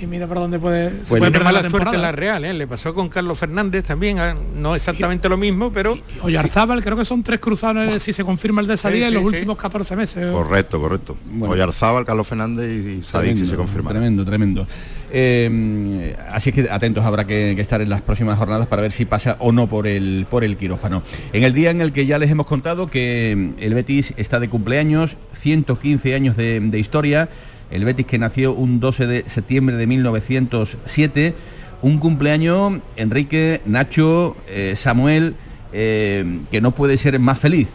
y 0.03 0.07
mira 0.07 0.27
por 0.27 0.37
dónde 0.37 0.59
puede, 0.59 0.89
se 0.89 0.95
Pues 0.95 1.09
puede 1.09 1.21
tiene 1.21 1.31
perder 1.31 1.43
mala 1.45 1.61
la 1.61 1.69
suerte 1.69 1.97
la 1.97 2.11
Real, 2.11 2.45
¿eh? 2.45 2.53
le 2.53 2.67
pasó 2.67 2.93
con 2.93 3.09
Carlos 3.09 3.39
Fernández 3.39 3.85
también, 3.85 4.19
ah, 4.19 4.35
no 4.55 4.75
exactamente 4.75 5.27
lo 5.29 5.37
mismo, 5.37 5.71
pero 5.71 5.97
Oye, 6.21 6.37
Arzábal, 6.37 6.83
creo 6.83 6.97
que 6.97 7.05
son 7.05 7.23
tres 7.23 7.39
cruzados 7.39 8.01
si 8.03 8.13
se 8.13 8.23
confirma 8.23 8.61
el 8.61 8.67
de 8.67 8.75
esa 8.75 8.89
Sí, 8.89 8.95
día 8.97 9.07
en 9.07 9.13
sí, 9.13 9.19
los 9.19 9.23
sí. 9.29 9.35
últimos 9.35 9.57
14 9.57 9.95
meses. 9.95 10.31
Correcto, 10.31 10.79
correcto. 10.79 11.17
Oyarzábal, 11.47 12.05
Carlos 12.05 12.27
Fernández 12.27 12.85
y, 12.85 12.89
y 12.99 13.03
Sadik 13.03 13.37
si 13.37 13.45
se 13.45 13.55
confirma. 13.55 13.89
Tremendo, 13.89 14.25
tremendo. 14.25 14.67
Eh, 15.15 16.15
así 16.31 16.49
es 16.49 16.55
que 16.55 16.69
atentos 16.71 17.05
habrá 17.05 17.25
que, 17.25 17.53
que 17.55 17.61
estar 17.61 17.79
en 17.81 17.89
las 17.89 18.01
próximas 18.01 18.37
jornadas 18.37 18.67
para 18.67 18.81
ver 18.81 18.91
si 18.91 19.05
pasa 19.05 19.37
o 19.39 19.51
no 19.51 19.67
por 19.67 19.85
el 19.87 20.25
por 20.29 20.43
el 20.43 20.57
quirófano. 20.57 21.03
En 21.33 21.43
el 21.43 21.53
día 21.53 21.69
en 21.69 21.81
el 21.81 21.93
que 21.93 22.05
ya 22.05 22.17
les 22.17 22.31
hemos 22.31 22.47
contado 22.47 22.87
que 22.89 23.35
mm, 23.57 23.61
el 23.61 23.73
Betis 23.75 24.13
está 24.17 24.39
de 24.39 24.49
cumpleaños, 24.49 25.17
115 25.39 26.15
años 26.15 26.35
de, 26.35 26.59
de 26.59 26.79
historia, 26.79 27.29
el 27.73 27.83
Betis 27.83 28.05
que 28.05 28.19
nació 28.19 28.53
un 28.53 28.79
12 28.79 29.07
de 29.07 29.29
septiembre 29.29 29.75
de 29.75 29.87
1907, 29.87 31.35
un 31.81 31.97
cumpleaños, 31.97 32.79
Enrique, 32.95 33.61
Nacho, 33.65 34.37
eh, 34.47 34.75
Samuel, 34.77 35.35
eh, 35.73 36.39
que 36.51 36.61
no 36.61 36.71
puede 36.71 36.97
ser 36.97 37.19
más 37.19 37.39
feliz 37.39 37.67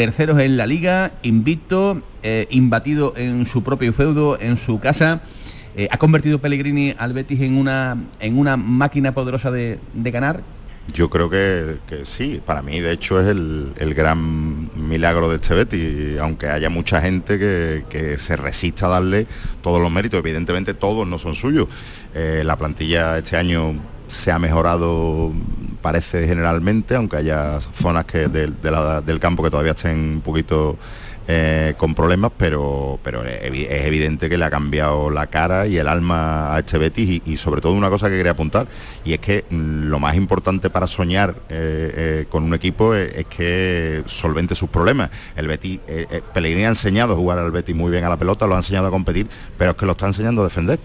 terceros 0.00 0.40
en 0.40 0.56
la 0.56 0.66
liga, 0.66 1.12
invicto, 1.22 2.02
eh, 2.22 2.46
imbatido 2.48 3.12
en 3.16 3.44
su 3.46 3.62
propio 3.62 3.92
feudo, 3.92 4.40
en 4.40 4.56
su 4.56 4.80
casa. 4.80 5.20
Eh, 5.76 5.88
ha 5.90 5.98
convertido 5.98 6.40
Pellegrini 6.40 6.94
al 6.96 7.12
Betis 7.12 7.42
en 7.42 7.56
una, 7.58 7.96
en 8.18 8.38
una 8.38 8.56
máquina 8.56 9.12
poderosa 9.12 9.50
de, 9.50 9.78
de 9.92 10.10
ganar. 10.10 10.40
Yo 10.92 11.08
creo 11.08 11.30
que, 11.30 11.76
que 11.86 12.04
sí, 12.04 12.40
para 12.44 12.62
mí 12.62 12.80
de 12.80 12.92
hecho 12.92 13.20
es 13.20 13.28
el, 13.28 13.72
el 13.76 13.94
gran 13.94 14.70
milagro 14.88 15.28
de 15.28 15.36
este 15.36 15.54
Betis, 15.54 16.18
aunque 16.18 16.48
haya 16.48 16.68
mucha 16.68 17.00
gente 17.00 17.38
que, 17.38 17.84
que 17.88 18.18
se 18.18 18.36
resista 18.36 18.86
a 18.86 18.88
darle 18.88 19.26
todos 19.62 19.80
los 19.80 19.90
méritos, 19.92 20.18
evidentemente 20.18 20.74
todos 20.74 21.06
no 21.06 21.18
son 21.18 21.34
suyos. 21.36 21.68
Eh, 22.14 22.42
la 22.44 22.56
plantilla 22.56 23.18
este 23.18 23.36
año 23.36 23.78
se 24.08 24.32
ha 24.32 24.38
mejorado, 24.40 25.32
parece 25.80 26.26
generalmente, 26.26 26.96
aunque 26.96 27.18
haya 27.18 27.60
zonas 27.60 28.04
que 28.04 28.26
de 28.26 28.48
del 28.48 29.20
campo 29.20 29.42
que 29.44 29.50
todavía 29.50 29.72
estén 29.72 29.98
un 29.98 30.20
poquito 30.20 30.76
eh, 31.32 31.74
con 31.76 31.94
problemas, 31.94 32.32
pero, 32.36 32.98
pero 33.04 33.24
es 33.24 33.40
evi- 33.44 33.68
es 33.70 33.86
evidente 33.86 34.28
que 34.28 34.36
le 34.36 34.44
ha 34.44 34.50
cambiado 34.50 35.10
la 35.10 35.28
cara 35.28 35.68
y 35.68 35.78
el 35.78 35.86
alma 35.86 36.52
a 36.56 36.58
este 36.58 36.76
Betis 36.76 37.22
y, 37.24 37.36
sobre 37.36 37.60
todo 37.60 37.72
una 37.72 37.88
cosa 37.88 38.10
que 38.10 38.16
quería 38.16 38.32
apuntar, 38.32 38.66
y 39.04 39.12
es 39.12 39.20
que 39.20 39.44
mm, 39.48 39.84
lo 39.84 40.00
más 40.00 40.16
importante 40.16 40.70
para 40.70 40.88
soñar 40.88 41.36
eh, 41.48 41.92
eh, 41.96 42.26
con 42.28 42.42
un 42.42 42.54
equipo 42.54 42.96
es, 42.96 43.26
que 43.26 44.02
solvente 44.06 44.56
sus 44.56 44.68
problemas. 44.68 45.10
El 45.36 45.46
Betis, 45.46 45.78
Pellegrini 46.34 46.64
ha 46.64 46.70
enseñado 46.70 47.12
a 47.12 47.16
jugar 47.16 47.38
al 47.38 47.52
Betis 47.52 47.76
muy 47.76 47.92
bien 47.92 48.02
a 48.02 48.08
la 48.08 48.16
pelota, 48.16 48.48
lo 48.48 48.54
ha 48.54 48.58
enseñado 48.58 48.88
a 48.88 48.90
competir, 48.90 49.28
pero 49.56 49.70
es 49.70 49.76
que 49.76 49.86
lo 49.86 49.92
está 49.92 50.06
enseñando 50.06 50.40
a 50.40 50.44
defender. 50.44 50.80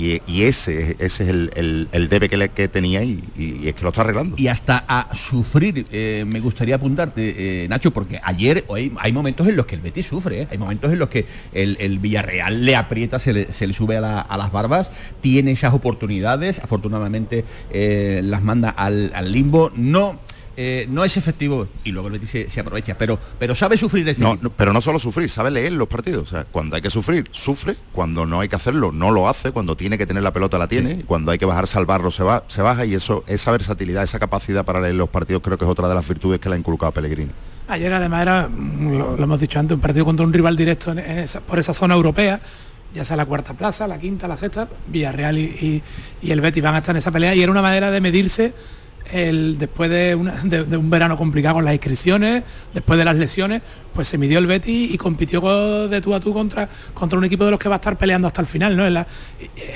Y, 0.00 0.42
ese, 0.44 0.96
ese 0.98 1.24
es 1.24 1.28
el, 1.28 1.88
el- 1.92 2.08
debe 2.08 2.28
que, 2.28 2.36
le, 2.36 2.48
que 2.48 2.68
tenía 2.68 3.04
y, 3.04 3.22
y 3.36 3.68
es 3.68 3.74
que 3.74 3.82
lo 3.82 3.88
está 3.90 4.00
arreglando. 4.00 4.34
Y 4.38 4.48
hasta 4.48 4.84
a 4.88 5.14
sufrir, 5.14 5.86
eh, 5.92 6.24
me 6.26 6.40
gustaría 6.40 6.76
apuntarte, 6.76 7.64
eh, 7.64 7.68
Nacho, 7.68 7.90
porque 7.92 8.18
ayer 8.22 8.64
hay, 8.74 8.92
hay 8.98 9.12
momentos 9.12 9.46
en 9.46 9.56
los 9.56 9.66
que 9.66 9.74
el 9.74 9.80
Betis 9.82 10.06
sufre, 10.06 10.42
¿eh? 10.42 10.48
hay 10.50 10.58
momentos 10.58 10.92
en 10.92 10.98
los 10.98 11.08
que 11.10 11.26
el, 11.52 11.76
el 11.80 11.98
Villarreal 11.98 12.64
le 12.64 12.76
aprieta, 12.76 13.18
se 13.18 13.32
le, 13.32 13.52
se 13.52 13.66
le 13.66 13.72
sube 13.74 13.96
a, 13.96 14.00
la- 14.00 14.20
a 14.20 14.36
las 14.38 14.50
barbas, 14.50 14.88
tiene 15.20 15.52
esas 15.52 15.74
oportunidades, 15.74 16.58
afortunadamente 16.60 17.44
las 17.72 18.42
manda 18.42 18.70
al, 18.70 19.12
al 19.14 19.30
limbo, 19.32 19.70
no... 19.76 20.18
eh, 20.62 20.86
no 20.90 21.04
es 21.04 21.16
efectivo 21.16 21.66
y 21.84 21.90
luego 21.90 22.08
el 22.08 22.12
Betis 22.12 22.28
se, 22.30 22.50
se 22.50 22.60
aprovecha, 22.60 22.98
pero, 22.98 23.18
pero 23.38 23.54
sabe 23.54 23.78
sufrir 23.78 24.06
este 24.06 24.22
No, 24.22 24.36
pero 24.56 24.74
no 24.74 24.82
solo 24.82 24.98
sufrir, 24.98 25.30
sabe 25.30 25.50
leer 25.50 25.72
los 25.72 25.88
partidos. 25.88 26.24
O 26.24 26.26
sea, 26.26 26.44
cuando 26.44 26.76
hay 26.76 26.82
que 26.82 26.90
sufrir, 26.90 27.28
sufre. 27.32 27.76
Cuando 27.92 28.26
no 28.26 28.40
hay 28.40 28.48
que 28.50 28.56
hacerlo, 28.56 28.92
no 28.92 29.10
lo 29.10 29.26
hace. 29.26 29.52
Cuando 29.52 29.74
tiene 29.74 29.96
que 29.96 30.06
tener 30.06 30.22
la 30.22 30.32
pelota, 30.34 30.58
la 30.58 30.68
tiene. 30.68 31.02
Cuando 31.06 31.32
hay 31.32 31.38
que 31.38 31.46
bajar, 31.46 31.66
salvarlo, 31.66 32.10
se, 32.10 32.22
va, 32.22 32.44
se 32.48 32.60
baja. 32.60 32.84
Y 32.84 32.92
eso, 32.94 33.24
esa 33.26 33.50
versatilidad, 33.52 34.02
esa 34.02 34.18
capacidad 34.18 34.62
para 34.64 34.82
leer 34.82 34.96
los 34.96 35.08
partidos, 35.08 35.40
creo 35.42 35.56
que 35.56 35.64
es 35.64 35.70
otra 35.70 35.88
de 35.88 35.94
las 35.94 36.06
virtudes 36.06 36.40
que 36.40 36.50
le 36.50 36.56
ha 36.56 36.58
inculcado 36.58 36.92
Pellegrini. 36.92 37.30
Ayer 37.68 37.90
además 37.92 38.20
era, 38.22 38.48
lo, 38.48 39.16
lo 39.16 39.24
hemos 39.24 39.40
dicho 39.40 39.58
antes, 39.58 39.74
un 39.76 39.80
partido 39.80 40.04
contra 40.04 40.26
un 40.26 40.32
rival 40.32 40.56
directo 40.56 40.92
en, 40.92 40.98
en 40.98 41.18
esa- 41.20 41.40
por 41.40 41.58
esa 41.58 41.72
zona 41.72 41.94
europea, 41.94 42.40
ya 42.92 43.04
sea 43.04 43.16
la 43.16 43.24
cuarta 43.24 43.54
plaza, 43.54 43.86
la 43.86 43.98
quinta, 43.98 44.26
la 44.28 44.36
sexta, 44.36 44.68
Villarreal 44.88 45.38
y, 45.38 45.42
y- 45.42 45.82
y 46.20 46.30
el 46.32 46.40
Betis 46.40 46.62
van 46.62 46.74
a 46.74 46.78
estar 46.78 46.94
en 46.94 46.98
esa 46.98 47.12
pelea 47.12 47.34
y 47.34 47.42
era 47.42 47.50
una 47.52 47.62
manera 47.62 47.90
de 47.92 48.00
medirse 48.00 48.52
el, 49.12 49.58
después 49.58 49.90
de, 49.90 50.14
un 50.14 50.90
verano 50.90 51.16
complicado 51.16 51.56
con 51.56 51.64
las 51.64 51.74
inscripciones, 51.74 52.44
después 52.72 52.98
de 52.98 53.04
las 53.04 53.16
lesiones, 53.16 53.62
pues 53.92 54.06
se 54.08 54.18
midió 54.18 54.38
el 54.38 54.46
Betis 54.46 54.92
y 54.94 54.96
compitió 54.98 55.40
co- 55.40 55.88
de 55.88 56.00
tú 56.00 56.14
a 56.14 56.20
tú 56.20 56.32
contra, 56.32 56.68
contra 56.94 57.18
un 57.18 57.24
equipo 57.24 57.44
de 57.44 57.50
los 57.50 57.58
que 57.60 57.68
va 57.68 57.76
a 57.76 57.78
estar 57.78 57.98
peleando 57.98 58.28
hasta 58.28 58.40
el 58.40 58.46
final, 58.46 58.76
¿no? 58.76 58.86
Es 58.86 58.92
la, 58.92 59.06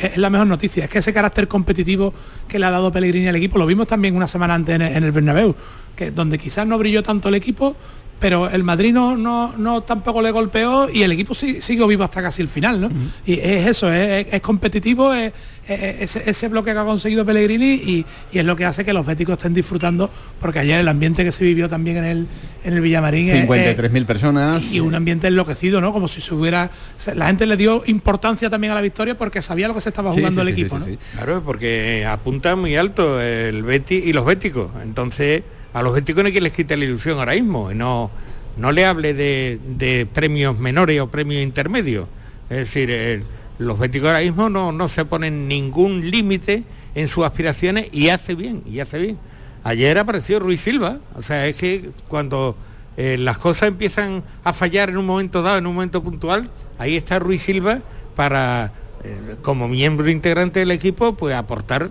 es 0.02 0.16
la 0.16 0.30
mejor 0.30 0.46
noticia, 0.46 0.84
es 0.84 0.90
que 0.90 0.98
ese 0.98 1.12
carácter 1.12 1.48
competitivo 1.48 2.14
que 2.46 2.58
le 2.58 2.66
ha 2.66 2.70
dado 2.70 2.92
Pellegrini 2.92 3.26
al 3.28 3.36
equipo, 3.36 3.58
lo 3.58 3.66
vimos 3.66 3.86
también 3.88 4.14
una 4.14 4.28
semana 4.28 4.54
antes 4.54 4.76
en 4.76 4.82
el, 4.82 4.96
en 4.96 5.04
el 5.04 5.12
Bernabéu, 5.12 5.56
que 5.96 6.10
donde 6.10 6.38
quizás 6.38 6.66
no 6.66 6.78
brilló 6.78 7.02
tanto 7.02 7.28
el 7.28 7.34
equipo, 7.34 7.76
pero 8.24 8.48
el 8.48 8.64
Madrid 8.64 8.90
no, 8.94 9.18
no, 9.18 9.52
no 9.58 9.82
tampoco 9.82 10.22
le 10.22 10.30
golpeó 10.30 10.88
y 10.88 11.02
el 11.02 11.12
equipo 11.12 11.34
sí- 11.34 11.60
siguió 11.60 11.86
vivo 11.86 12.04
hasta 12.04 12.22
casi 12.22 12.40
el 12.40 12.48
final, 12.48 12.80
¿no? 12.80 12.90
Y 13.26 13.34
es 13.34 13.66
eso, 13.66 13.92
es, 13.92 14.28
es 14.32 14.40
competitivo, 14.40 15.12
es, 15.12 15.30
es- 15.68 16.16
ese, 16.16 16.48
bloque 16.48 16.72
que 16.72 16.78
ha 16.78 16.84
conseguido 16.86 17.22
Pellegrini 17.26 17.74
y, 17.74 18.06
y 18.32 18.38
es 18.38 18.44
lo 18.46 18.56
que 18.56 18.64
hace 18.64 18.82
que 18.82 18.94
los 18.94 19.04
béticos 19.04 19.36
estén 19.36 19.52
disfrutando, 19.52 20.08
porque 20.40 20.58
ayer 20.60 20.80
el 20.80 20.88
ambiente 20.88 21.22
que 21.22 21.32
se 21.32 21.44
vivió 21.44 21.68
también 21.68 21.98
en 21.98 22.04
el, 22.06 22.26
en 22.64 22.72
el 22.72 22.80
Villamarín 22.80 23.28
es- 23.28 23.44
es- 23.44 23.78
53.000 23.78 24.06
personas. 24.06 24.72
y 24.72 24.80
un 24.80 24.94
ambiente 24.94 25.26
enloquecido, 25.28 25.82
¿no? 25.82 25.92
Como 25.92 26.08
si 26.08 26.22
se 26.22 26.32
hubiera... 26.32 26.70
La 27.14 27.26
gente 27.26 27.44
le 27.44 27.58
dio 27.58 27.82
importancia 27.84 28.48
también 28.48 28.70
a 28.70 28.74
la 28.76 28.80
victoria 28.80 29.18
porque 29.18 29.42
sabía 29.42 29.68
lo 29.68 29.74
que 29.74 29.82
se 29.82 29.90
estaba 29.90 30.12
jugando 30.12 30.42
sí, 30.42 30.48
el 30.48 30.54
sí, 30.56 30.60
equipo. 30.62 30.78
Claro, 31.12 31.42
porque 31.44 32.06
apunta 32.08 32.56
muy 32.56 32.74
alto 32.74 33.20
el 33.20 33.62
Betis 33.64 34.02
y 34.06 34.14
los 34.14 34.24
béticos. 34.24 34.70
Entonces, 34.82 35.42
a 35.74 35.82
los 35.82 35.94
hay 35.94 36.02
que 36.04 36.40
les 36.40 36.52
quite 36.52 36.76
la 36.76 36.84
ilusión 36.84 37.18
ahora 37.18 37.32
mismo. 37.34 37.74
No, 37.74 38.10
no 38.56 38.72
le 38.72 38.86
hable 38.86 39.12
de, 39.12 39.58
de 39.76 40.06
premios 40.06 40.58
menores 40.58 40.98
o 41.00 41.08
premios 41.08 41.42
intermedios. 41.42 42.08
Es 42.48 42.58
decir, 42.58 42.90
el- 42.90 43.24
los 43.58 43.78
béticos 43.78 44.08
ahora 44.08 44.20
mismo 44.20 44.48
no, 44.48 44.72
no 44.72 44.88
se 44.88 45.04
ponen 45.04 45.46
ningún 45.46 46.10
límite 46.10 46.64
en 46.94 47.06
sus 47.08 47.24
aspiraciones 47.24 47.86
y 47.92 48.08
hace 48.08 48.34
bien, 48.34 48.62
y 48.66 48.80
hace 48.80 48.98
bien. 48.98 49.18
Ayer 49.62 49.98
apareció 49.98 50.40
Ruiz 50.40 50.60
Silva. 50.60 50.98
O 51.14 51.22
sea, 51.22 51.46
es 51.46 51.56
que 51.56 51.90
cuando 52.08 52.56
eh, 52.96 53.16
las 53.18 53.38
cosas 53.38 53.68
empiezan 53.68 54.22
a 54.42 54.52
fallar 54.52 54.90
en 54.90 54.96
un 54.96 55.06
momento 55.06 55.42
dado, 55.42 55.58
en 55.58 55.66
un 55.66 55.74
momento 55.74 56.02
puntual, 56.02 56.50
ahí 56.78 56.96
está 56.96 57.18
Ruiz 57.18 57.42
Silva 57.42 57.80
para, 58.16 58.72
eh, 59.04 59.36
como 59.42 59.68
miembro 59.68 60.08
integrante 60.10 60.60
del 60.60 60.70
equipo, 60.70 61.14
pues 61.14 61.34
aportar, 61.34 61.90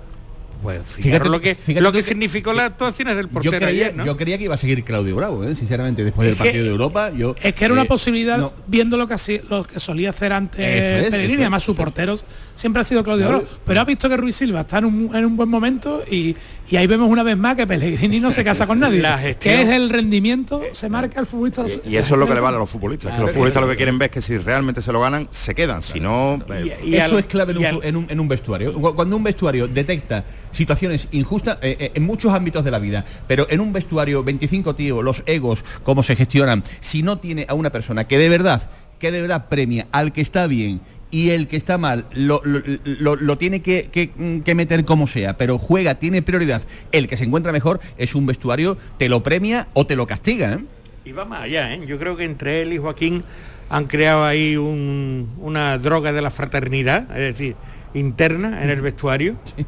pues 0.64 0.82
fijaros 0.84 1.28
lo 1.28 1.40
que, 1.42 1.54
fíjate 1.54 1.82
lo 1.84 1.92
que 1.92 2.00
que- 2.00 2.04
significó 2.04 2.54
las 2.54 2.72
actuaciones 2.72 3.16
del 3.16 3.28
Yo 3.28 3.32
portero 3.34 3.58
creía, 3.60 3.86
ayer, 3.88 3.96
¿no? 3.98 4.06
yo 4.06 4.18
creía 4.18 4.38
que 4.40 4.46
iba 4.46 4.56
a 4.56 4.58
seguir 4.58 4.84
Claudio 4.84 5.16
Bravo, 5.16 5.44
¿eh? 5.44 5.54
sinceramente, 5.56 6.04
después 6.04 6.26
del 6.26 6.34
Es 6.36 6.38
que- 6.42 6.46
partido 6.48 6.64
de 6.66 6.72
Europa. 6.72 7.12
Yo, 7.16 7.36
Es 7.44 7.54
que 7.54 7.66
era 7.66 7.74
una 7.74 7.84
eh, 7.84 7.88
posibilidad, 7.88 8.38
no, 8.40 8.54
viendo 8.66 8.98
lo 8.98 9.08
que, 9.08 9.14
así- 9.14 9.42
lo 9.50 9.64
que 9.64 9.80
solía 9.80 10.10
hacer 10.10 10.34
antes 10.34 10.60
es, 10.60 11.10
Pellegrini, 11.12 11.34
es, 11.34 11.40
además 11.42 11.64
su 11.64 11.76
portero 11.76 12.18
siempre 12.56 12.82
ha 12.82 12.86
sido 12.86 13.04
Claudio. 13.04 13.28
Bravo, 13.28 13.44
pero 13.66 13.82
ha 13.82 13.86
visto 13.86 14.10
que 14.10 14.18
Ruiz 14.18 14.36
Silva 14.36 14.62
está 14.62 14.80
en 14.80 14.86
un, 14.86 15.16
en 15.16 15.26
un 15.26 15.36
buen 15.38 15.50
momento 15.50 16.04
y, 16.10 16.36
y 16.70 16.76
ahí 16.78 16.88
vemos 16.88 17.10
una 17.10 17.24
vez 17.24 17.38
más 17.38 17.56
que 17.56 17.68
Pellegrini 17.68 18.20
no 18.20 18.32
se 18.32 18.44
casa 18.44 18.66
con 18.66 18.80
nadie, 18.80 19.02
La 19.02 19.18
gestión- 19.20 19.56
que 19.58 19.62
es 19.64 19.70
el 19.70 19.90
rendimiento, 19.90 20.62
se 20.72 20.90
marca 20.90 21.20
el 21.20 21.26
futbolista. 21.26 21.66
Y 21.86 21.96
eso 21.98 22.16
es 22.16 22.20
lo 22.20 22.26
que 22.28 22.34
le 22.34 22.40
vale 22.40 22.56
a 22.58 22.60
los 22.60 22.70
futbolistas. 22.70 23.14
que 23.14 23.22
los 23.22 23.32
futbolistas 23.32 23.62
lo 23.62 23.70
que 23.70 23.76
quieren 23.76 23.98
ver 24.00 24.08
es 24.10 24.14
que 24.14 24.22
si 24.22 24.38
realmente 24.38 24.82
se 24.82 24.92
lo 24.92 25.02
ganan, 25.02 25.28
se 25.32 25.54
quedan. 25.54 25.82
Si 25.84 26.00
no, 26.00 26.40
eh, 26.50 26.78
Eso 27.04 27.20
es 27.20 27.26
clave 27.26 27.54
en 27.84 27.96
un, 27.96 28.08
en 28.10 28.28
vestuario. 28.28 28.74
Cu- 28.74 28.96
Cuando 28.96 29.18
un 29.18 29.24
vestuario 29.24 29.68
detecta 29.68 30.24
situaciones 30.54 31.08
injustas 31.12 31.58
eh, 31.62 31.76
eh, 31.80 31.92
en 31.96 32.04
muchos 32.04 32.34
ámbitos 32.34 32.64
de 32.64 32.72
la 32.72 32.80
vida, 32.80 33.04
pero 33.28 33.46
en 33.50 33.60
un 33.60 33.74
vestuario 33.74 34.24
25 34.24 34.76
tíos, 34.76 35.04
los 35.04 35.24
egos, 35.26 35.66
cómo 35.84 36.04
se 36.04 36.16
gestionan, 36.16 36.64
si 36.80 37.04
no 37.04 37.18
tiene 37.18 37.46
a 37.50 37.54
una 37.54 37.70
persona 37.72 38.06
que 38.08 38.18
de 38.18 38.30
verdad, 38.30 38.70
que 39.00 39.12
de 39.12 39.22
verdad 39.22 39.50
premia 39.50 39.88
al 39.92 40.14
que 40.14 40.22
está 40.22 40.48
bien 40.48 40.80
y 41.12 41.30
el 41.32 41.48
que 41.48 41.58
está 41.58 41.78
mal 41.78 42.06
lo, 42.14 42.42
lo- 42.44 42.62
lo- 42.86 43.16
lo 43.16 43.38
tiene 43.38 43.62
que, 43.62 43.90
que- 43.92 44.12
mm, 44.16 44.40
que 44.40 44.56
meter 44.56 44.86
como 44.86 45.06
sea, 45.08 45.38
pero 45.38 45.60
juega, 45.60 45.96
tiene 45.96 46.22
prioridad, 46.22 46.64
el 46.92 47.08
que 47.08 47.18
se 47.18 47.26
encuentra 47.26 47.52
mejor 47.52 47.80
es 47.98 48.16
un 48.16 48.26
vestuario, 48.26 48.78
te 48.98 49.10
lo 49.10 49.22
premia 49.22 49.68
o 49.74 49.86
te 49.86 49.96
lo 49.96 50.08
castiga. 50.08 50.54
¿eh? 50.54 50.66
Y 51.06 51.12
va 51.12 51.26
más 51.26 51.44
allá, 51.44 51.74
¿eh? 51.74 51.82
Yo 51.86 52.00
creo 52.00 52.16
que 52.16 52.24
entre 52.24 52.62
él 52.64 52.74
y 52.74 52.78
Joaquín 52.78 53.24
han 53.70 53.86
creado 53.86 54.24
ahí 54.26 54.56
un- 54.58 55.30
una 55.40 55.78
droga 55.78 56.14
de 56.14 56.22
la 56.22 56.32
fraternidad, 56.32 57.12
es 57.12 57.38
decir, 57.38 57.56
interna 57.94 58.64
en 58.64 58.70
el 58.70 58.82
vestuario. 58.82 59.36
Sí, 59.56 59.66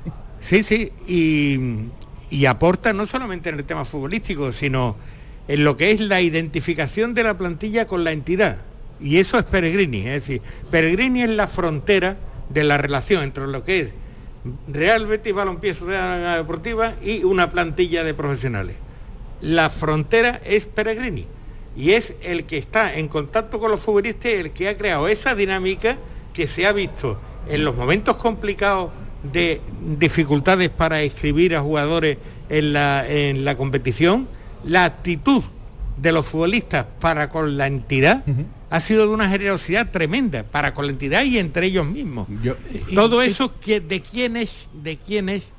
sí, 0.53 0.91
y, 1.07 1.59
y 2.29 2.45
aporta 2.45 2.93
no 2.93 3.05
solamente 3.05 3.49
en 3.49 3.55
el 3.55 3.65
tema 3.65 3.85
futbolístico, 3.85 4.51
sino 4.51 4.95
en 5.47 5.63
lo 5.63 5.77
que 5.77 5.91
es 5.91 6.01
la 6.01 6.21
identificación 6.21 7.13
de 7.13 7.23
la 7.23 7.37
plantilla 7.37 7.87
con 7.87 8.03
la 8.03 8.11
entidad. 8.11 8.57
Y 8.99 9.17
eso 9.17 9.37
es 9.37 9.43
Peregrini, 9.43 10.07
es 10.07 10.25
decir, 10.25 10.41
Peregrini 10.71 11.23
es 11.23 11.29
la 11.29 11.47
frontera 11.47 12.17
de 12.49 12.63
la 12.63 12.77
relación 12.77 13.23
entre 13.23 13.47
lo 13.47 13.63
que 13.63 13.79
es 13.81 13.93
Real 14.67 15.07
Betis 15.07 15.33
Balompié 15.33 15.73
Sociedad 15.73 16.37
Deportiva 16.37 16.95
y 17.03 17.23
una 17.23 17.51
plantilla 17.51 18.03
de 18.03 18.13
profesionales 18.13 18.75
la 19.41 19.69
frontera 19.69 20.41
es 20.43 20.65
Peregrini 20.65 21.27
y 21.75 21.91
es 21.91 22.13
el 22.21 22.45
que 22.45 22.57
está 22.57 22.95
en 22.95 23.07
contacto 23.07 23.59
con 23.59 23.69
los 23.69 23.79
futbolistas, 23.79 24.31
el 24.31 24.51
que 24.51 24.69
ha 24.69 24.77
creado 24.77 25.07
esa 25.07 25.35
dinámica 25.35 25.97
que 26.33 26.47
se 26.47 26.65
ha 26.65 26.71
visto 26.71 27.19
en 27.47 27.65
los 27.65 27.75
momentos 27.75 28.17
complicados 28.17 28.91
de 29.31 29.61
dificultades 29.99 30.69
para 30.69 31.01
escribir 31.01 31.55
a 31.55 31.61
jugadores 31.61 32.17
en 32.49 32.73
la, 32.73 33.07
en 33.07 33.45
la 33.45 33.55
competición, 33.57 34.27
la 34.63 34.85
actitud 34.85 35.43
de 35.97 36.11
los 36.11 36.25
futbolistas 36.25 36.85
para 36.99 37.29
con 37.29 37.57
la 37.57 37.67
entidad 37.67 38.23
ha 38.69 38.79
sido 38.79 39.07
de 39.07 39.13
una 39.13 39.29
generosidad 39.29 39.91
tremenda 39.91 40.43
para 40.43 40.73
con 40.73 40.85
la 40.85 40.91
entidad 40.91 41.23
y 41.23 41.37
entre 41.37 41.67
ellos 41.67 41.85
mismos. 41.85 42.27
Todo 42.93 43.21
eso 43.21 43.53
de 43.63 44.01
quién 44.01 44.37
es, 44.37 44.67
de 44.73 44.97
quién 44.97 45.29
es 45.29 45.49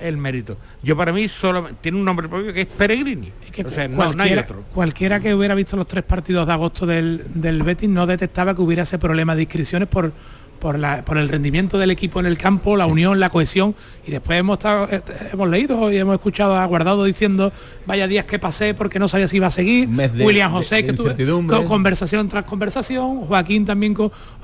el 0.00 0.16
mérito. 0.16 0.56
Yo 0.82 0.96
para 0.96 1.12
mí 1.12 1.26
solo 1.28 1.68
tiene 1.80 1.98
un 1.98 2.04
nombre 2.04 2.28
propio 2.28 2.52
que 2.52 2.62
es 2.62 2.66
Peregrini. 2.66 3.32
o 3.64 3.70
sea, 3.70 3.88
no, 3.88 4.12
hay 4.18 4.34
otro. 4.34 4.64
Cualquiera 4.72 5.20
que 5.20 5.34
hubiera 5.34 5.54
visto 5.54 5.76
los 5.76 5.88
tres 5.88 6.04
partidos 6.04 6.46
de 6.46 6.52
agosto 6.52 6.86
del, 6.86 7.24
del 7.34 7.62
Betis 7.62 7.88
no 7.88 8.06
detectaba 8.06 8.54
que 8.54 8.62
hubiera 8.62 8.84
ese 8.84 8.98
problema 8.98 9.34
de 9.34 9.42
inscripciones 9.42 9.88
por 9.88 10.12
por, 10.64 10.78
la, 10.78 11.04
por 11.04 11.18
el 11.18 11.28
rendimiento 11.28 11.76
del 11.76 11.90
equipo 11.90 12.20
en 12.20 12.24
el 12.24 12.38
campo, 12.38 12.74
la 12.74 12.86
unión, 12.86 13.20
la 13.20 13.28
cohesión. 13.28 13.74
Y 14.06 14.10
después 14.10 14.38
hemos, 14.38 14.56
estado, 14.56 14.88
eh, 14.90 15.02
hemos 15.30 15.50
leído 15.50 15.92
y 15.92 15.98
hemos 15.98 16.14
escuchado 16.14 16.56
a 16.56 16.64
Guardado 16.64 17.04
diciendo, 17.04 17.52
vaya 17.84 18.08
días 18.08 18.24
que 18.24 18.38
pasé 18.38 18.72
porque 18.72 18.98
no 18.98 19.06
sabía 19.06 19.28
si 19.28 19.36
iba 19.36 19.48
a 19.48 19.50
seguir. 19.50 19.90
William 19.90 20.50
José, 20.50 20.82
que 20.82 20.94
tuve 20.94 21.14
conversación 21.66 22.30
tras 22.30 22.44
conversación. 22.44 23.26
Joaquín 23.26 23.66
también 23.66 23.94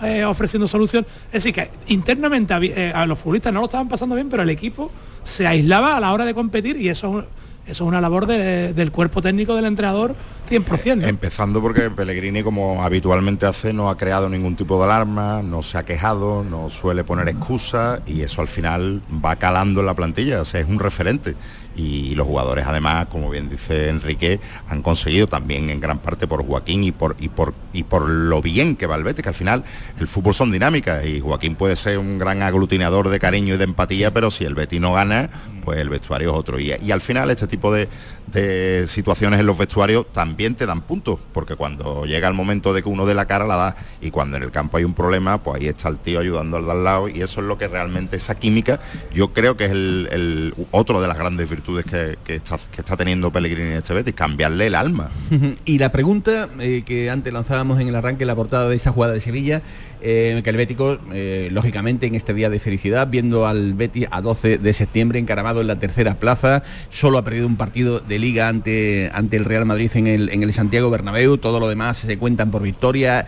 eh, 0.03 0.25
ofreciendo 0.25 0.69
solución. 0.69 1.07
Es 1.29 1.43
decir, 1.43 1.55
que 1.55 1.71
internamente 1.87 2.53
eh, 2.65 2.93
a 2.95 3.07
los 3.07 3.19
futbolistas 3.19 3.55
no 3.55 3.61
lo 3.61 3.65
estaban 3.65 3.89
pasando 3.89 4.15
bien, 4.15 4.29
pero 4.29 4.43
el 4.43 4.51
equipo 4.51 4.93
se 5.25 5.47
aislaba 5.47 5.97
a 5.97 6.01
la 6.01 6.13
hora 6.13 6.27
de 6.27 6.35
competir 6.35 6.77
y 6.77 6.91
eso 6.91 7.25
eso 7.71 7.85
es 7.85 7.89
una 7.89 8.01
labor 8.01 8.27
del 8.27 8.93
cuerpo 8.93 9.23
técnico 9.23 9.55
del 9.55 9.65
entrenador 9.67 10.15
100%. 10.49 11.07
Empezando 11.07 11.61
porque 11.61 11.91
Pellegrini, 11.91 12.43
como 12.43 12.83
habitualmente 12.83 13.47
hace, 13.47 13.73
no 13.73 13.91
ha 13.91 13.97
creado 13.97 14.29
ningún 14.29 14.57
tipo 14.57 14.79
de 14.79 14.85
alarma, 14.85 15.43
no 15.43 15.63
se 15.63 15.79
ha 15.79 15.85
quejado, 15.85 16.45
no 16.45 16.69
suele 16.71 17.05
poner 17.05 17.29
excusas 17.29 18.01
y 18.07 18.23
eso 18.23 18.41
al 18.41 18.49
final 18.49 19.03
va 19.25 19.37
calando 19.37 19.81
en 19.81 19.87
la 19.87 19.95
plantilla, 19.95 20.41
o 20.41 20.45
sea, 20.45 20.61
es 20.61 20.69
un 20.69 20.79
referente 20.79 21.37
y 21.77 22.15
los 22.15 22.27
jugadores 22.27 22.67
además, 22.67 23.07
como 23.07 23.31
bien 23.31 23.49
dice 23.49 23.89
Enrique, 23.89 24.41
han 24.69 24.83
conseguido 24.83 25.27
también 25.27 25.71
en 25.71 25.81
gran 25.81 25.99
parte 25.99 26.27
por 26.27 26.45
Joaquín 26.45 26.85
y 26.85 26.93
por, 26.93 27.17
y 27.21 27.29
por, 27.29 27.55
y 27.73 27.85
por 27.85 28.09
lo 28.09 28.43
bien 28.43 28.77
que 28.77 28.87
va 28.87 28.97
el 28.97 29.05
Betis, 29.05 29.23
que 29.23 29.29
al 29.29 29.35
final 29.35 29.65
el 29.99 30.07
fútbol 30.07 30.35
son 30.35 30.51
dinámicas 30.51 31.05
y 31.07 31.21
Joaquín 31.21 31.55
puede 31.55 31.77
ser 31.77 31.99
un 31.99 32.19
gran 32.19 32.43
aglutinador 32.43 33.09
de 33.09 33.19
cariño 33.19 33.55
y 33.55 33.59
de 33.59 33.65
empatía, 33.65 34.13
pero 34.13 34.31
si 34.31 34.45
el 34.45 34.55
Betis 34.55 34.81
no 34.81 34.93
gana, 34.93 35.31
pues 35.65 35.79
el 35.79 35.89
vestuario 35.89 36.31
es 36.31 36.37
otro. 36.37 36.59
Y, 36.59 36.73
al 36.91 37.01
final 37.01 37.31
este 37.31 37.47
tipo 37.47 37.73
de, 37.73 37.89
de, 38.27 38.87
situaciones 38.89 39.39
en 39.39 39.47
los 39.47 39.57
vestuarios 39.57 40.11
también 40.13 40.55
te 40.55 40.67
dan 40.67 40.81
puntos, 40.81 41.19
porque 41.33 41.57
cuando 41.57 42.05
llega 42.05 42.29
el 42.29 42.35
momento 42.35 42.73
de 42.73 42.83
que 42.83 42.89
uno 42.89 43.07
dé 43.07 43.15
la 43.15 43.27
cara 43.27 43.47
la 43.47 43.57
da 43.57 43.77
y 44.01 44.11
cuando 44.11 44.37
en 44.37 44.43
el 44.43 44.51
campo 44.51 44.77
hay 44.77 44.85
un 44.85 44.95
problema, 44.95 45.43
pues 45.43 45.61
ahí 45.61 45.69
está 45.69 45.89
el 45.89 45.99
tío 45.99 46.21
ayudando 46.21 46.57
al 46.57 46.65
de 46.65 46.71
al 46.71 46.85
lado 46.85 47.09
y 47.09 47.23
eso 47.23 47.41
es 47.41 47.47
lo 47.47 47.59
que 47.59 47.69
realmente 47.69 48.17
esa 48.17 48.35
química 48.35 48.81
yo 49.13 49.33
creo 49.33 49.57
que 49.57 49.67
es 49.67 49.71
el, 49.73 50.55
otro 50.71 51.01
de 51.01 51.09
las 51.09 51.19
grandes 51.19 51.49
virtudes 51.49 51.60
que, 51.63 52.35
está, 52.35 52.97
teniendo 52.97 53.31
Pellegrini 53.31 53.71
en 53.71 53.77
este 53.79 53.95
Betis, 53.95 54.15
cambiarle 54.15 54.67
el 54.67 54.75
alma. 54.75 55.11
Y 55.65 55.79
la 55.79 55.93
pregunta 55.93 56.49
eh, 56.59 56.83
que 56.85 57.11
antes 57.11 57.33
lanzábamos 57.33 57.81
en 57.81 57.89
el 57.89 57.95
arranque, 57.95 58.25
la 58.25 58.35
portada 58.35 58.69
de 58.69 58.77
esa 58.77 58.93
jugada 58.93 59.13
de 59.13 59.21
Sevilla, 59.21 59.63
eh, 60.01 60.41
que 60.43 60.51
el 60.51 60.57
Bético, 60.57 60.99
eh, 61.13 61.49
lógicamente, 61.53 62.07
en 62.07 62.15
este 62.15 62.35
día 62.35 62.51
de 62.51 62.59
felicidad, 62.59 63.09
viendo 63.09 63.47
al 63.47 63.75
Betis 63.75 64.07
a 64.11 64.21
12 64.21 64.59
de 64.59 64.73
septiembre 64.73 65.19
encaramado 65.19 65.61
en 65.61 65.67
la 65.67 65.79
tercera 65.79 66.19
plaza, 66.19 66.63
solo 66.89 67.19
ha 67.19 67.25
perdido 67.25 67.47
un 67.47 67.57
partido 67.57 68.01
de 68.01 68.19
liga 68.19 68.49
ante, 68.49 69.11
ante 69.13 69.37
el 69.37 69.45
Real 69.45 69.67
Madrid 69.67 69.91
en 69.95 70.07
el, 70.07 70.31
en 70.31 70.43
el 70.43 70.53
Santiago 70.53 70.91
Bernabéu, 70.91 71.39
todo 71.39 71.61
lo 71.61 71.69
demás 71.69 71.99
se 71.99 72.19
cuentan 72.19 72.51
por 72.51 72.63
victoria, 72.63 73.27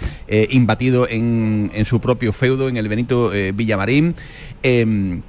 imbatido 0.50 1.08
en, 1.08 1.70
en, 1.74 1.84
su 1.84 2.00
propio 2.00 2.32
feudo, 2.32 2.68
en 2.68 2.76
el 2.76 2.88
Benito 2.88 3.30
Villamarín 3.54 4.14
em, 4.62 5.22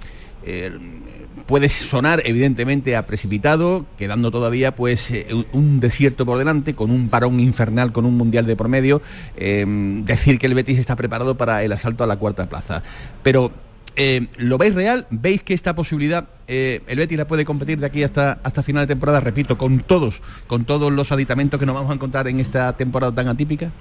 puede 1.45 1.69
sonar 1.69 2.21
evidentemente 2.25 2.95
a 2.95 3.05
precipitado, 3.05 3.85
quedando 3.97 4.31
todavía 4.31 4.75
pues 4.75 5.11
eh, 5.11 5.27
un 5.51 5.79
desierto 5.79 6.25
por 6.25 6.37
delante, 6.37 6.73
con 6.73 6.91
un 6.91 7.09
parón 7.09 7.39
infernal, 7.39 7.91
con 7.91 8.05
un 8.05 8.17
mundial 8.17 8.45
de 8.45 8.55
por 8.55 8.67
medio, 8.67 9.01
em, 9.35 10.05
decir 10.05 10.39
que 10.39 10.47
el 10.47 10.53
Betis 10.53 10.79
está 10.79 10.95
preparado 10.95 11.35
para 11.35 11.63
el 11.63 11.71
asalto 11.71 12.03
a 12.03 12.07
la 12.07 12.17
cuarta 12.17 12.47
plaza. 12.47 12.83
Pero 13.23 13.51
eh, 13.95 14.27
¿Lo 14.37 14.57
veis 14.57 14.73
real? 14.73 15.05
¿Veis 15.11 15.43
que 15.43 15.53
esta 15.53 15.75
posibilidad 15.75 16.27
eh, 16.47 16.81
el 16.87 16.97
Betis 16.97 17.17
la 17.17 17.27
puede 17.27 17.45
competir 17.45 17.79
de 17.79 17.85
aquí 17.85 18.03
hasta, 18.03 18.39
hasta 18.43 18.63
final 18.63 18.83
de 18.83 18.87
temporada? 18.87 19.19
Repito, 19.19 19.57
con 19.57 19.79
todos, 19.81 20.21
con 20.47 20.65
todos 20.65 20.91
los 20.91 21.11
aditamentos 21.11 21.59
que 21.59 21.67
nos 21.67 21.75
vamos 21.75 21.91
a 21.91 21.93
encontrar 21.93 22.27
en 22.27 22.39
esta 22.39 22.75
temporada 22.75 23.13
tan 23.13 23.27
atípica. 23.27 23.71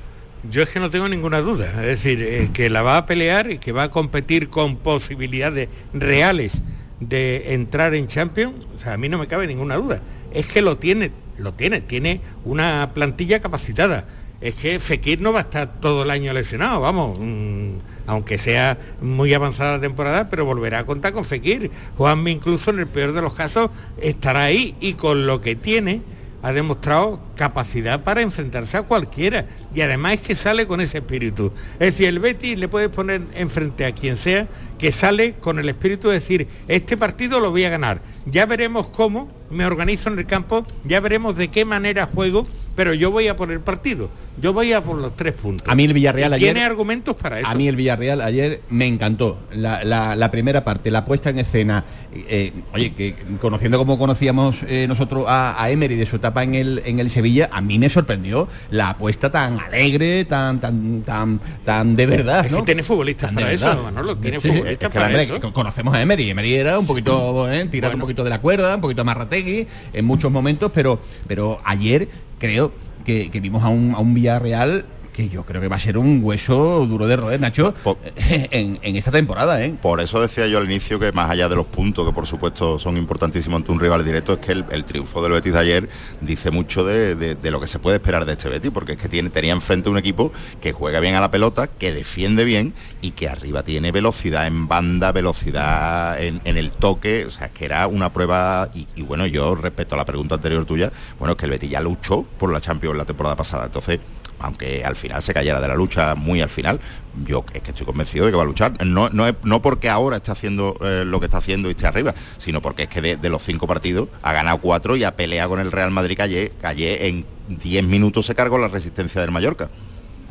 Yo 0.51 0.63
es 0.63 0.71
que 0.71 0.81
no 0.81 0.91
tengo 0.91 1.09
ninguna 1.09 1.41
duda. 1.41 1.67
Es 1.87 2.03
decir, 2.03 2.51
que 2.53 2.69
la 2.69 2.83
va 2.83 2.99
a 2.99 3.07
pelear 3.07 3.53
y 3.53 3.59
que 3.59 3.73
va 3.73 3.85
a 3.85 3.91
competir 3.91 4.51
con 4.51 4.77
posibilidades 4.77 5.69
reales 5.95 6.63
de 7.09 7.55
entrar 7.55 7.95
en 7.95 8.07
Champions, 8.07 8.67
o 8.75 8.79
sea, 8.79 8.95
a 8.95 8.97
mí 8.97 9.09
no 9.09 9.19
me 9.19 9.27
cabe 9.27 9.47
ninguna 9.47 9.77
duda. 9.77 10.01
Es 10.33 10.49
que 10.49 10.63
lo 10.63 10.79
tiene, 10.79 11.11
lo 11.39 11.53
tiene, 11.55 11.81
tiene 11.81 12.21
una 12.45 12.91
plantilla 12.95 13.41
capacitada. 13.41 14.07
Es 14.41 14.57
que 14.57 14.79
Fekir 14.81 15.21
no 15.21 15.33
va 15.33 15.41
a 15.41 15.43
estar 15.43 15.81
todo 15.81 16.03
el 16.03 16.11
año 16.11 16.33
lesionado, 16.33 16.81
vamos, 16.81 17.17
mm, 17.21 17.75
aunque 18.07 18.39
sea 18.39 18.77
muy 19.01 19.33
avanzada 19.33 19.77
la 19.77 19.81
temporada, 19.81 20.29
pero 20.29 20.45
volverá 20.45 20.81
a 20.81 20.87
contar 20.87 21.13
con 21.13 21.25
Fekir. 21.25 21.71
Juanmi 21.97 22.33
incluso 22.33 22.71
en 22.71 22.81
el 22.81 22.89
peor 22.89 23.13
de 23.13 23.23
los 23.23 23.35
casos 23.35 23.71
estará 24.01 24.43
ahí 24.45 24.75
y 24.81 24.95
con 24.95 25.27
lo 25.27 25.41
que 25.41 25.55
tiene 25.55 26.03
ha 26.43 26.53
demostrado 26.53 27.21
capacidad 27.37 28.03
para 28.03 28.21
enfrentarse 28.21 28.77
a 28.77 28.83
cualquiera 28.83 29.47
y 29.75 29.81
además 29.81 30.15
es 30.15 30.21
que 30.23 30.37
sale 30.37 30.67
con 30.67 30.81
ese 30.81 30.99
espíritu. 30.99 31.53
Es 31.75 31.93
decir, 31.93 32.09
el 32.09 32.19
Betis 32.19 32.59
le 32.59 32.69
puede 32.69 32.89
poner 32.89 33.23
enfrente 33.35 33.87
a 33.87 33.93
quien 33.93 34.17
sea 34.17 34.49
que 34.79 34.91
sale 34.91 35.35
con 35.35 35.61
el 35.61 35.69
espíritu 35.69 36.09
de 36.09 36.15
decir, 36.15 36.49
este 36.67 36.97
partido 36.97 37.39
lo 37.39 37.53
voy 37.53 37.65
a 37.65 37.71
ganar. 37.71 38.03
Ya 38.27 38.47
veremos 38.47 38.89
cómo 38.89 39.31
me 39.49 39.65
organizo 39.65 40.11
en 40.11 40.19
el 40.19 40.27
campo, 40.27 40.67
ya 40.83 40.99
veremos 40.99 41.37
de 41.37 41.49
qué 41.49 41.65
manera 41.65 42.07
juego, 42.07 42.49
pero 42.75 42.95
yo 42.95 43.11
voy 43.11 43.29
a 43.29 43.37
por 43.37 43.51
el 43.51 43.61
partido. 43.61 44.11
Yo 44.41 44.55
voy 44.55 44.73
a 44.73 44.83
por 44.83 44.97
los 44.97 45.15
tres 45.15 45.35
puntos. 45.35 45.69
A 45.69 45.75
mí 45.75 45.85
el 45.85 45.93
Villarreal 45.93 46.33
ayer... 46.33 46.55
Tiene 46.55 46.65
argumentos 46.65 47.15
para 47.17 47.39
eso. 47.39 47.49
A 47.49 47.55
mí 47.55 47.69
el 47.69 47.77
Villarreal 47.77 48.23
ayer 48.23 48.63
me 48.71 48.87
encantó. 48.87 49.39
La, 49.53 50.31
primera 50.31 50.65
parte, 50.65 50.91
la 50.91 51.05
puesta 51.05 51.29
en 51.31 51.39
escena. 51.39 51.85
Eh, 52.15 52.53
oye, 52.73 52.95
que 52.95 53.15
conociendo 53.41 53.77
como 53.77 53.99
conocíamos 53.99 54.61
eh, 54.67 54.87
nosotros 54.89 55.27
a, 55.29 55.69
Emery 55.71 55.97
de 55.97 56.07
su 56.07 56.17
etapa 56.17 56.43
en 56.43 56.55
el, 56.55 56.83
en 56.87 56.99
el 56.99 57.11
Sevilla, 57.11 57.51
a 57.53 57.61
mí 57.61 57.79
me 57.79 57.91
sorprendió 57.91 58.49
la 58.71 58.91
apuesta 58.91 59.31
tan 59.31 59.61
alegre, 59.61 60.25
tan 60.25 60.61
tan 60.61 61.03
tan 61.03 61.41
tan 61.65 61.95
de 61.95 62.07
verdad. 62.07 62.47
¿no? 62.51 62.65
tiene 62.65 62.83
futbolistas 62.83 63.33
para 63.33 63.53
eso, 63.53 63.93
tiene 64.21 64.41
futbolistas 64.41 64.91
para 64.91 65.23
eso. 65.23 65.53
Conocemos 65.53 65.95
a 65.95 66.01
Emery. 66.01 66.31
Emery 66.31 66.55
era 66.55 66.79
un 66.79 66.87
poquito, 66.87 67.51
eh, 67.51 67.67
tirar 67.67 67.95
un 67.95 68.01
poquito 68.01 68.25
de 68.25 68.31
la 68.31 68.41
cuerda, 68.41 68.75
un 68.75 68.81
poquito 68.81 69.05
más 69.05 69.17
rategui 69.17 69.67
en 69.93 70.05
muchos 70.05 70.33
momentos, 70.33 70.73
pero, 70.75 71.01
pero 71.27 71.61
ayer 71.65 72.09
creo 72.43 72.73
que, 73.05 73.31
vimos 73.41 73.63
a 73.63 73.69
un, 73.69 73.95
a 73.95 74.01
un 74.01 74.15
Villarreal 74.15 74.85
que 75.23 75.29
yo 75.29 75.45
creo 75.45 75.61
que 75.61 75.69
va 75.69 75.77
a 75.77 75.81
ser 75.81 75.99
un 75.99 76.21
hueso 76.23 76.85
duro 76.87 77.07
de 77.07 77.17
roer, 77.17 77.39
Nacho, 77.41 77.75
en, 78.17 78.97
esta 78.97 79.13
temporada. 79.13 79.65
¿eh? 79.65 79.75
Por 79.81 80.01
eso 80.01 80.21
decía 80.21 80.49
yo 80.49 80.59
al 80.59 80.65
inicio 80.65 80.99
que 80.99 81.13
más 81.13 81.31
allá 81.31 81.49
de 81.49 81.55
los 81.55 81.67
puntos, 81.67 82.05
que 82.05 82.13
por 82.13 82.27
supuesto 82.27 82.79
son 82.79 82.97
importantísimos 82.97 83.59
ante 83.59 83.71
un 83.71 83.79
rival 83.79 84.05
directo, 84.05 84.33
es 84.35 84.39
que 84.41 84.53
el, 84.53 84.85
triunfo 84.85 85.23
del 85.23 85.33
Betis 85.33 85.53
de 85.53 85.59
ayer 85.59 85.89
dice 86.21 86.51
mucho 86.51 86.85
de, 86.85 87.37
lo 87.43 87.61
que 87.61 87.67
se 87.67 87.79
puede 87.79 87.99
esperar 87.99 88.25
de 88.25 88.33
este 88.33 88.49
Betis, 88.49 88.71
porque 88.73 88.93
es 88.93 88.99
que 88.99 89.09
tiene, 89.09 89.31
tenía 89.31 89.53
enfrente 89.53 89.89
un 89.89 89.97
equipo 89.97 90.33
que 90.61 90.73
juega 90.73 90.99
bien 90.99 91.15
a 91.15 91.21
la 91.21 91.31
pelota, 91.31 91.69
que 91.69 91.93
defiende 91.93 92.45
bien 92.45 92.75
y 93.01 93.13
que 93.13 93.29
arriba 93.29 93.63
tiene 93.63 93.93
velocidad 93.93 94.47
en 94.47 94.67
banda, 94.67 95.13
velocidad 95.13 96.21
en, 96.21 96.41
el 96.45 96.71
toque, 96.71 97.27
o 97.27 97.31
sea, 97.31 97.47
es 97.47 97.53
que 97.53 97.65
era 97.65 97.87
una 97.87 98.13
prueba, 98.13 98.71
y, 98.75 98.89
y, 98.97 99.03
bueno, 99.03 99.27
yo 99.27 99.55
respecto 99.55 99.95
a 99.95 99.99
la 99.99 100.05
pregunta 100.05 100.35
anterior 100.35 100.65
tuya, 100.65 100.91
bueno, 101.19 101.33
es 101.33 101.39
que 101.39 101.45
el 101.45 101.53
Betis 101.53 101.71
ya 101.71 101.81
luchó 101.81 102.25
por 102.39 102.53
la 102.53 102.61
Champions 102.61 102.97
la 102.97 103.05
temporada 103.05 103.37
pasada, 103.37 103.67
entonces 103.67 104.01
aunque 104.43 104.85
al 104.85 104.97
final 104.97 105.23
se 105.23 105.33
cayera 105.33 105.61
de 105.61 105.69
la 105.69 105.75
lucha 105.75 106.15
muy 106.15 106.43
al 106.43 106.51
final, 106.51 106.81
yo 107.25 107.45
es 107.53 107.63
que 107.63 107.71
estoy 107.71 107.87
convencido 107.87 108.27
de 108.27 108.33
que 108.33 108.37
va 108.37 108.43
a 108.43 108.47
luchar. 108.47 108.85
No, 108.85 109.09
no, 109.11 109.63
porque 109.63 109.89
ahora 109.89 110.17
está 110.17 110.33
haciendo 110.33 110.77
eh, 110.83 111.05
lo 111.07 111.21
que 111.21 111.27
está 111.27 111.39
haciendo 111.39 111.69
y 111.69 111.73
esté 111.73 111.87
arriba, 111.87 112.15
sino 112.39 112.61
porque 112.61 112.85
es 112.85 112.89
que 112.89 113.17
de, 113.17 113.29
los 113.31 113.43
cinco 113.43 113.67
partidos 113.67 114.09
ha 114.23 114.33
ganado 114.33 114.59
cuatro 114.59 114.97
y 114.97 115.05
ha 115.05 115.17
peleado 115.17 115.51
con 115.51 115.61
el 115.61 115.73
Real 115.73 115.91
Madrid 115.91 116.17
que 116.17 116.51
ayer, 116.63 117.03
en 117.03 117.25
10 117.49 117.85
minutos 117.85 118.27
se 118.27 118.35
cargó 118.35 118.59
la 118.59 118.69
resistencia 118.69 119.21
del 119.21 119.31
Mallorca. 119.31 119.69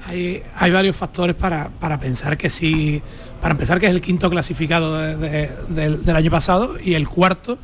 Hay, 0.07 0.71
varios 0.71 0.95
factores 0.95 1.35
para, 1.35 1.69
pensar 1.99 2.37
que 2.37 2.49
sí, 2.49 3.01
para 3.39 3.53
empezar 3.53 3.79
que 3.79 3.85
es 3.85 3.91
el 3.91 4.01
quinto 4.01 4.29
clasificado 4.29 4.97
del 4.97 6.15
año 6.15 6.31
pasado 6.31 6.75
y 6.83 6.95
el 6.95 7.07
cuarto 7.07 7.57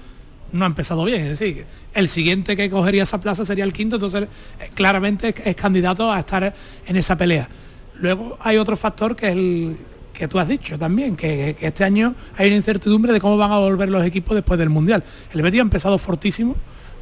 no 0.52 0.66
ha 0.66 0.68
empezado 0.68 1.04
bien. 1.06 1.22
Es 1.22 1.40
decir, 1.40 1.66
el 1.94 2.10
siguiente 2.10 2.56
que 2.56 2.70
cogería 2.70 3.04
esa 3.04 3.20
plaza 3.20 3.46
sería 3.46 3.64
el 3.64 3.74
quinto, 3.74 3.98
entonces 3.98 4.28
eh, 4.60 4.72
claramente 4.74 5.34
es, 5.44 5.56
candidato 5.56 6.12
a 6.12 6.20
estar 6.20 6.54
en 6.86 6.96
esa 6.96 7.18
pelea. 7.18 7.48
Luego 7.96 8.38
hay 8.42 8.58
otro 8.58 8.78
factor 8.78 9.16
que 9.16 9.28
es 9.28 9.34
el 9.34 9.78
que 10.14 10.28
tú 10.28 10.40
has 10.40 10.48
dicho 10.48 10.78
también, 10.80 11.16
que, 11.16 11.56
este 11.62 11.84
año 11.84 12.16
hay 12.38 12.48
una 12.48 12.58
incertidumbre 12.58 13.14
de 13.14 13.20
cómo 13.20 13.38
van 13.38 13.52
a 13.52 13.60
volver 13.60 13.90
los 13.90 14.04
equipos 14.04 14.36
después 14.36 14.58
del 14.60 14.70
Mundial. 14.70 15.04
El 15.32 15.44
Betis 15.44 15.60
ha 15.60 15.62
empezado 15.62 15.98
fortísimo, 16.00 16.56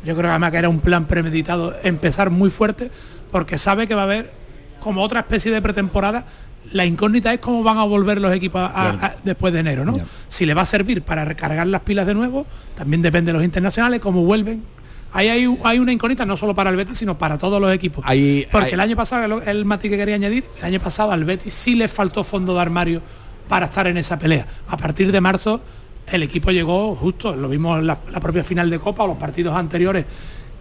yo 0.04 0.14
creo 0.16 0.24
que 0.24 0.32
además 0.32 0.52
que 0.52 0.58
era 0.58 0.70
un 0.70 0.80
plan 0.80 1.08
premeditado 1.08 1.74
empezar 1.84 2.30
muy 2.30 2.50
fuerte, 2.50 2.92
porque 3.32 3.58
sabe 3.58 3.88
que 3.88 3.96
va 3.96 4.02
a 4.02 4.06
haber 4.06 4.32
como 4.82 5.02
otra 5.02 5.22
especie 5.22 5.52
de 5.52 5.62
pretemporada 5.62 6.26
La 6.72 6.86
incógnita 6.86 7.34
es 7.34 7.40
cómo 7.40 7.64
van 7.64 7.78
a 7.78 7.84
volver 7.84 8.20
los 8.20 8.34
equipos 8.34 8.70
después 9.24 9.54
de 9.54 9.60
enero, 9.60 9.86
¿no? 9.86 9.98
Si 10.28 10.46
le 10.46 10.54
va 10.54 10.64
a 10.64 10.66
servir 10.66 11.02
para 11.02 11.26
recargar 11.26 11.68
las 11.68 11.82
pilas 11.82 12.08
de 12.08 12.14
nuevo, 12.14 12.46
también 12.76 13.02
depende 13.02 13.32
de 13.32 13.38
los 13.38 13.46
internacionales, 13.46 14.00
cómo 14.00 14.24
vuelven. 14.24 14.64
Ahí 15.14 15.30
hay, 15.30 15.58
hay, 15.64 15.80
una 15.80 15.94
incógnita 15.94 16.26
no 16.26 16.36
solo 16.36 16.54
para 16.54 16.70
el 16.70 16.76
Betis, 16.76 16.98
sino 16.98 17.18
para 17.18 17.38
todos 17.38 17.62
los 17.62 17.72
equipos. 17.74 18.04
Porque 18.52 18.74
el 18.74 18.80
año 18.82 18.98
pasado, 18.98 19.42
el, 19.42 19.48
el 19.48 19.64
Mati 19.64 19.90
que 19.90 19.96
quería 19.96 20.16
añadir, 20.16 20.44
el 20.58 20.66
año 20.66 20.80
pasado 20.82 21.12
al 21.14 21.24
Betis 21.24 21.54
sí 21.54 21.76
le 21.76 21.88
faltó 21.88 22.26
fondo 22.26 22.54
de 22.54 22.60
armario 22.60 23.02
para 23.48 23.68
estar 23.68 23.88
en 23.88 23.96
esa 23.96 24.20
pelea. 24.20 24.46
A 24.68 24.76
partir 24.76 25.14
de 25.14 25.22
marzo 25.22 25.62
el 26.08 26.24
equipo 26.24 26.52
llegó 26.52 26.96
justo, 26.96 27.36
lo 27.36 27.50
vimos 27.50 27.80
en 27.80 27.88
la, 27.88 27.96
propia 27.96 28.44
final 28.44 28.70
de 28.70 28.80
Copa 28.80 29.04
o 29.04 29.08
los 29.08 29.18
partidos 29.18 29.56
anteriores, 29.56 30.06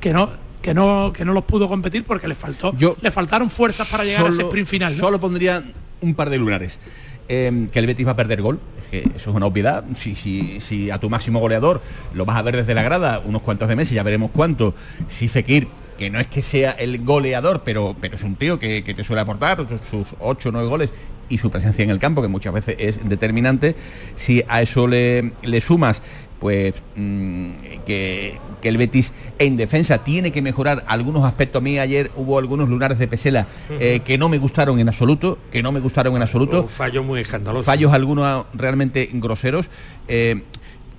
que 0.01 0.13
no, 0.13 0.31
que 0.63 0.73
no, 0.73 1.13
que 1.13 1.25
no 1.25 1.33
los 1.33 1.45
pudo 1.45 1.69
competir 1.69 2.05
porque 2.05 2.29
le 2.29 2.35
faltó, 2.35 2.75
le 3.01 3.11
faltaron 3.11 3.51
fuerzas 3.51 3.89
para 3.89 4.05
llegar 4.05 4.27
a 4.27 4.29
ese 4.29 4.43
sprint 4.43 4.69
final. 4.69 4.95
Solo 4.95 5.21
pondría 5.21 5.63
un 6.01 6.15
par 6.15 6.31
de 6.31 6.39
lunares. 6.39 6.79
Em, 7.27 7.69
que 7.69 7.79
el 7.79 7.87
Betis 7.87 8.07
va 8.07 8.11
a 8.11 8.17
perder 8.17 8.43
gol, 8.43 8.61
que 8.91 8.99
eso 9.17 9.31
es 9.31 9.37
una 9.37 9.47
obviedad. 9.47 9.85
Si, 9.95 10.15
si, 10.15 10.61
si, 10.61 10.91
a 10.91 10.99
tu 10.99 11.09
máximo 11.09 11.41
goleador 11.41 11.81
lo 12.13 12.27
vas 12.27 12.37
a 12.37 12.43
ver 12.43 12.57
desde 12.57 12.75
la 12.75 12.83
grada 12.83 13.23
unos 13.25 13.41
cuantos 13.43 13.69
de 13.69 13.77
meses, 13.77 13.95
ya 13.95 14.03
veremos 14.03 14.31
cuánto. 14.31 14.75
Si 15.09 15.29
Fekir, 15.29 15.69
que 15.97 16.11
no 16.11 16.21
es 16.21 16.27
que 16.27 16.43
sea 16.43 16.73
el 16.73 17.03
goleador, 17.03 17.63
pero, 17.65 17.97
pero 17.99 18.17
es 18.17 18.25
un 18.25 18.37
tío 18.37 18.59
que, 18.59 18.83
te 18.83 19.05
suele 19.05 19.23
aportar 19.23 19.67
sus 19.91 20.15
8 20.21 20.49
o 20.51 20.53
9 20.53 20.69
goles 20.69 20.91
y 21.31 21.39
su 21.39 21.51
presencia 21.51 21.83
en 21.83 21.91
el 21.91 21.99
campo, 21.99 22.21
que 22.21 22.29
muchas 22.29 22.53
veces 22.53 22.77
es 22.79 23.09
determinante, 23.09 23.75
si 24.17 24.45
a 24.47 24.61
eso 24.61 24.87
le, 24.87 25.33
le 25.43 25.61
sumas 25.63 26.03
pues 26.45 26.75
mm, 26.97 27.53
que, 27.87 28.39
el 28.69 28.77
Betis 28.77 29.13
en 29.39 29.57
defensa 29.57 30.05
tiene 30.05 30.33
que 30.33 30.43
mejorar 30.43 30.85
algunos 30.87 31.25
aspectos. 31.25 31.61
A 31.61 31.63
mí 31.63 31.79
ayer 31.79 32.11
hubo 32.17 32.39
algunos 32.39 32.69
lunares 32.69 32.99
de 32.99 33.09
Pesela 33.09 33.47
eh, 33.81 34.01
que 34.05 34.19
no 34.19 34.29
me 34.29 34.39
gustaron 34.39 34.79
en 34.79 34.89
absoluto, 34.89 35.39
que 35.51 35.63
no 35.63 35.73
me 35.73 35.81
gustaron 35.81 36.15
en 36.17 36.23
absoluto. 36.23 36.67
fallos 36.69 37.05
muy 37.05 37.21
escandalosos. 37.21 37.67
Fallos 37.67 37.93
algunos 37.93 38.47
realmente 38.55 39.09
groseros. 39.13 39.69
Eh, 40.09 40.43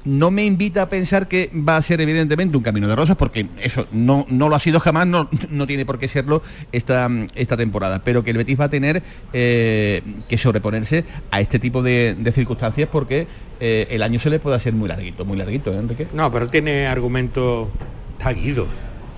no 0.05 0.31
me 0.31 0.45
invita 0.45 0.83
a 0.83 0.89
pensar 0.89 1.27
que 1.27 1.49
va 1.53 1.77
a 1.77 1.81
ser 1.81 1.99
evidentemente 1.99 2.55
un 2.55 2.63
camino 2.63 2.87
de 2.87 2.95
rosas, 2.95 3.15
porque 3.15 3.47
eso 3.61 3.87
no, 3.91 4.25
no 4.29 4.49
lo 4.49 4.55
ha 4.55 4.59
sido 4.59 4.79
jamás, 4.79 5.07
no, 5.07 5.29
no 5.49 5.67
tiene 5.67 5.85
por 5.85 5.99
qué 5.99 6.07
serlo 6.07 6.41
esta, 6.71 7.09
esta 7.33 7.57
temporada, 7.57 8.01
pero 8.03 8.23
que 8.23 8.31
el 8.31 8.37
Betis 8.37 8.59
va 8.59 8.65
a 8.65 8.69
tener 8.69 9.03
eh, 9.33 10.01
que 10.29 10.37
sobreponerse 10.37 11.03
a 11.31 11.41
este 11.41 11.59
tipo 11.59 11.81
de, 11.81 12.15
circunstancias 12.33 12.89
porque 12.91 13.27
eh, 13.59 13.87
el 13.89 14.03
año 14.03 14.19
se 14.19 14.29
le 14.29 14.39
puede 14.39 14.57
hacer 14.57 14.73
muy 14.73 14.89
larguito, 14.89 15.25
muy 15.25 15.37
larguito, 15.37 15.73
¿eh, 15.73 15.77
Enrique? 15.77 16.07
No, 16.13 16.31
pero 16.31 16.49
tiene 16.49 16.87
argumento, 16.87 17.71
está 18.17 18.31
Guido, 18.33 18.67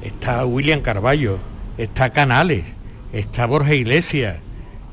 está 0.04 0.46
William 0.46 0.82
Carballo, 0.82 1.40
está 1.78 2.12
Canales, 2.12 2.64
está 3.12 3.46
Borja 3.46 3.74
Iglesias, 3.74 4.38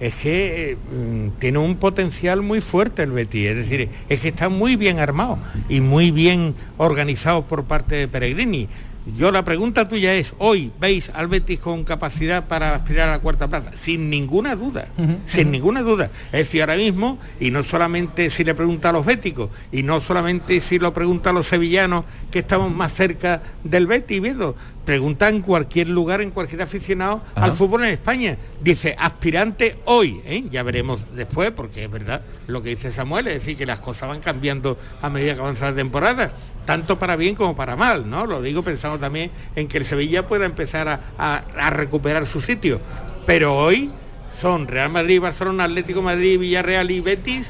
es 0.04 0.16
que 0.16 0.76
mm, 0.76 1.38
tiene 1.38 1.58
un 1.58 1.76
potencial 1.76 2.42
muy 2.42 2.60
fuerte 2.60 3.02
el 3.02 3.12
Betis, 3.12 3.46
es 3.46 3.56
decir, 3.56 3.88
es 4.10 4.20
que 4.20 4.28
está 4.28 4.50
muy 4.50 4.76
bien 4.76 4.98
armado 4.98 5.38
y 5.70 5.80
muy 5.80 6.10
bien 6.10 6.54
organizado 6.76 7.46
por 7.46 7.64
parte 7.64 7.94
de 7.94 8.06
Peregrini. 8.06 8.68
Yo 9.06 9.30
la 9.30 9.44
pregunta 9.44 9.86
tuya 9.86 10.14
es, 10.14 10.34
hoy 10.38 10.72
veis 10.80 11.10
al 11.12 11.28
Betis 11.28 11.60
con 11.60 11.84
capacidad 11.84 12.46
para 12.46 12.74
aspirar 12.74 13.10
a 13.10 13.12
la 13.12 13.18
cuarta 13.18 13.48
plaza, 13.48 13.72
sin 13.74 14.08
ninguna 14.08 14.56
duda, 14.56 14.86
sin 15.26 15.50
ninguna 15.50 15.82
duda. 15.82 16.10
Es 16.26 16.46
decir, 16.46 16.62
ahora 16.62 16.76
mismo, 16.76 17.18
y 17.38 17.50
no 17.50 17.62
solamente 17.62 18.30
si 18.30 18.44
le 18.44 18.54
pregunta 18.54 18.88
a 18.88 18.92
los 18.92 19.04
béticos, 19.04 19.50
y 19.70 19.82
no 19.82 20.00
solamente 20.00 20.58
si 20.60 20.78
lo 20.78 20.94
pregunta 20.94 21.30
a 21.30 21.32
los 21.34 21.46
sevillanos, 21.46 22.06
que 22.30 22.38
estamos 22.38 22.72
más 22.72 22.94
cerca 22.94 23.42
del 23.62 23.86
Betis, 23.86 24.22
viendo, 24.22 24.56
pregunta 24.86 25.28
en 25.28 25.42
cualquier 25.42 25.88
lugar, 25.88 26.22
en 26.22 26.30
cualquier 26.30 26.62
aficionado 26.62 27.22
al 27.34 27.52
fútbol 27.52 27.84
en 27.84 27.90
España. 27.90 28.38
Dice, 28.62 28.96
aspirante 28.98 29.76
hoy, 29.84 30.22
¿eh? 30.24 30.44
ya 30.50 30.62
veremos 30.62 31.14
después, 31.14 31.50
porque 31.50 31.84
es 31.84 31.90
verdad 31.90 32.22
lo 32.46 32.62
que 32.62 32.70
dice 32.70 32.90
Samuel, 32.90 33.28
es 33.28 33.34
decir, 33.34 33.56
que 33.56 33.66
las 33.66 33.80
cosas 33.80 34.08
van 34.08 34.20
cambiando 34.20 34.78
a 35.02 35.10
medida 35.10 35.34
que 35.34 35.40
avanza 35.40 35.70
la 35.70 35.76
temporada 35.76 36.32
tanto 36.64 36.98
para 36.98 37.16
bien 37.16 37.34
como 37.34 37.54
para 37.54 37.76
mal, 37.76 38.08
¿no? 38.08 38.26
Lo 38.26 38.42
digo 38.42 38.62
pensando 38.62 38.98
también 38.98 39.30
en 39.56 39.68
que 39.68 39.78
el 39.78 39.84
Sevilla 39.84 40.26
pueda 40.26 40.46
empezar 40.46 41.00
a, 41.18 41.70
recuperar 41.70 42.26
su 42.26 42.40
sitio. 42.40 42.80
Pero 43.26 43.56
hoy 43.56 43.90
son 44.32 44.66
Real 44.66 44.90
Madrid, 44.90 45.20
Barcelona, 45.20 45.64
Atlético 45.64 46.02
Madrid, 46.02 46.38
Villarreal 46.38 46.90
y 46.90 47.00
Betis 47.00 47.48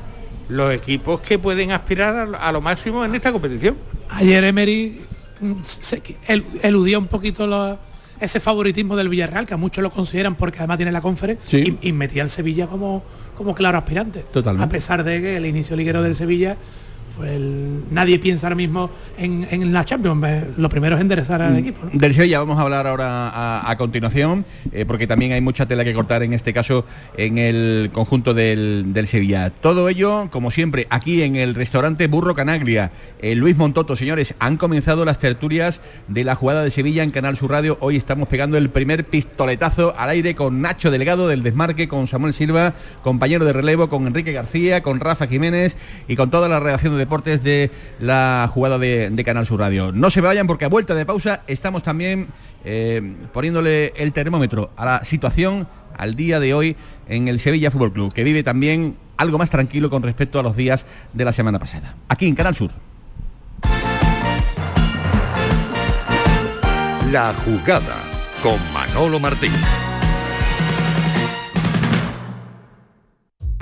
los 0.49 0.75
equipos 0.75 1.23
que 1.23 1.39
pueden 1.39 1.73
aspirar 1.73 2.37
a, 2.39 2.53
lo 2.53 2.61
máximo 2.61 3.05
en 3.05 3.15
esta 3.15 3.33
competición. 3.33 3.77
Ayer 4.11 4.45
Emery 4.45 5.01
mm, 5.41 5.55
eludió 6.63 6.99
un 6.99 7.07
poquito 7.07 7.79
ese 8.21 8.41
favoritismo 8.41 8.95
del 8.95 9.09
Villarreal, 9.09 9.47
que 9.47 9.55
a 9.55 9.57
muchos 9.57 9.83
lo 9.83 9.91
consideran 9.91 10.35
porque 10.35 10.59
además 10.59 10.77
tiene 10.77 10.93
la 10.93 11.01
conferencia, 11.01 11.59
y, 11.81 11.93
metía 11.93 12.23
al 12.23 12.31
Sevilla 12.31 12.67
como, 12.67 13.03
como 13.37 13.55
claro 13.55 13.79
aspirante. 13.79 14.21
Totalmente. 14.33 14.65
A 14.65 14.69
pesar 14.69 15.03
de 15.03 15.21
que 15.21 15.37
el 15.37 15.47
inicio 15.47 15.77
liguero 15.77 16.03
del 16.03 16.15
Sevilla 16.15 16.57
pues 17.17 17.41
nadie 17.91 18.19
piensa 18.19 18.47
ahora 18.47 18.57
mismo 18.57 18.91
en, 19.17 19.73
la 19.73 19.85
Champions. 19.85 20.25
Lo 20.57 20.69
primero 20.69 20.97
es 20.97 21.01
enderezar 21.01 21.43
al 21.43 21.53
mm, 21.53 21.57
equipo. 21.57 21.89
Del 21.93 22.15
Sevilla 22.15 22.41
vamos 22.41 22.59
a 22.59 22.63
hablar 22.63 22.87
ahora 22.87 23.71
a, 23.71 23.77
continuación, 23.77 24.45
eh, 24.73 24.85
porque 24.85 25.07
también 25.07 25.33
hay 25.33 25.41
mucha 25.41 25.67
tela 25.67 25.85
que 25.85 25.95
cortar 25.95 26.23
en 26.23 26.33
este 26.33 26.53
caso 26.53 26.85
en 27.17 27.39
el 27.39 27.91
conjunto 27.93 28.35
del, 28.35 28.93
Sevilla. 29.07 29.51
Todo 29.51 29.89
ello, 29.89 30.29
como 30.31 30.51
siempre, 30.51 30.87
aquí 30.91 31.23
en 31.23 31.37
el 31.37 31.55
restaurante 31.55 32.07
Burro 32.09 32.35
Canaglia. 32.35 32.91
Eh, 33.21 33.35
Luis 33.35 33.57
Montoto, 33.57 33.97
señores, 33.97 34.35
han 34.39 34.57
comenzado 34.57 35.05
las 35.05 35.19
tertulias 35.19 35.81
de 36.09 36.25
la 36.25 36.35
jugada 36.35 36.65
de 36.65 36.71
Sevilla 36.71 37.03
en 37.03 37.11
Canal 37.11 37.37
Sur 37.37 37.51
Radio. 37.51 37.77
Hoy 37.81 37.97
estamos 37.97 38.29
pegando 38.29 38.57
el 38.57 38.71
primer 38.71 39.05
pistoletazo 39.05 39.95
al 39.97 40.11
aire 40.11 40.35
con 40.35 40.63
Nacho 40.63 40.91
Delgado 40.91 41.29
del 41.29 41.43
Desmarque, 41.43 41.87
con 41.87 42.07
Samuel 42.07 42.35
Silva, 42.35 42.75
compañero 43.03 43.45
de 43.45 43.53
relevo, 43.53 43.89
con 43.89 44.07
Enrique 44.07 44.33
García, 44.33 44.83
con 44.83 45.01
Rafa 45.01 45.27
Jiménez 45.27 45.77
y 46.09 46.17
con 46.17 46.31
toda 46.31 46.49
la 46.49 46.61
redacción 46.61 46.97
de 46.97 47.04
deportes 47.05 47.43
de 47.43 47.71
la 48.01 48.49
jugada 48.53 48.79
de, 48.79 49.23
Canal 49.25 49.47
Sur 49.47 49.61
Radio. 49.61 49.93
No 49.93 50.11
se 50.11 50.21
vayan 50.21 50.47
porque 50.47 50.65
a 50.65 50.69
vuelta 50.69 50.95
de 50.95 51.05
pausa 51.05 51.43
estamos 51.47 51.83
también 51.83 52.29
eh, 52.65 53.03
poniéndole 53.33 53.93
el 53.97 54.13
termómetro 54.13 54.71
a 54.77 54.85
la 54.85 55.05
situación 55.05 55.69
al 55.97 56.15
día 56.15 56.41
de 56.41 56.55
hoy 56.55 56.77
en 57.09 57.29
el 57.29 57.41
Sevilla 57.41 57.71
Fútbol 57.71 57.93
Club, 57.93 58.13
que 58.13 58.25
vive 58.25 58.43
también 58.43 58.97
algo 59.17 59.39
más 59.39 59.51
tranquilo 59.51 59.91
con 59.91 60.03
respecto 60.03 60.41
a 60.41 60.43
los 60.43 60.57
días 60.57 60.87
de 61.13 61.25
la 61.25 61.33
semana 61.33 61.59
pasada. 61.59 61.95
Aquí 62.09 62.27
en 62.27 62.35
Canal 62.35 62.55
Sur. 62.55 62.71
La 67.13 67.35
jugada 67.45 67.97
con 68.43 68.59
Manolo 68.73 69.21
Martín. 69.21 69.53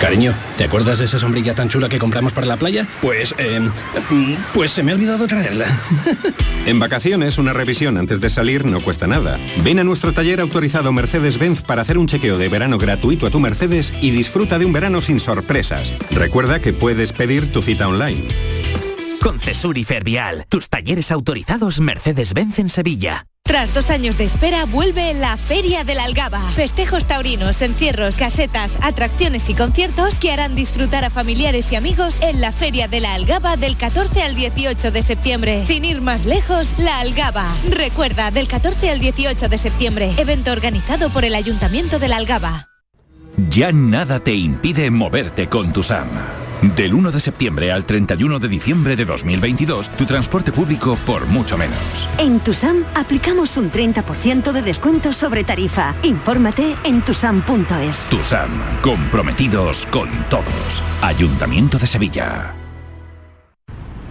Cariño, 0.00 0.34
¿te 0.58 0.64
acuerdas 0.64 0.98
de 0.98 1.06
esa 1.06 1.18
sombrilla 1.18 1.54
tan 1.54 1.68
chula 1.68 1.88
que 1.88 1.98
compramos 1.98 2.32
para 2.32 2.46
la 2.46 2.56
playa? 2.56 2.86
Pues, 3.00 3.34
eh, 3.38 3.60
pues 4.52 4.70
se 4.70 4.82
me 4.82 4.92
ha 4.92 4.94
olvidado 4.94 5.26
traerla. 5.26 5.66
en 6.66 6.78
vacaciones, 6.78 7.38
una 7.38 7.52
revisión 7.52 7.96
antes 7.96 8.20
de 8.20 8.28
salir 8.28 8.64
no 8.64 8.80
cuesta 8.80 9.06
nada. 9.06 9.38
Ven 9.62 9.78
a 9.78 9.84
nuestro 9.84 10.12
taller 10.12 10.40
autorizado 10.40 10.92
Mercedes-Benz 10.92 11.62
para 11.62 11.82
hacer 11.82 11.98
un 11.98 12.06
chequeo 12.06 12.38
de 12.38 12.48
verano 12.48 12.78
gratuito 12.78 13.26
a 13.26 13.30
tu 13.30 13.40
Mercedes 13.40 13.92
y 14.00 14.10
disfruta 14.10 14.58
de 14.58 14.66
un 14.66 14.72
verano 14.72 15.00
sin 15.00 15.20
sorpresas. 15.20 15.92
Recuerda 16.10 16.60
que 16.60 16.72
puedes 16.72 17.12
pedir 17.12 17.50
tu 17.50 17.62
cita 17.62 17.88
online. 17.88 18.53
Concesur 19.24 19.78
y 19.78 19.84
Fervial, 19.84 20.44
tus 20.50 20.68
talleres 20.68 21.10
autorizados 21.10 21.80
Mercedes-Benz 21.80 22.58
en 22.58 22.68
Sevilla. 22.68 23.26
Tras 23.42 23.72
dos 23.72 23.88
años 23.88 24.18
de 24.18 24.24
espera, 24.24 24.66
vuelve 24.66 25.14
la 25.14 25.38
Feria 25.38 25.82
de 25.82 25.94
la 25.94 26.04
Algaba. 26.04 26.42
Festejos 26.50 27.06
taurinos, 27.06 27.62
encierros, 27.62 28.18
casetas, 28.18 28.78
atracciones 28.82 29.48
y 29.48 29.54
conciertos 29.54 30.20
que 30.20 30.30
harán 30.30 30.54
disfrutar 30.54 31.04
a 31.04 31.10
familiares 31.10 31.72
y 31.72 31.76
amigos 31.76 32.20
en 32.20 32.42
la 32.42 32.52
Feria 32.52 32.86
de 32.86 33.00
la 33.00 33.14
Algaba 33.14 33.56
del 33.56 33.78
14 33.78 34.22
al 34.22 34.34
18 34.34 34.90
de 34.90 35.00
septiembre. 35.00 35.64
Sin 35.64 35.86
ir 35.86 36.02
más 36.02 36.26
lejos, 36.26 36.74
la 36.76 37.00
Algaba. 37.00 37.46
Recuerda, 37.70 38.30
del 38.30 38.46
14 38.46 38.90
al 38.90 39.00
18 39.00 39.48
de 39.48 39.56
septiembre, 39.56 40.12
evento 40.18 40.52
organizado 40.52 41.08
por 41.08 41.24
el 41.24 41.34
Ayuntamiento 41.34 41.98
de 41.98 42.08
la 42.08 42.16
Algaba. 42.18 42.68
Ya 43.48 43.72
nada 43.72 44.20
te 44.20 44.34
impide 44.34 44.90
moverte 44.90 45.48
con 45.48 45.72
tu 45.72 45.82
SAM. 45.82 46.43
Del 46.76 46.94
1 46.94 47.12
de 47.12 47.20
septiembre 47.20 47.70
al 47.70 47.84
31 47.84 48.38
de 48.38 48.48
diciembre 48.48 48.96
de 48.96 49.04
2022, 49.04 49.90
tu 49.90 50.06
transporte 50.06 50.50
público 50.50 50.96
por 51.04 51.26
mucho 51.26 51.58
menos. 51.58 52.08
En 52.18 52.40
Tusam 52.40 52.84
aplicamos 52.94 53.58
un 53.58 53.70
30% 53.70 54.50
de 54.50 54.62
descuento 54.62 55.12
sobre 55.12 55.44
tarifa. 55.44 55.94
Infórmate 56.02 56.74
en 56.84 57.02
tusam.es. 57.02 58.08
Tusam, 58.08 58.48
comprometidos 58.82 59.84
con 59.86 60.08
todos. 60.30 60.82
Ayuntamiento 61.02 61.78
de 61.78 61.86
Sevilla. 61.86 62.54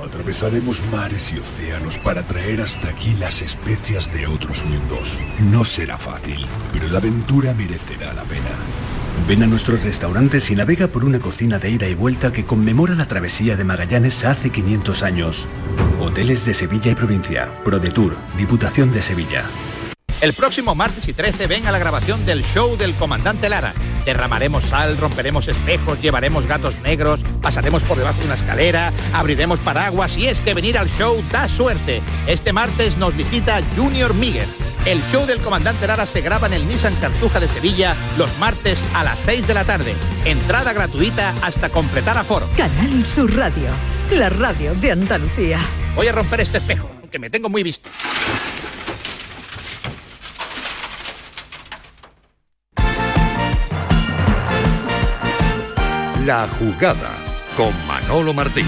Atravesaremos 0.05 0.79
mares 0.91 1.33
y 1.33 1.39
océanos 1.39 1.97
para 1.97 2.21
traer 2.21 2.61
hasta 2.61 2.89
aquí 2.89 3.15
las 3.19 3.41
especias 3.41 4.13
de 4.13 4.27
otros 4.27 4.63
mundos. 4.65 5.17
No 5.39 5.63
será 5.63 5.97
fácil, 5.97 6.45
pero 6.71 6.87
la 6.87 6.99
aventura 6.99 7.55
merecerá 7.55 8.13
la 8.13 8.23
pena. 8.23 8.51
Ven 9.27 9.43
a 9.43 9.47
nuestros 9.47 9.83
restaurantes 9.83 10.51
y 10.51 10.55
navega 10.55 10.87
por 10.87 11.05
una 11.05 11.19
cocina 11.19 11.57
de 11.57 11.69
ida 11.69 11.87
y 11.87 11.95
vuelta 11.95 12.31
que 12.31 12.43
conmemora 12.43 12.93
la 12.93 13.07
travesía 13.07 13.55
de 13.55 13.63
Magallanes 13.63 14.25
hace 14.25 14.49
500 14.49 15.03
años. 15.03 15.47
Hoteles 15.99 16.45
de 16.45 16.53
Sevilla 16.53 16.91
y 16.91 16.95
provincia. 16.95 17.49
ProDetour, 17.63 18.17
Diputación 18.37 18.91
de 18.91 19.01
Sevilla. 19.01 19.45
El 20.23 20.33
próximo 20.33 20.73
martes 20.73 21.07
y 21.09 21.13
13 21.13 21.47
ven 21.47 21.67
a 21.67 21.71
la 21.71 21.79
grabación 21.79 22.25
del 22.25 22.43
show 22.43 22.77
del 22.77 22.93
comandante 22.93 23.49
Lara. 23.49 23.73
Derramaremos 24.05 24.63
sal, 24.63 24.97
romperemos 24.97 25.49
espejos, 25.49 26.01
llevaremos 26.01 26.45
gatos 26.45 26.79
negros, 26.81 27.25
pasaremos 27.41 27.81
por 27.83 27.97
debajo 27.97 28.19
de 28.19 28.25
una 28.27 28.35
escalera, 28.35 28.93
abriremos 29.13 29.59
paraguas 29.59 30.17
y 30.17 30.27
es 30.27 30.39
que 30.39 30.53
venir 30.53 30.77
al 30.77 30.89
show 30.89 31.21
da 31.31 31.49
suerte. 31.49 32.01
Este 32.25 32.53
martes 32.53 32.97
nos 32.97 33.17
visita 33.17 33.59
Junior 33.75 34.13
Miguel. 34.13 34.47
El 34.85 35.01
show 35.03 35.25
del 35.25 35.39
comandante 35.39 35.87
Lara 35.87 36.05
se 36.05 36.19
graba 36.19 36.47
en 36.47 36.53
el 36.53 36.67
Nissan 36.67 36.95
Cartuja 36.95 37.39
de 37.39 37.47
Sevilla 37.47 37.95
los 38.17 38.37
martes 38.37 38.85
a 38.93 39.05
las 39.05 39.17
6 39.19 39.47
de 39.47 39.53
la 39.53 39.63
tarde. 39.63 39.95
Entrada 40.25 40.73
gratuita 40.73 41.33
hasta 41.41 41.69
completar 41.69 42.17
aforo. 42.17 42.49
Canal 42.57 43.05
Sur 43.05 43.33
Radio, 43.33 43.69
la 44.11 44.29
radio 44.29 44.75
de 44.75 44.91
Andalucía. 44.91 45.59
Voy 45.95 46.07
a 46.07 46.11
romper 46.11 46.41
este 46.41 46.57
espejo, 46.57 46.89
que 47.09 47.17
me 47.17 47.29
tengo 47.29 47.47
muy 47.47 47.63
visto. 47.63 47.89
La 56.25 56.49
jugada 56.59 57.09
con 57.55 57.73
Manolo 57.87 58.33
Martín. 58.33 58.67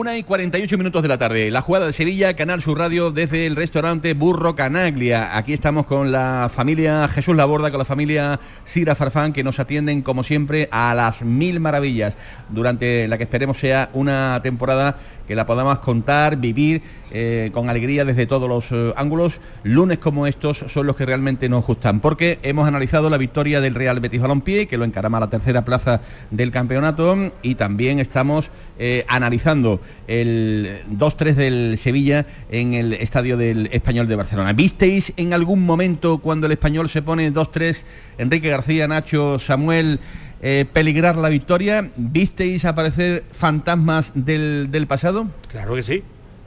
Una 0.00 0.16
y 0.16 0.22
48 0.22 0.78
minutos 0.78 1.02
de 1.02 1.08
la 1.08 1.18
tarde. 1.18 1.50
La 1.50 1.60
jugada 1.60 1.86
de 1.86 1.92
Sevilla, 1.92 2.34
Canal 2.34 2.62
Sur 2.62 2.78
Radio, 2.78 3.10
desde 3.10 3.44
el 3.44 3.54
restaurante 3.54 4.14
Burro 4.14 4.56
Canaglia. 4.56 5.36
Aquí 5.36 5.52
estamos 5.52 5.84
con 5.84 6.10
la 6.10 6.50
familia 6.50 7.06
Jesús 7.08 7.36
Laborda, 7.36 7.70
con 7.70 7.76
la 7.76 7.84
familia 7.84 8.40
Sira 8.64 8.94
Farfán, 8.94 9.34
que 9.34 9.44
nos 9.44 9.60
atienden, 9.60 10.00
como 10.00 10.24
siempre, 10.24 10.70
a 10.72 10.94
las 10.94 11.20
mil 11.20 11.60
maravillas, 11.60 12.16
durante 12.48 13.08
la 13.08 13.18
que 13.18 13.24
esperemos 13.24 13.58
sea 13.58 13.90
una 13.92 14.40
temporada 14.42 14.96
que 15.30 15.36
la 15.36 15.46
podamos 15.46 15.78
contar, 15.78 16.38
vivir 16.38 16.82
eh, 17.12 17.50
con 17.52 17.68
alegría 17.68 18.04
desde 18.04 18.26
todos 18.26 18.48
los 18.48 18.72
eh, 18.72 18.92
ángulos. 18.96 19.40
Lunes 19.62 19.98
como 19.98 20.26
estos 20.26 20.64
son 20.66 20.86
los 20.88 20.96
que 20.96 21.06
realmente 21.06 21.48
nos 21.48 21.64
gustan, 21.64 22.00
porque 22.00 22.40
hemos 22.42 22.66
analizado 22.66 23.10
la 23.10 23.16
victoria 23.16 23.60
del 23.60 23.76
Real 23.76 24.00
Betis 24.00 24.20
Balompié, 24.20 24.66
que 24.66 24.76
lo 24.76 24.84
encarama 24.84 25.18
a 25.18 25.20
la 25.20 25.30
tercera 25.30 25.64
plaza 25.64 26.00
del 26.32 26.50
campeonato, 26.50 27.16
y 27.42 27.54
también 27.54 28.00
estamos 28.00 28.50
eh, 28.80 29.04
analizando 29.06 29.80
el 30.06 30.82
2-3 30.90 31.34
del 31.34 31.78
Sevilla 31.78 32.26
en 32.50 32.74
el 32.74 32.92
estadio 32.94 33.36
del 33.36 33.68
Español 33.72 34.08
de 34.08 34.16
Barcelona. 34.16 34.52
¿Visteis 34.52 35.12
en 35.16 35.32
algún 35.32 35.64
momento 35.64 36.18
cuando 36.18 36.46
el 36.46 36.52
Español 36.52 36.88
se 36.88 37.02
pone 37.02 37.32
2-3, 37.32 37.82
Enrique 38.18 38.50
García, 38.50 38.88
Nacho, 38.88 39.38
Samuel, 39.38 40.00
eh, 40.42 40.64
peligrar 40.72 41.16
la 41.16 41.28
victoria? 41.28 41.90
¿Visteis 41.96 42.64
aparecer 42.64 43.24
fantasmas 43.32 44.12
del, 44.14 44.68
del 44.70 44.86
pasado? 44.86 45.28
Claro 45.48 45.74
que 45.74 45.82
sí. 45.82 46.02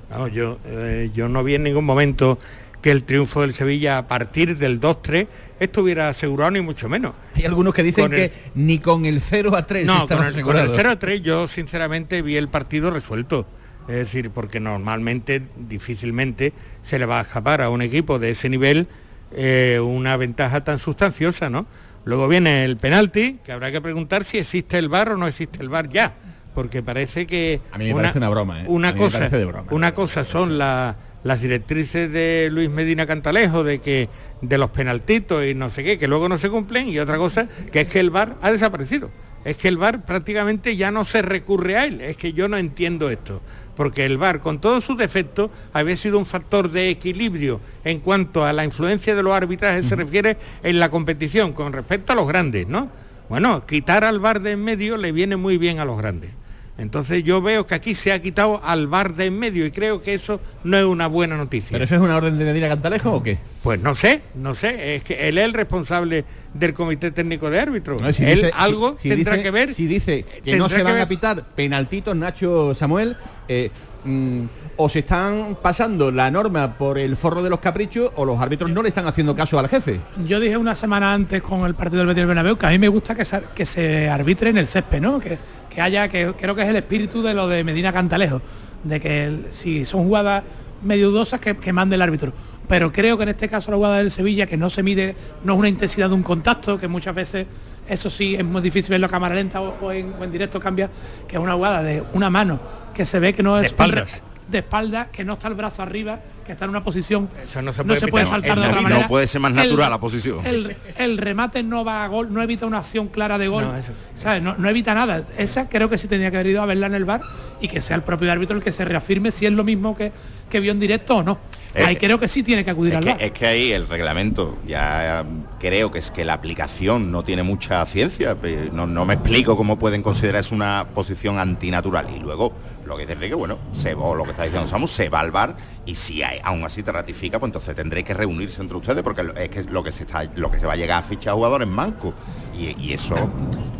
Vamos, 0.09 0.31
yo, 0.31 0.59
eh, 0.65 1.09
yo 1.13 1.27
no 1.27 1.43
vi 1.43 1.55
en 1.55 1.63
ningún 1.63 1.85
momento 1.85 2.37
que 2.83 2.91
el 2.91 3.03
triunfo 3.05 3.41
del 3.41 3.53
Sevilla 3.53 3.97
a 3.97 4.07
partir 4.07 4.57
del 4.59 4.79
2-3 4.79 5.25
estuviera 5.59 6.09
asegurado 6.09 6.51
ni 6.51 6.61
mucho 6.61 6.87
menos. 6.89 7.13
Hay 7.33 7.45
algunos 7.45 7.73
que 7.73 7.81
dicen 7.81 8.03
Con 8.03 8.11
que 8.11 8.25
el- 8.25 8.31
ni 8.53 8.77
con 8.77 9.05
el 9.05 9.21
0 9.21 9.55
a 9.55 9.65
3 9.65 9.85
No, 9.85 10.05
con 10.07 10.17
el, 10.17 10.17
con 10.17 10.21
el 10.25 10.29
asegurados. 10.33 10.71
0 10.75 10.89
a 10.91 10.99
3 10.99 11.21
yo 11.23 11.47
sinceramente 11.47 12.21
vi 12.21 12.35
el 12.35 12.49
partido 12.49 12.91
resuelto. 12.91 13.47
Es 13.87 13.95
decir, 13.95 14.29
porque 14.29 14.59
normalmente, 14.59 15.41
difícilmente, 15.57 16.53
se 16.83 16.99
le 16.99 17.05
va 17.05 17.19
a 17.19 17.21
escapar 17.23 17.61
a 17.61 17.69
un 17.69 17.81
equipo 17.81 18.19
de 18.19 18.29
ese 18.31 18.49
nivel 18.49 18.87
eh, 19.35 19.79
una 19.83 20.15
ventaja 20.15 20.63
tan 20.63 20.77
sustanciosa, 20.79 21.49
¿no? 21.49 21.65
Luego 22.05 22.27
viene 22.27 22.65
el 22.65 22.77
penalti, 22.77 23.39
que 23.43 23.51
habrá 23.51 23.71
que 23.71 23.81
preguntar 23.81 24.23
si 24.23 24.37
existe 24.37 24.77
el 24.77 24.89
bar 24.89 25.09
o 25.09 25.17
no 25.17 25.27
existe 25.27 25.61
el 25.61 25.69
bar 25.69 25.89
ya. 25.89 26.13
Porque 26.53 26.83
parece 26.83 27.25
que... 27.25 27.61
A 27.71 27.77
mí 27.77 27.85
me 27.85 27.95
parece 27.95 28.19
una 28.19 28.29
broma, 28.29 28.61
¿eh? 28.61 28.65
Una 28.67 28.93
cosa, 28.95 29.27
de 29.27 29.45
broma. 29.45 29.67
una 29.71 29.93
cosa 29.93 30.23
son 30.23 30.57
la- 30.57 30.95
las 31.23 31.41
directrices 31.41 32.11
de 32.11 32.49
Luis 32.51 32.69
Medina 32.69 33.05
Cantalejo 33.05 33.63
de 33.63 33.79
que 33.79 34.09
de 34.41 34.57
los 34.57 34.71
penaltitos 34.71 35.45
y 35.45 35.53
no 35.53 35.69
sé 35.69 35.83
qué, 35.83 35.97
que 35.97 36.07
luego 36.07 36.27
no 36.29 36.37
se 36.37 36.49
cumplen, 36.49 36.89
y 36.89 36.99
otra 36.99 37.17
cosa 37.17 37.47
que 37.71 37.81
es 37.81 37.87
que 37.87 37.99
el 37.99 38.09
VAR 38.09 38.35
ha 38.41 38.51
desaparecido. 38.51 39.09
Es 39.45 39.57
que 39.57 39.67
el 39.67 39.77
VAR 39.77 40.05
prácticamente 40.05 40.77
ya 40.77 40.91
no 40.91 41.03
se 41.03 41.21
recurre 41.21 41.77
a 41.77 41.85
él. 41.85 41.99
Es 41.99 42.15
que 42.15 42.31
yo 42.33 42.47
no 42.47 42.57
entiendo 42.57 43.09
esto. 43.09 43.41
Porque 43.75 44.05
el 44.05 44.17
VAR, 44.17 44.39
con 44.39 44.61
todos 44.61 44.83
sus 44.83 44.97
defectos, 44.97 45.49
había 45.73 45.95
sido 45.95 46.17
un 46.17 46.25
factor 46.25 46.71
de 46.71 46.89
equilibrio 46.89 47.59
en 47.83 47.99
cuanto 47.99 48.45
a 48.45 48.53
la 48.53 48.63
influencia 48.63 49.15
de 49.15 49.23
los 49.23 49.33
arbitrajes 49.33 49.85
se 49.85 49.95
refiere 49.95 50.37
en 50.63 50.79
la 50.79 50.89
competición 50.89 51.53
con 51.53 51.73
respecto 51.73 52.13
a 52.13 52.15
los 52.15 52.27
grandes, 52.27 52.67
¿no? 52.67 52.89
Bueno, 53.27 53.65
quitar 53.65 54.05
al 54.05 54.19
VAR 54.19 54.41
de 54.41 54.51
en 54.51 54.63
medio 54.63 54.95
le 54.95 55.11
viene 55.11 55.35
muy 55.35 55.57
bien 55.57 55.79
a 55.79 55.85
los 55.85 55.97
grandes. 55.97 56.31
Entonces 56.77 57.23
yo 57.23 57.39
veo 57.41 57.67
que 57.67 57.75
aquí 57.75 57.93
se 57.93 58.11
ha 58.11 58.19
quitado 58.19 58.59
al 58.63 58.87
VAR 58.87 59.13
de 59.13 59.27
en 59.27 59.37
medio 59.37 59.63
y 59.65 59.69
creo 59.71 60.01
que 60.01 60.15
eso 60.15 60.39
no 60.63 60.75
es 60.77 60.83
una 60.85 61.05
buena 61.07 61.37
noticia. 61.37 61.69
¿Pero 61.71 61.85
eso 61.85 61.95
es 61.95 62.01
una 62.01 62.15
orden 62.17 62.37
de 62.39 62.45
Medina 62.45 62.67
Cantalejo 62.67 63.11
o 63.11 63.21
qué? 63.23 63.37
Pues 63.61 63.79
no 63.79 63.93
sé, 63.93 64.21
no 64.33 64.55
sé. 64.55 64.95
Es 64.95 65.03
que 65.03 65.29
él 65.29 65.37
es 65.37 65.45
el 65.45 65.53
responsable 65.53 66.25
del 66.53 66.73
Comité 66.73 67.11
Técnico 67.11 67.49
de 67.51 67.59
Árbitros. 67.59 68.01
No, 68.01 68.11
si 68.11 68.25
él 68.25 68.37
dice- 68.41 68.51
algo 68.55 68.95
si- 68.97 69.03
si 69.03 69.15
tendrá 69.15 69.33
dice- 69.33 69.43
que 69.43 69.51
ver. 69.51 69.73
Si 69.73 69.85
dice 69.85 70.25
que 70.43 70.55
no 70.55 70.67
se 70.67 70.77
que 70.77 70.83
van 70.83 70.97
a 70.99 71.07
pitar 71.07 71.43
penaltitos, 71.55 72.15
Nacho 72.15 72.73
Samuel, 72.73 73.15
eh, 73.47 73.69
mm, 74.03 74.43
o 74.75 74.89
se 74.89 74.99
están 74.99 75.55
pasando 75.61 76.09
la 76.11 76.31
norma 76.31 76.75
por 76.75 76.97
el 76.97 77.15
forro 77.15 77.43
de 77.43 77.51
los 77.51 77.59
caprichos 77.59 78.11
o 78.15 78.25
los 78.25 78.39
árbitros 78.41 78.71
no 78.71 78.81
le 78.81 78.89
están 78.89 79.05
haciendo 79.05 79.35
caso 79.35 79.59
al 79.59 79.69
jefe. 79.69 79.99
Yo 80.25 80.39
dije 80.39 80.57
una 80.57 80.73
semana 80.73 81.13
antes 81.13 81.39
con 81.43 81.65
el 81.67 81.75
partido 81.75 81.99
del 81.99 82.07
Betis 82.07 82.25
Bernabéu 82.25 82.57
que 82.57 82.65
a 82.65 82.69
mí 82.71 82.79
me 82.79 82.87
gusta 82.87 83.13
que 83.13 83.23
se, 83.25 83.41
que 83.53 83.67
se 83.67 84.09
arbitre 84.09 84.49
en 84.49 84.57
el 84.57 84.67
césped, 84.67 84.99
¿no? 84.99 85.19
Que, 85.19 85.37
que 85.73 85.81
haya, 85.81 86.07
que 86.07 86.33
creo 86.37 86.55
que 86.55 86.61
es 86.63 86.69
el 86.69 86.75
espíritu 86.75 87.21
de 87.21 87.33
lo 87.33 87.47
de 87.47 87.63
Medina 87.63 87.91
Cantalejo, 87.91 88.41
de 88.83 88.99
que 88.99 89.23
el- 89.25 89.47
si 89.51 89.85
son 89.85 90.03
jugadas 90.03 90.43
medio 90.83 91.09
dudosas 91.09 91.39
que, 91.39 91.55
que 91.57 91.73
mande 91.73 91.95
el 91.95 92.01
árbitro. 92.01 92.33
Pero 92.67 92.91
creo 92.91 93.17
que 93.17 93.23
en 93.23 93.29
este 93.29 93.49
caso 93.49 93.71
la 93.71 93.77
jugada 93.77 93.97
del 93.97 94.11
Sevilla, 94.11 94.45
que 94.45 94.57
no 94.57 94.69
se 94.69 94.83
mide, 94.83 95.15
no 95.43 95.53
es 95.53 95.59
una 95.59 95.67
intensidad 95.69 96.09
de 96.09 96.15
un 96.15 96.23
contacto, 96.23 96.79
que 96.79 96.87
muchas 96.87 97.13
veces 97.15 97.45
eso 97.87 98.09
sí 98.09 98.35
es 98.35 98.43
muy 98.45 98.61
difícil 98.61 98.91
verlo 98.91 99.07
a 99.07 99.09
cámara 99.09 99.35
lenta 99.35 99.59
o, 99.61 99.75
o 99.81 99.91
en, 99.91 100.13
o 100.19 100.23
en 100.23 100.31
directo 100.31 100.59
cambia, 100.59 100.89
que 101.27 101.35
es 101.35 101.41
una 101.41 101.53
jugada 101.53 101.83
de 101.83 102.03
una 102.13 102.29
mano 102.29 102.59
que 102.93 103.05
se 103.05 103.19
ve 103.19 103.33
que 103.33 103.43
no 103.43 103.57
es 103.57 103.61
De 103.63 103.67
espaldas. 103.67 104.21
de 104.47 104.57
espalda, 104.59 105.07
que 105.11 105.25
no 105.25 105.33
está 105.33 105.47
el 105.49 105.55
brazo 105.55 105.81
arriba, 105.81 106.19
que 106.45 106.51
está 106.53 106.65
en 106.65 106.71
una 106.71 106.83
posición 106.83 107.29
Eso 107.43 107.61
no 107.61 107.71
se 107.73 107.81
no 107.83 107.87
puede 107.87 107.99
se 107.99 108.07
puede 108.07 108.25
pitar. 108.25 108.41
saltar 108.41 108.55
de 108.57 108.61
No, 108.61 108.67
otra 108.69 108.81
no 108.81 108.89
manera. 108.89 109.07
puede 109.07 109.27
ser 109.27 109.41
más 109.41 109.51
El- 109.51 109.57
natural 109.57 109.89
la 109.89 109.99
posición. 109.99 110.45
El, 110.45 110.75
el 110.97 111.17
remate 111.17 111.63
no 111.63 111.83
va 111.85 112.03
a 112.03 112.07
gol, 112.07 112.33
no 112.33 112.41
evita 112.41 112.65
una 112.65 112.79
acción 112.79 113.07
clara 113.07 113.37
de 113.37 113.47
gol. 113.47 113.63
No, 113.65 113.75
eso- 113.75 113.93
¿sabes? 114.15 114.41
No, 114.41 114.55
no 114.57 114.69
evita 114.69 114.93
nada. 114.93 115.23
Esa 115.37 115.69
creo 115.69 115.89
que 115.89 115.97
sí 115.97 116.07
tenía 116.07 116.29
que 116.31 116.37
haber 116.37 116.47
ido 116.51 116.61
a 116.61 116.65
verla 116.65 116.87
en 116.87 116.95
el 116.95 117.05
bar 117.05 117.21
y 117.61 117.67
que 117.67 117.81
sea 117.81 117.95
el 117.95 118.03
propio 118.03 118.31
árbitro 118.31 118.55
el 118.57 118.63
que 118.63 118.71
se 118.71 118.83
reafirme 118.85 119.31
si 119.31 119.45
es 119.45 119.51
lo 119.53 119.63
mismo 119.63 119.95
que, 119.95 120.11
que 120.49 120.59
vio 120.59 120.71
en 120.71 120.79
directo 120.79 121.17
o 121.17 121.23
no. 121.23 121.39
Es- 121.73 121.85
Ahí 121.87 121.95
creo 121.95 122.19
que 122.19 122.27
sí 122.27 122.43
tiene 122.43 122.63
que 122.63 122.69
acudir 122.69 122.93
Es 122.93 122.97
al 122.99 123.03
que, 123.03 123.09
bar. 123.11 123.21
es 123.23 123.31
que 123.31 123.47
ahí 123.47 123.71
el 123.71 123.87
reglamento, 123.87 124.59
ya 124.65 125.25
creo 125.59 125.89
que 125.89 125.97
es 125.99 126.11
que 126.11 126.23
la 126.23 126.33
aplicación 126.33 127.11
no 127.11 127.23
tiene 127.23 127.41
mucha 127.41 127.83
ciencia. 127.87 128.35
pe- 128.35 128.69
No, 128.71 128.85
no 128.85 129.05
me 129.05 129.15
explico 129.15 129.57
cómo 129.57 129.79
pueden 129.79 130.03
considerar 130.03 130.41
eso 130.41 130.53
una 130.53 130.85
posición 130.93 131.39
antinatural. 131.39 132.07
Y 132.15 132.19
luego, 132.19 132.53
lo 132.85 132.95
que 132.95 133.01
dice 133.03 133.13
Enrique, 133.13 133.33
bueno, 133.33 133.57
se 133.71 133.95
va, 133.95 134.13
lo 134.13 134.23
que 134.23 134.31
está 134.31 134.43
diciendo 134.43 134.67
Samu, 134.67 134.87
se 134.87 135.09
va 135.09 135.21
al 135.21 135.31
bar 135.31 135.55
y 135.85 135.95
si 135.95 136.21
hay- 136.21 136.32
aún 136.43 136.63
así 136.63 136.83
te 136.83 136.91
ratifica, 136.91 137.39
pues 137.39 137.49
entonces 137.49 137.75
tendréis 137.75 138.05
que 138.05 138.13
reunirse 138.13 138.61
entre 138.61 138.77
ustedes 138.77 139.03
porque 139.03 139.23
es 139.37 139.49
que 139.49 139.63
lo 139.63 139.83
que 139.83 139.91
se 139.91 140.03
está, 140.03 140.23
lo 140.35 140.49
que 140.49 140.59
se 140.59 140.65
va 140.65 140.73
a 140.73 140.75
llegar 140.77 140.99
a 140.99 141.03
fichar 141.03 141.33
jugadores 141.33 141.67
mancos. 141.67 142.13
Y, 142.57 142.75
y 142.79 142.93
eso 142.93 143.15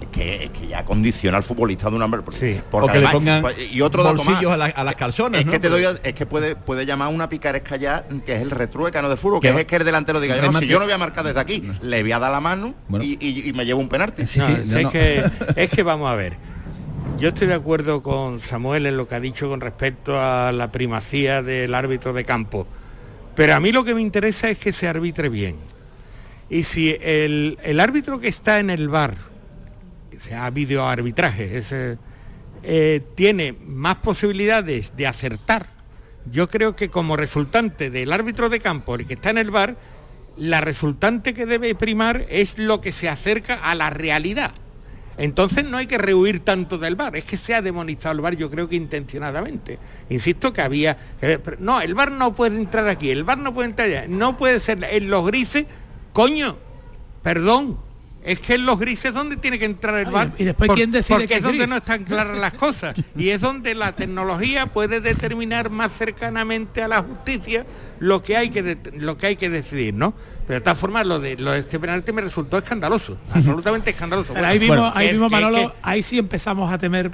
es 0.02 0.08
que, 0.08 0.46
es 0.46 0.50
que 0.50 0.68
ya 0.68 0.84
condiciona 0.84 1.38
al 1.38 1.44
futbolista 1.44 1.90
de 1.90 1.96
una 1.96 2.08
manera. 2.08 2.26
porque- 2.26 2.62
porque 2.72 2.86
O 2.86 2.88
que 2.88 3.00
le 3.00 3.06
además- 3.06 3.14
pongan 3.14 3.42
pues, 3.44 3.56
y 3.74 3.82
otro 3.82 4.04
dato 4.04 4.16
más. 4.18 4.26
bolsillos 4.26 4.52
a, 4.52 4.58
la- 4.58 4.66
a 4.66 4.84
las 4.84 4.96
calzonas, 4.96 5.40
Es 5.42 5.46
¿no? 5.46 5.52
que 5.52 5.60
te 5.60 5.70
Porque- 5.70 5.84
doy, 5.84 5.96
es 6.04 6.14
que 6.14 6.26
puede, 6.26 6.56
puede 6.56 6.86
llamar 6.86 7.14
una 7.14 7.30
picaresca 7.30 7.76
ya, 7.76 8.06
que 8.26 8.34
es 8.36 8.42
el 8.42 8.50
retruécano 8.52 9.10
de 9.10 9.18
fútbol, 9.18 9.40
Que 9.42 9.50
es 9.50 9.66
que 9.66 9.76
el 9.76 9.84
delantero 9.84 10.20
diga, 10.20 10.36
yo 10.36 10.52
no, 10.52 10.60
si 10.60 10.68
yo 10.68 10.80
no 10.80 10.86
voy 10.86 10.94
a 10.94 10.98
marcar 10.98 11.24
desde 11.24 11.40
aquí, 11.40 11.62
le 11.82 12.02
voy 12.02 12.12
a 12.12 12.20
dar 12.20 12.32
la 12.32 12.40
mano 12.40 12.74
y, 13.00 13.18
y- 13.26 13.50
y 13.50 13.54
me 13.54 13.66
llevo 13.66 13.80
un 13.80 13.90
penalti. 13.90 14.24
No, 14.24 14.28
si 14.28 14.42
es, 14.80 14.88
Que, 14.92 15.24
es 15.56 15.70
que 15.70 15.84
vamos 15.84 16.10
a 16.12 16.16
ver. 16.16 16.38
Yo 17.18 17.30
estoy 17.30 17.48
de 17.48 17.54
acuerdo 17.54 18.04
con 18.04 18.40
Samuel 18.40 18.86
en 18.86 18.98
lo 18.98 19.08
que 19.08 19.16
ha 19.16 19.20
dicho 19.20 19.50
con 19.50 19.62
respecto 19.62 20.20
a 20.20 20.52
la 20.52 20.72
primacía 20.72 21.42
del 21.42 21.74
árbitro 21.74 22.12
de 22.12 22.26
campo. 22.26 22.68
Pero 23.36 23.56
a 23.56 23.60
mí 23.60 23.72
lo 23.72 23.84
que 23.84 23.96
me 23.96 24.02
interesa 24.02 24.50
es 24.50 24.60
que 24.60 24.72
se 24.72 24.88
arbitre 24.88 25.30
bien. 25.30 25.56
Y 26.50 26.64
si 26.64 26.98
el, 27.02 27.58
el 27.64 27.80
árbitro 27.80 28.20
que 28.20 28.28
está 28.28 28.60
en 28.60 28.70
el 28.70 28.90
bar, 28.90 29.16
que 30.12 30.20
sea 30.20 30.50
videoarbitraje, 30.50 31.58
ese, 31.58 31.98
eh, 32.64 33.02
tiene 33.16 33.56
más 33.66 33.98
posibilidades 33.98 34.96
de 34.96 35.08
acertar, 35.08 35.68
yo 36.32 36.48
creo 36.48 36.76
que 36.76 36.90
como 36.90 37.18
resultante 37.18 37.90
del 37.90 38.14
árbitro 38.14 38.50
de 38.50 38.60
campo, 38.60 38.96
el 38.96 39.06
que 39.06 39.16
está 39.16 39.32
en 39.32 39.38
el 39.38 39.52
bar, 39.52 39.76
la 40.38 40.62
resultante 40.62 41.34
que 41.34 41.46
debe 41.46 41.76
primar 41.76 42.26
es 42.30 42.58
lo 42.58 42.82
que 42.82 42.92
se 42.92 43.10
acerca 43.10 43.56
a 43.56 43.76
la 43.76 43.90
realidad. 43.90 44.52
Entonces 45.18 45.64
no 45.66 45.78
hay 45.78 45.86
que 45.86 45.98
rehuir 45.98 46.40
tanto 46.40 46.78
del 46.78 46.96
bar, 46.96 47.16
es 47.16 47.26
que 47.26 47.38
se 47.38 47.54
ha 47.54 47.62
demonizado 47.62 48.14
el 48.14 48.22
bar 48.22 48.36
yo 48.36 48.50
creo 48.50 48.68
que 48.68 48.76
intencionadamente. 48.76 49.80
Insisto 50.10 50.52
que 50.52 50.62
había... 50.62 50.98
eh, 51.22 51.40
no, 51.60 51.82
el 51.82 51.94
bar 51.94 52.12
no 52.12 52.34
puede 52.34 52.58
entrar 52.58 52.88
aquí, 52.88 53.12
el 53.12 53.24
bar 53.24 53.38
no 53.38 53.54
puede 53.54 53.70
entrar 53.70 53.88
allá, 53.88 54.06
no 54.08 54.38
puede 54.38 54.60
ser 54.60 54.84
en 54.84 55.10
los 55.10 55.26
grises, 55.26 55.66
coño, 56.14 56.58
perdón. 57.22 57.78
Es 58.26 58.40
que 58.40 58.54
en 58.56 58.66
los 58.66 58.80
grises 58.80 59.14
donde 59.14 59.36
tiene 59.38 59.60
que 59.60 59.66
entrar 59.66 59.96
el 60.00 60.06
bar. 60.12 60.32
y 60.38 60.46
después, 60.46 60.72
¿quién 60.74 60.92
decide 60.92 61.16
Porque 61.16 61.28
que 61.28 61.34
es 61.34 61.38
es 61.40 61.44
donde 61.44 61.68
no 61.68 61.76
están 61.78 62.04
claras 62.06 62.38
las 62.38 62.54
cosas. 62.54 62.96
Y 63.18 63.30
es 63.30 63.42
donde 63.42 63.76
la 63.76 63.92
tecnología 63.96 64.68
puede 64.68 65.02
determinar 65.02 65.70
más 65.70 65.92
cercanamente 65.92 66.82
a 66.82 66.88
la 66.88 67.02
justicia 67.02 67.66
lo 68.00 68.24
que 68.24 68.38
hay 68.38 68.50
que 68.50 68.64
de- 68.64 68.78
lo 68.98 69.18
que 69.18 69.28
hay 69.28 69.36
que 69.36 69.50
decidir, 69.50 69.94
¿no? 69.94 70.14
Pero 70.48 70.60
de 70.60 70.62
todas 70.62 70.78
formas 70.78 71.06
lo 71.06 71.20
de 71.20 71.36
lo 71.38 71.52
de 71.52 71.60
este 71.60 71.80
penalti 71.80 72.12
me 72.14 72.22
resultó 72.22 72.58
escandaloso, 72.58 73.18
absolutamente 73.34 73.90
escandaloso. 73.92 74.34
Pero 74.34 74.48
ahí 74.48 74.60
Bueno, 74.68 74.92
ahí 74.96 75.12
mismo 75.12 75.30
Manolo, 75.30 75.58
que- 75.58 75.74
ahí 75.82 76.02
sí 76.04 76.18
empezamos 76.18 76.72
a 76.72 76.78
temer 76.78 77.12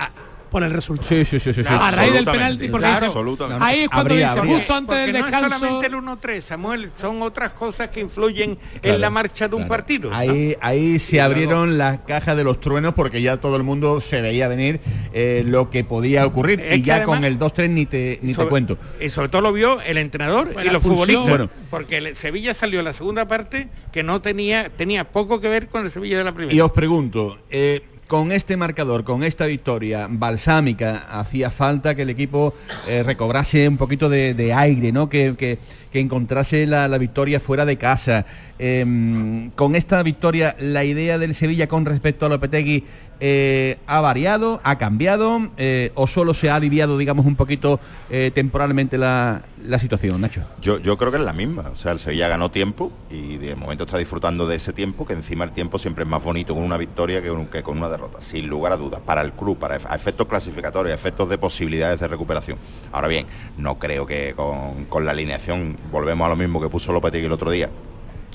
por 0.49 0.63
el 0.63 0.71
resultado. 0.71 1.07
Sí, 1.07 1.23
sí, 1.25 1.39
sí, 1.39 1.53
sí. 1.53 1.63
sí. 1.63 1.69
a 1.69 1.91
raíz 1.91 2.13
del 2.13 2.25
penalti, 2.25 2.67
porque 2.67 2.83
Claro, 2.85 2.95
dice- 2.95 3.05
absolutamente. 3.05 3.63
ahí 3.63 3.79
es 3.81 3.89
cuando 3.89 4.11
Habría, 4.13 4.27
dice, 4.27 4.39
habría. 4.39 4.55
justo 4.57 4.73
antes 4.75 4.87
porque 4.87 5.01
del 5.11 5.11
no 5.13 5.27
es 5.27 5.31
descanso. 5.31 5.57
solamente 5.59 5.87
el 5.87 5.93
1-3, 5.95 6.41
Samuel, 6.41 6.89
son 6.97 7.21
otras 7.21 7.53
cosas 7.53 7.89
que 7.89 7.99
influyen 7.99 8.55
Claro, 8.55 8.95
en 8.95 9.01
la 9.01 9.09
marcha 9.09 9.47
de 9.47 9.55
un 9.55 9.67
partido. 9.67 10.13
Ahí, 10.13 10.55
ahí 10.61 10.99
se 10.99 11.15
Y 11.15 11.19
luego- 11.19 11.25
abrieron 11.31 11.77
las 11.77 11.99
cajas 11.99 12.35
de 12.37 12.43
los 12.43 12.59
truenos 12.59 12.93
porque 12.93 13.21
ya 13.21 13.37
todo 13.37 13.55
el 13.55 13.63
mundo 13.63 14.01
se 14.01 14.21
veía 14.21 14.47
venir 14.47 14.79
eh, 15.13 15.43
lo 15.45 15.69
que 15.69 15.83
podía 15.83 16.25
ocurrir. 16.25 16.59
Es 16.61 16.79
y 16.79 16.81
ya 16.81 16.95
además- 16.97 17.15
con 17.17 17.25
el 17.25 17.37
2-3 17.39 17.69
ni 17.69 17.85
te, 17.85 18.19
ni 18.21 18.33
te 18.33 18.45
cuento. 18.45 18.77
Y 18.99 19.09
sobre 19.09 19.29
todo 19.29 19.41
lo 19.41 19.53
vio 19.53 19.79
el 19.81 19.97
entrenador 19.97 20.53
y 20.65 20.69
los 20.69 20.81
futbolistas. 20.81 21.27
Bueno. 21.29 21.49
Porque 21.69 21.97
el 21.97 22.15
Sevilla 22.15 22.53
salió 22.53 22.79
en 22.79 22.85
la 22.85 22.93
segunda 22.93 23.27
parte 23.27 23.69
que 23.91 24.03
no 24.03 24.21
tenía, 24.21 24.69
tenía 24.69 25.03
poco 25.11 25.39
que 25.39 25.49
ver 25.49 25.67
con 25.67 25.83
el 25.85 25.91
Sevilla 25.91 26.17
de 26.17 26.23
la 26.23 26.33
primera. 26.33 26.55
Y 26.55 26.59
os 26.61 26.71
pregunto, 26.71 27.37
eh, 27.49 27.81
con 28.09 28.31
este 28.31 28.57
marcador, 28.57 29.03
con 29.03 29.23
esta 29.23 29.45
victoria 29.45 30.07
balsámica, 30.09 31.05
hacía 31.11 31.51
falta 31.51 31.93
que 31.93 32.01
el 32.01 32.09
equipo 32.09 32.55
eh, 32.87 33.03
recobrase 33.03 33.67
un 33.67 33.77
poquito 33.77 34.09
de, 34.09 34.51
aire, 34.53 34.91
¿no? 34.91 35.07
Que, 35.09 35.35
que- 35.37 35.59
que 35.91 35.99
encontrase 35.99 36.67
la, 36.67 36.87
la 36.87 36.97
victoria 36.99 37.39
fuera 37.39 37.65
de 37.65 37.77
casa. 37.77 38.25
Em, 38.59 39.49
con 39.51 39.75
esta 39.75 40.03
victoria, 40.03 40.55
la 40.59 40.83
idea 40.83 41.17
del 41.17 41.33
Sevilla 41.33 41.67
con 41.67 41.85
respecto 41.85 42.25
a 42.25 42.29
Lopetegui 42.29 42.83
eh, 43.21 43.77
ha 43.85 43.99
variado, 44.01 44.61
ha 44.63 44.77
cambiado, 44.77 45.49
eh, 45.57 45.91
o 45.95 46.07
solo 46.07 46.33
se 46.33 46.49
ha 46.49 46.55
aliviado, 46.55 46.97
digamos, 46.97 47.25
un 47.25 47.35
poquito 47.35 47.79
eh, 48.09 48.31
temporalmente 48.33 48.97
la, 48.97 49.43
situación, 49.77 50.21
Nacho. 50.21 50.43
Yo, 50.61 50.97
creo 50.97 51.11
que 51.11 51.17
es 51.17 51.23
la 51.23 51.33
misma. 51.33 51.69
O 51.71 51.75
sea, 51.75 51.91
el 51.91 51.99
Sevilla 51.99 52.27
ganó 52.27 52.49
tiempo 52.49 52.91
y 53.09 53.37
de 53.37 53.55
momento 53.55 53.83
está 53.83 53.97
disfrutando 53.97 54.47
de 54.47 54.55
ese 54.55 54.73
tiempo, 54.73 55.05
que 55.05 55.13
encima 55.13 55.43
el 55.43 55.51
tiempo 55.51 55.77
siempre 55.77 56.03
es 56.03 56.09
más 56.09 56.23
bonito 56.23 56.53
con 56.53 56.63
una 56.63 56.77
victoria 56.77 57.21
que, 57.21 57.63
con 57.63 57.77
una 57.77 57.89
derrota, 57.89 58.21
sin 58.21 58.47
lugar 58.47 58.73
a 58.73 58.77
dudas, 58.77 59.01
para 59.05 59.21
el 59.21 59.33
club, 59.33 59.57
para 59.57 59.75
efectos 59.75 60.27
clasificatorios, 60.27 60.93
efectos 60.93 61.29
de 61.29 61.37
posibilidades 61.37 61.99
de 61.99 62.07
recuperación. 62.07 62.57
Ahora 62.91 63.07
bien, 63.07 63.25
no 63.57 63.79
creo 63.79 64.05
que 64.05 64.33
con, 64.35 65.05
la 65.05 65.11
alineación, 65.11 65.77
volvemos 65.91 66.25
a 66.25 66.29
lo 66.29 66.35
mismo 66.35 66.61
que 66.61 66.69
puso 66.69 66.91
Lopetegui 66.91 67.25
el 67.25 67.31
otro 67.31 67.51
día, 67.51 67.69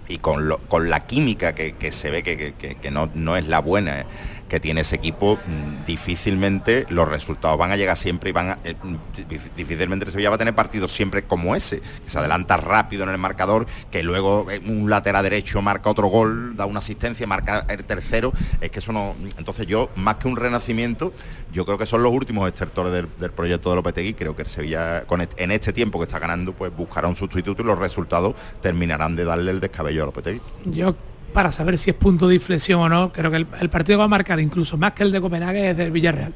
y 0.09 0.19
con, 0.19 0.49
la 0.49 1.07
química 1.07 1.55
que, 1.55 1.93
se 1.93 2.11
ve 2.11 2.23
que, 2.23 2.91
no, 2.91 3.37
es 3.37 3.47
la 3.47 3.61
buena 3.61 4.07
que 4.55 4.61
tiene 4.61 4.83
ese 4.83 4.95
equipo, 4.95 5.37
mm, 5.45 5.85
difícilmente 5.85 6.87
los 6.89 7.09
resultados 7.09 7.59
van 7.59 7.73
a 7.73 7.77
llegar 7.77 7.97
siempre 7.97 8.31
y 8.31 8.33
van 8.33 8.51
a, 8.51 8.59
eh, 8.63 8.77
mm, 8.81 8.95
dif- 9.29 9.51
difícilmente 9.57 10.05
el 10.05 10.13
Sevilla 10.13 10.31
va 10.31 10.37
a 10.37 10.39
tener 10.39 10.55
partidos 10.55 10.93
siempre 10.93 11.25
como 11.25 11.57
ese, 11.57 11.81
que 11.81 12.09
se 12.09 12.19
adelanta 12.21 12.57
rápido 12.57 13.03
en 13.03 13.11
el 13.11 13.19
marcador, 13.19 13.67
que 13.91 14.05
luego 14.05 14.49
eh, 14.53 14.61
un 14.65 14.89
lateral 14.89 15.25
derecho 15.25 15.61
marca 15.61 15.91
otro 15.91 16.07
gol, 16.07 16.57
da 16.57 16.67
una 16.67 16.79
asistencia, 16.79 17.27
marca 17.27 17.67
el 17.69 17.85
tercero, 17.85 18.33
es 18.61 18.71
que 18.71 18.79
eso 18.79 18.93
no, 18.93 19.17
entonces 19.39 19.67
yo, 19.67 19.91
más 19.97 20.17
que 20.17 20.29
un 20.29 20.37
renacimiento, 20.37 21.13
yo 21.53 21.67
creo 21.67 21.77
que 21.77 21.87
son 21.87 22.05
los 22.05 22.13
últimos 22.13 22.47
estertores 22.47 22.93
del, 22.93 23.33
proyecto 23.33 23.71
de 23.71 23.77
Lopetegui, 23.77 24.15
creo 24.15 24.37
que 24.37 24.43
el 24.43 24.49
Sevilla 24.49 25.03
con 25.05 25.21
et- 25.21 25.35
en 25.37 25.51
este 25.51 25.73
tiempo 25.73 25.99
que 25.99 26.05
está 26.05 26.21
ganando, 26.21 26.53
pues 26.53 26.71
buscará 26.77 27.09
un 27.09 27.17
sustituto 27.17 27.63
y 27.63 27.65
los 27.65 27.79
resultados 27.79 28.37
terminarán 28.63 29.17
de 29.17 29.25
darle 29.25 29.51
el 29.51 29.59
descabello 29.59 30.05
a 30.05 30.07
Lopetegui. 30.07 30.41
Yo, 30.67 30.95
para 31.35 31.53
saber 31.53 31.77
si 31.77 31.91
es 31.91 31.97
punto 31.97 32.27
de 32.29 32.37
inflexión 32.37 32.81
o 32.81 32.89
no, 32.89 33.13
creo 33.13 33.31
que 33.31 33.37
el, 33.39 33.47
el 33.61 33.69
partido 33.69 33.99
va 33.99 34.05
a 34.05 34.09
marcar 34.09 34.41
incluso 34.41 34.79
más 34.79 34.93
que 34.93 35.03
el 35.03 35.13
de 35.13 35.21
Copenhague 35.21 35.71
es 35.71 35.77
del 35.77 35.91
Villarreal. 35.91 36.33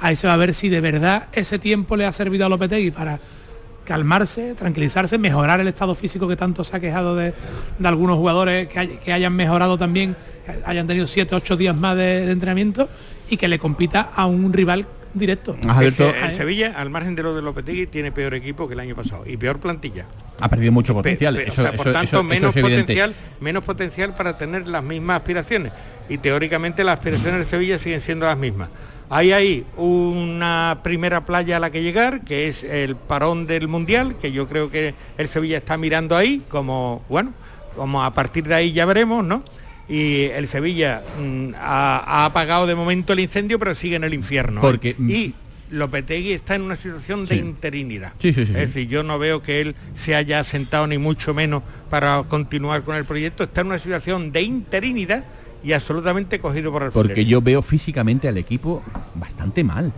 Ahí 0.00 0.16
se 0.16 0.26
va 0.26 0.32
a 0.32 0.36
ver 0.36 0.52
si 0.54 0.68
de 0.68 0.80
verdad 0.80 1.28
ese 1.32 1.58
tiempo 1.60 1.96
le 1.96 2.04
ha 2.06 2.10
servido 2.12 2.46
a 2.46 2.48
Lopetegui 2.48 2.90
para 2.90 3.20
calmarse, 3.84 4.54
tranquilizarse, 4.54 5.16
mejorar 5.18 5.60
el 5.60 5.68
estado 5.68 5.94
físico 5.94 6.28
que 6.28 6.36
tanto 6.36 6.62
se 6.64 6.76
ha 6.76 6.80
quejado 6.80 7.16
de, 7.16 7.32
de 7.78 7.88
algunos 7.88 8.16
jugadores 8.16 8.68
que, 8.68 8.78
hay- 8.78 8.98
que 9.04 9.12
hayan 9.12 9.32
mejorado 9.34 9.78
también, 9.78 10.14
que 10.44 10.52
hayan 10.66 10.86
tenido 10.86 11.06
7, 11.06 11.34
8 11.34 11.56
días 11.56 11.74
más 11.76 11.96
de, 11.96 12.26
de 12.26 12.32
entrenamiento 12.32 12.88
y 13.30 13.36
que 13.36 13.48
le 13.48 13.58
compita 13.58 14.10
a 14.14 14.26
un 14.26 14.52
rival 14.52 14.86
directo. 15.14 15.56
El 16.26 16.32
Sevilla, 16.32 16.74
al 16.76 16.90
margen 16.90 17.14
de 17.14 17.22
lo 17.22 17.34
de 17.34 17.42
Lopetegui, 17.42 17.86
tiene 17.86 18.12
peor 18.12 18.34
equipo 18.34 18.66
que 18.68 18.74
el 18.74 18.80
año 18.80 18.94
pasado 18.94 19.24
y 19.26 19.36
peor 19.36 19.58
plantilla. 19.60 20.06
Ha 20.40 20.48
perdido 20.48 20.70
mucho 20.72 20.94
potencial. 20.94 21.34
pe- 21.36 21.44
o 21.44 21.46
eso, 21.48 21.62
sea, 21.62 21.72
por 21.72 21.88
eso- 21.88 21.92
tanto, 21.92 22.06
eso- 22.08 22.16
eso 22.18 22.22
menos 22.24 22.54
potencial, 22.54 23.14
menos 23.40 23.64
potencial 23.64 24.14
para 24.14 24.38
tener 24.38 24.68
las 24.68 24.82
mismas 24.84 25.16
aspiraciones. 25.18 25.72
Y 26.08 26.18
teóricamente 26.18 26.84
las 26.84 26.94
aspiraciones 26.98 27.40
de 27.40 27.44
Sevilla 27.44 27.78
siguen 27.78 28.00
siendo 28.00 28.26
las 28.26 28.38
mismas. 28.38 28.68
Hay 29.10 29.32
ahí 29.32 29.64
una 29.76 30.80
primera 30.82 31.24
playa 31.24 31.56
a 31.56 31.60
la 31.60 31.70
que 31.70 31.82
llegar, 31.82 32.22
que 32.24 32.46
es 32.48 32.62
el 32.64 32.94
parón 32.96 33.46
del 33.46 33.66
Mundial, 33.68 34.16
que 34.16 34.32
yo 34.32 34.48
creo 34.48 34.70
que 34.70 34.94
el 35.16 35.28
Sevilla 35.28 35.58
está 35.58 35.76
mirando 35.76 36.16
ahí, 36.16 36.42
como, 36.48 37.02
bueno, 37.08 37.32
como 37.76 38.04
a 38.04 38.12
partir 38.12 38.44
de 38.44 38.54
ahí 38.54 38.72
ya 38.72 38.84
veremos, 38.84 39.24
¿no? 39.24 39.42
Y 39.88 40.24
el 40.24 40.46
Sevilla 40.46 41.02
mm, 41.20 41.54
ha, 41.58 41.98
ha 41.98 42.24
apagado 42.26 42.66
de 42.66 42.74
momento 42.74 43.12
el 43.14 43.20
incendio, 43.20 43.58
pero 43.58 43.74
sigue 43.74 43.96
en 43.96 44.04
el 44.04 44.14
infierno. 44.14 44.60
¿eh? 44.60 44.62
Porque- 44.62 44.96
Y 44.98 45.34
Lopetegui 45.70 46.32
está 46.32 46.54
en 46.54 46.62
una 46.62 46.76
situación 46.76 47.26
de 47.26 47.34
Sí. 47.36 47.40
interinidad. 47.40 48.12
Sí, 48.18 48.32
sí. 48.32 48.42
Es 48.42 48.48
decir, 48.54 48.88
yo 48.88 49.02
no 49.02 49.18
veo 49.18 49.42
que 49.42 49.60
él 49.60 49.74
se 49.94 50.14
haya 50.14 50.42
sentado 50.44 50.86
ni 50.86 50.98
mucho 50.98 51.34
menos 51.34 51.62
para 51.90 52.22
continuar 52.24 52.82
con 52.84 52.96
el 52.96 53.04
proyecto. 53.04 53.44
Está 53.44 53.60
en 53.62 53.68
una 53.68 53.78
situación 53.78 54.32
de 54.32 54.42
interinidad 54.42 55.24
y 55.64 55.72
absolutamente 55.72 56.38
cogido 56.38 56.70
por 56.72 56.84
el 56.84 56.90
Porque 56.90 57.24
yo 57.24 57.42
veo 57.42 57.62
físicamente 57.62 58.28
al 58.28 58.38
equipo 58.38 58.82
bastante 59.14 59.64
mal. 59.64 59.92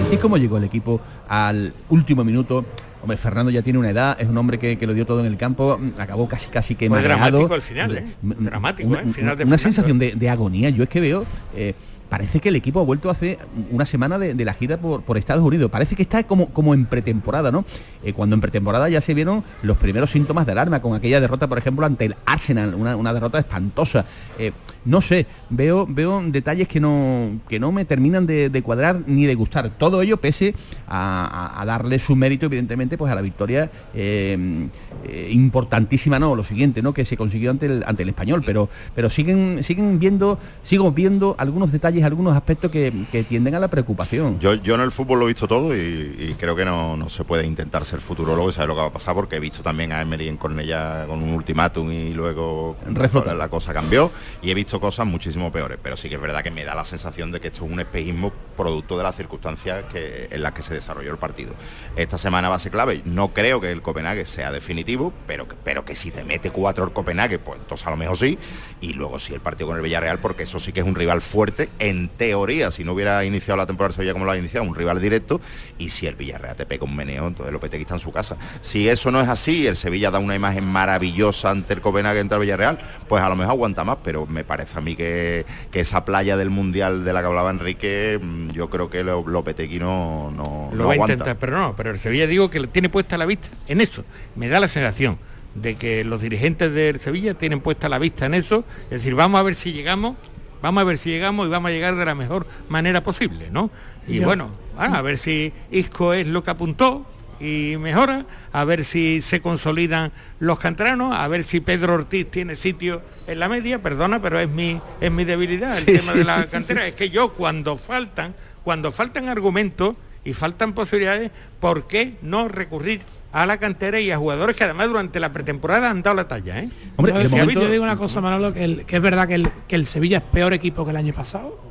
¿Viste 0.00 0.18
cómo 0.18 0.38
llegó 0.38 0.56
el 0.58 0.64
equipo 0.64 1.00
al 1.28 1.72
último 1.88 2.24
minuto? 2.24 2.64
Hombre, 3.06 3.18
Fernando 3.18 3.52
ya 3.52 3.62
tiene 3.62 3.78
una 3.78 3.90
edad, 3.90 4.20
es 4.20 4.28
un 4.28 4.36
hombre 4.36 4.58
que, 4.58 4.78
que 4.78 4.84
lo 4.84 4.92
dio 4.92 5.06
todo 5.06 5.20
en 5.20 5.26
el 5.26 5.36
campo, 5.36 5.78
mm, 5.80 6.00
acabó 6.00 6.26
casi 6.26 6.48
casi 6.48 6.74
que 6.74 6.88
Fue 6.88 7.00
dramático 7.02 7.54
el 7.54 7.62
final, 7.62 7.96
¿eh? 7.96 8.04
Mm, 8.20 8.44
Dramático, 8.46 8.88
una, 8.88 9.02
¿eh? 9.02 9.08
Final 9.10 9.36
de 9.36 9.44
una 9.44 9.58
sensación 9.58 9.96
de, 10.00 10.16
de 10.16 10.28
agonía. 10.28 10.70
Yo 10.70 10.82
es 10.82 10.88
que 10.88 10.98
veo, 10.98 11.24
eh, 11.54 11.74
parece 12.08 12.40
que 12.40 12.48
el 12.48 12.56
equipo 12.56 12.80
ha 12.80 12.82
vuelto 12.82 13.08
hace 13.08 13.38
una 13.70 13.86
semana 13.86 14.18
de, 14.18 14.34
de 14.34 14.44
la 14.44 14.54
gira 14.54 14.76
por, 14.78 15.02
por 15.02 15.18
Estados 15.18 15.44
Unidos. 15.44 15.70
Parece 15.70 15.94
que 15.94 16.02
está 16.02 16.24
como, 16.24 16.48
como 16.48 16.74
en 16.74 16.86
pretemporada, 16.86 17.52
¿no? 17.52 17.64
Eh, 18.02 18.12
cuando 18.12 18.34
en 18.34 18.40
pretemporada 18.40 18.88
ya 18.88 19.00
se 19.00 19.14
vieron 19.14 19.44
los 19.62 19.76
primeros 19.76 20.10
síntomas 20.10 20.44
de 20.44 20.50
alarma 20.50 20.82
con 20.82 20.96
aquella 20.96 21.20
derrota, 21.20 21.46
por 21.46 21.58
ejemplo, 21.58 21.86
ante 21.86 22.06
el 22.06 22.16
Arsenal, 22.26 22.74
una, 22.74 22.96
una 22.96 23.12
derrota 23.14 23.38
espantosa. 23.38 24.04
Eh, 24.36 24.50
no 24.86 25.00
sé, 25.02 25.26
veo, 25.50 25.86
veo 25.88 26.22
detalles 26.26 26.66
que 26.68 26.80
no, 26.80 27.38
que 27.48 27.60
no 27.60 27.72
me 27.72 27.84
terminan 27.84 28.26
de, 28.26 28.48
de 28.48 28.62
cuadrar 28.62 29.02
ni 29.06 29.26
de 29.26 29.34
gustar. 29.34 29.70
Todo 29.76 30.00
ello 30.00 30.16
pese 30.16 30.54
a, 30.88 31.26
a- 31.56 31.60
a 31.60 31.66
darle 31.66 31.98
su 31.98 32.16
mérito, 32.16 32.46
evidentemente, 32.46 32.96
pues 32.96 33.12
a 33.12 33.14
la 33.14 33.20
victoria 33.22 33.70
eh, 33.94 34.68
eh, 35.04 35.28
importantísima, 35.32 36.18
no, 36.18 36.34
lo 36.34 36.44
siguiente, 36.44 36.82
¿no? 36.82 36.94
Que 36.94 37.04
se 37.04 37.16
consiguió 37.16 37.50
ante 37.50 37.66
el, 37.66 37.84
ante 37.86 38.02
el 38.04 38.08
español, 38.08 38.42
pero, 38.46 38.68
pero 38.94 39.10
siguen, 39.10 39.62
siguen 39.64 39.98
viendo, 39.98 40.38
sigo 40.62 40.92
viendo 40.92 41.34
algunos 41.38 41.72
detalles, 41.72 42.04
algunos 42.04 42.34
aspectos 42.36 42.70
que, 42.70 42.92
que 43.12 43.24
tienden 43.24 43.54
a 43.54 43.60
la 43.60 43.68
preocupación. 43.68 44.38
Yo, 44.38 44.54
yo 44.54 44.74
en 44.76 44.80
el 44.80 44.92
fútbol 44.92 45.18
lo 45.18 45.24
he 45.26 45.28
visto 45.28 45.48
todo 45.48 45.76
y, 45.76 45.78
y 45.80 46.34
creo 46.38 46.54
que 46.56 46.64
no, 46.64 46.96
no 46.96 47.08
se 47.08 47.24
puede 47.24 47.46
intentar 47.46 47.84
ser 47.84 48.00
futurólogo 48.00 48.48
y 48.48 48.52
saber 48.52 48.68
lo 48.68 48.74
que 48.74 48.80
va 48.82 48.86
a 48.88 48.92
pasar 48.92 49.14
porque 49.14 49.36
he 49.36 49.40
visto 49.40 49.62
también 49.62 49.92
a 49.92 50.00
Emery 50.00 50.28
en 50.28 50.36
Cornella 50.36 51.04
con 51.06 51.22
un 51.22 51.30
ultimátum 51.30 51.90
y 51.90 52.14
luego 52.14 52.76
la, 53.24 53.34
la 53.34 53.48
cosa 53.48 53.72
cambió 53.74 54.10
y 54.42 54.50
he 54.50 54.54
visto 54.54 54.75
cosas 54.80 55.06
muchísimo 55.06 55.52
peores, 55.52 55.78
pero 55.82 55.96
sí 55.96 56.08
que 56.08 56.16
es 56.16 56.20
verdad 56.20 56.42
que 56.42 56.50
me 56.50 56.64
da 56.64 56.74
la 56.74 56.84
sensación 56.84 57.32
de 57.32 57.40
que 57.40 57.48
esto 57.48 57.64
es 57.64 57.70
un 57.70 57.80
espejismo 57.80 58.32
producto 58.56 58.96
de 58.96 59.04
las 59.04 59.16
circunstancias 59.16 59.84
que, 59.92 60.28
en 60.30 60.42
las 60.42 60.52
que 60.52 60.62
se 60.62 60.74
desarrolló 60.74 61.10
el 61.10 61.18
partido. 61.18 61.54
Esta 61.96 62.18
semana 62.18 62.48
va 62.48 62.56
a 62.56 62.58
ser 62.58 62.72
clave. 62.72 63.02
No 63.04 63.32
creo 63.32 63.60
que 63.60 63.70
el 63.70 63.82
Copenhague 63.82 64.24
sea 64.26 64.52
definitivo, 64.52 65.12
pero, 65.26 65.46
pero 65.64 65.84
que 65.84 65.94
si 65.94 66.10
te 66.10 66.24
mete 66.24 66.50
cuatro 66.50 66.84
el 66.84 66.92
Copenhague, 66.92 67.38
pues 67.38 67.60
entonces 67.60 67.86
a 67.86 67.90
lo 67.90 67.96
mejor 67.96 68.16
sí. 68.16 68.38
Y 68.80 68.92
luego 68.92 69.18
sí 69.18 69.34
el 69.34 69.40
partido 69.40 69.68
con 69.68 69.76
el 69.76 69.82
Villarreal, 69.82 70.18
porque 70.18 70.44
eso 70.44 70.60
sí 70.60 70.72
que 70.72 70.80
es 70.80 70.86
un 70.86 70.94
rival 70.94 71.20
fuerte, 71.20 71.68
en 71.78 72.08
teoría, 72.08 72.70
si 72.70 72.84
no 72.84 72.92
hubiera 72.92 73.24
iniciado 73.24 73.56
la 73.56 73.66
temporada 73.66 73.94
Sevilla 73.94 74.12
como 74.12 74.24
lo 74.24 74.32
ha 74.32 74.36
iniciado, 74.36 74.66
un 74.66 74.74
rival 74.74 75.00
directo. 75.00 75.40
Y 75.78 75.90
si 75.90 76.06
el 76.06 76.14
Villarreal 76.14 76.56
te 76.56 76.66
pega 76.66 76.84
un 76.84 76.96
meneo, 76.96 77.26
entonces 77.26 77.52
Lopetegui 77.52 77.82
está 77.82 77.94
en 77.94 78.00
su 78.00 78.12
casa. 78.12 78.36
Si 78.60 78.88
eso 78.88 79.10
no 79.10 79.20
es 79.20 79.28
así, 79.28 79.66
el 79.66 79.76
Sevilla 79.76 80.10
da 80.10 80.18
una 80.18 80.34
imagen 80.34 80.64
maravillosa 80.64 81.50
ante 81.50 81.74
el 81.74 81.80
Copenhague 81.80 82.20
entre 82.20 82.36
el 82.36 82.42
Villarreal, 82.42 82.78
pues 83.08 83.22
a 83.22 83.28
lo 83.28 83.36
mejor 83.36 83.52
aguanta 83.52 83.84
más, 83.84 83.98
pero 84.02 84.26
me 84.26 84.44
parece 84.44 84.65
a 84.74 84.80
mí 84.80 84.96
que, 84.96 85.44
que 85.70 85.80
esa 85.80 86.04
playa 86.04 86.36
del 86.36 86.50
Mundial 86.50 87.04
de 87.04 87.12
la 87.12 87.20
que 87.20 87.26
hablaba 87.26 87.50
Enrique, 87.50 88.18
mm, 88.20 88.48
yo 88.50 88.68
creo 88.70 88.90
que 88.90 89.04
Lo- 89.04 89.26
Lopetegui 89.26 89.78
no, 89.78 90.32
no, 90.32 90.70
Lo 90.72 90.78
no 90.84 90.88
va 90.88 90.94
a 90.94 90.96
intentar, 90.96 91.36
pero 91.38 91.58
no, 91.58 91.76
pero 91.76 91.90
el 91.90 91.98
Sevilla 91.98 92.26
digo 92.26 92.50
que 92.50 92.66
tiene 92.66 92.88
puesta 92.88 93.16
la 93.18 93.26
vista 93.26 93.48
en 93.68 93.80
eso. 93.80 94.04
Me 94.34 94.48
da 94.48 94.58
la 94.58 94.68
sensación 94.68 95.18
de 95.54 95.76
que 95.76 96.04
los 96.04 96.20
dirigentes 96.20 96.72
del 96.72 96.98
Sevilla 97.00 97.34
tienen 97.34 97.60
puesta 97.60 97.88
la 97.88 97.98
vista 97.98 98.26
en 98.26 98.34
eso, 98.34 98.64
es 98.84 98.90
decir, 98.98 99.14
vamos 99.14 99.38
a 99.38 99.42
ver 99.42 99.54
si 99.54 99.72
llegamos, 99.72 100.16
Vamos 100.62 100.80
a 100.80 100.84
ver 100.84 100.96
si 100.96 101.10
llegamos 101.10 101.46
y 101.46 101.50
vamos 101.50 101.68
a 101.68 101.72
llegar 101.72 101.94
de 101.96 102.04
la 102.04 102.14
mejor 102.14 102.46
manera 102.70 103.02
posible, 103.02 103.50
¿no? 103.52 103.70
Y 104.08 104.20
bueno, 104.20 104.48
a 104.78 105.02
ver 105.02 105.18
si 105.18 105.52
Isco 105.70 106.14
es 106.14 106.26
lo 106.26 106.42
que 106.42 106.50
apuntó, 106.50 107.06
y 107.40 107.76
mejora, 107.78 108.24
a 108.52 108.64
ver 108.64 108.84
si 108.84 109.20
se 109.20 109.40
consolidan 109.40 110.12
los 110.38 110.58
canteranos, 110.58 111.14
a 111.14 111.28
ver 111.28 111.44
si 111.44 111.60
Pedro 111.60 111.94
Ortiz 111.94 112.30
tiene 112.30 112.54
sitio 112.54 113.02
en 113.26 113.38
la 113.38 113.48
media, 113.48 113.82
perdona, 113.82 114.20
pero 114.22 114.40
es 114.40 114.48
mi, 114.48 114.80
es 115.00 115.12
mi 115.12 115.24
debilidad 115.24 115.76
el 115.78 115.84
tema 115.84 116.14
de 116.14 116.24
la 116.24 116.46
cantera. 116.46 116.86
Es 116.86 116.94
que 116.94 117.10
yo 117.10 117.34
cuando 117.34 117.76
faltan, 117.76 118.34
cuando 118.64 118.90
faltan 118.90 119.28
argumentos 119.28 119.96
y 120.24 120.32
faltan 120.32 120.72
posibilidades, 120.72 121.30
¿por 121.60 121.86
qué 121.86 122.14
no 122.22 122.48
recurrir 122.48 123.00
a 123.32 123.44
la 123.44 123.58
cantera 123.58 124.00
y 124.00 124.10
a 124.10 124.16
jugadores 124.16 124.56
que 124.56 124.64
además 124.64 124.88
durante 124.88 125.20
la 125.20 125.32
pretemporada 125.32 125.90
han 125.90 126.02
dado 126.02 126.16
la 126.16 126.28
talla? 126.28 126.60
¿eh? 126.60 126.70
Hombre, 126.96 127.12
yo, 127.28 127.70
digo 127.70 127.84
una 127.84 127.96
cosa, 127.96 128.20
Manolo, 128.20 128.52
que, 128.52 128.84
que 128.86 128.96
es 128.96 129.02
verdad 129.02 129.28
que 129.28 129.34
el, 129.34 129.50
que 129.68 129.76
el 129.76 129.86
Sevilla 129.86 130.18
es 130.18 130.24
peor 130.24 130.52
equipo 130.54 130.84
que 130.84 130.90
el 130.90 130.96
año 130.96 131.12
pasado. 131.12 131.66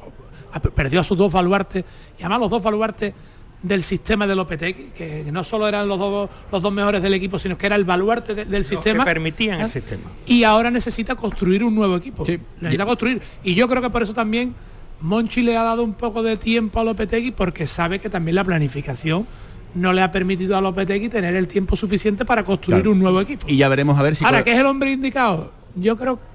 Perdió 0.74 1.02
a 1.02 1.04
sus 1.04 1.18
dos 1.18 1.34
baluartes 1.34 1.84
y 2.18 2.22
además 2.22 2.40
los 2.40 2.50
dos 2.50 2.64
baluartes 2.64 3.14
del 3.62 3.84
sistema 3.84 4.28
de 4.28 4.36
Lopetegui, 4.36 4.92
que 4.96 5.26
no 5.32 5.44
solo 5.44 5.68
eran 5.68 5.88
los 5.88 5.98
dos, 5.98 6.30
los 6.52 6.62
dos 6.62 6.72
mejores 6.72 7.02
del 7.02 7.14
equipo, 7.14 7.40
sino 7.40 7.58
que 7.58 7.66
era 7.66 7.76
el 7.76 7.84
baluarte 7.84 8.36
del 8.46 8.66
sistema. 8.66 9.04
Que 9.04 9.12
permitían 9.12 9.60
el 9.60 9.66
¿eh? 9.66 9.70
sistema. 9.70 10.04
Y 10.26 10.44
ahora 10.44 10.70
necesita 10.70 11.16
construir 11.16 11.64
un 11.64 11.74
nuevo 11.74 11.96
equipo. 11.96 12.26
Necesita 12.62 12.86
construir. 12.86 13.22
Y 13.44 13.56
yo 13.56 13.68
creo 13.68 13.82
que 13.82 13.90
por 13.90 14.04
eso 14.04 14.14
también 14.14 14.54
Monchi 15.02 15.42
le 15.42 15.58
ha 15.58 15.64
dado 15.64 15.84
un 15.84 15.94
poco 15.94 16.24
de 16.24 16.38
tiempo 16.38 16.80
a 16.80 16.84
Lopetegui 16.84 17.32
porque 17.32 17.68
sabe 17.68 18.00
que 18.00 18.10
también 18.10 18.36
la 18.36 18.44
planificación 18.44 19.28
no 19.74 19.94
le 19.94 20.02
ha 20.02 20.12
permitido 20.12 20.58
a 20.58 20.62
Lopetegui 20.62 21.10
tener 21.10 21.36
el 21.36 21.48
tiempo 21.48 21.76
suficiente 21.76 22.24
para 22.24 22.44
construir 22.44 22.88
un 22.88 23.00
nuevo 23.00 23.20
equipo. 23.20 23.46
Y 23.48 23.58
ya 23.58 23.68
veremos 23.68 23.98
a 24.00 24.04
ver 24.04 24.16
si... 24.16 24.24
Ahora, 24.24 24.44
¿qué 24.44 24.54
es 24.54 24.60
el 24.60 24.66
hombre 24.66 24.92
indicado? 24.92 25.52
Yo 25.76 25.98
creo 25.98 26.18
que 26.18 26.35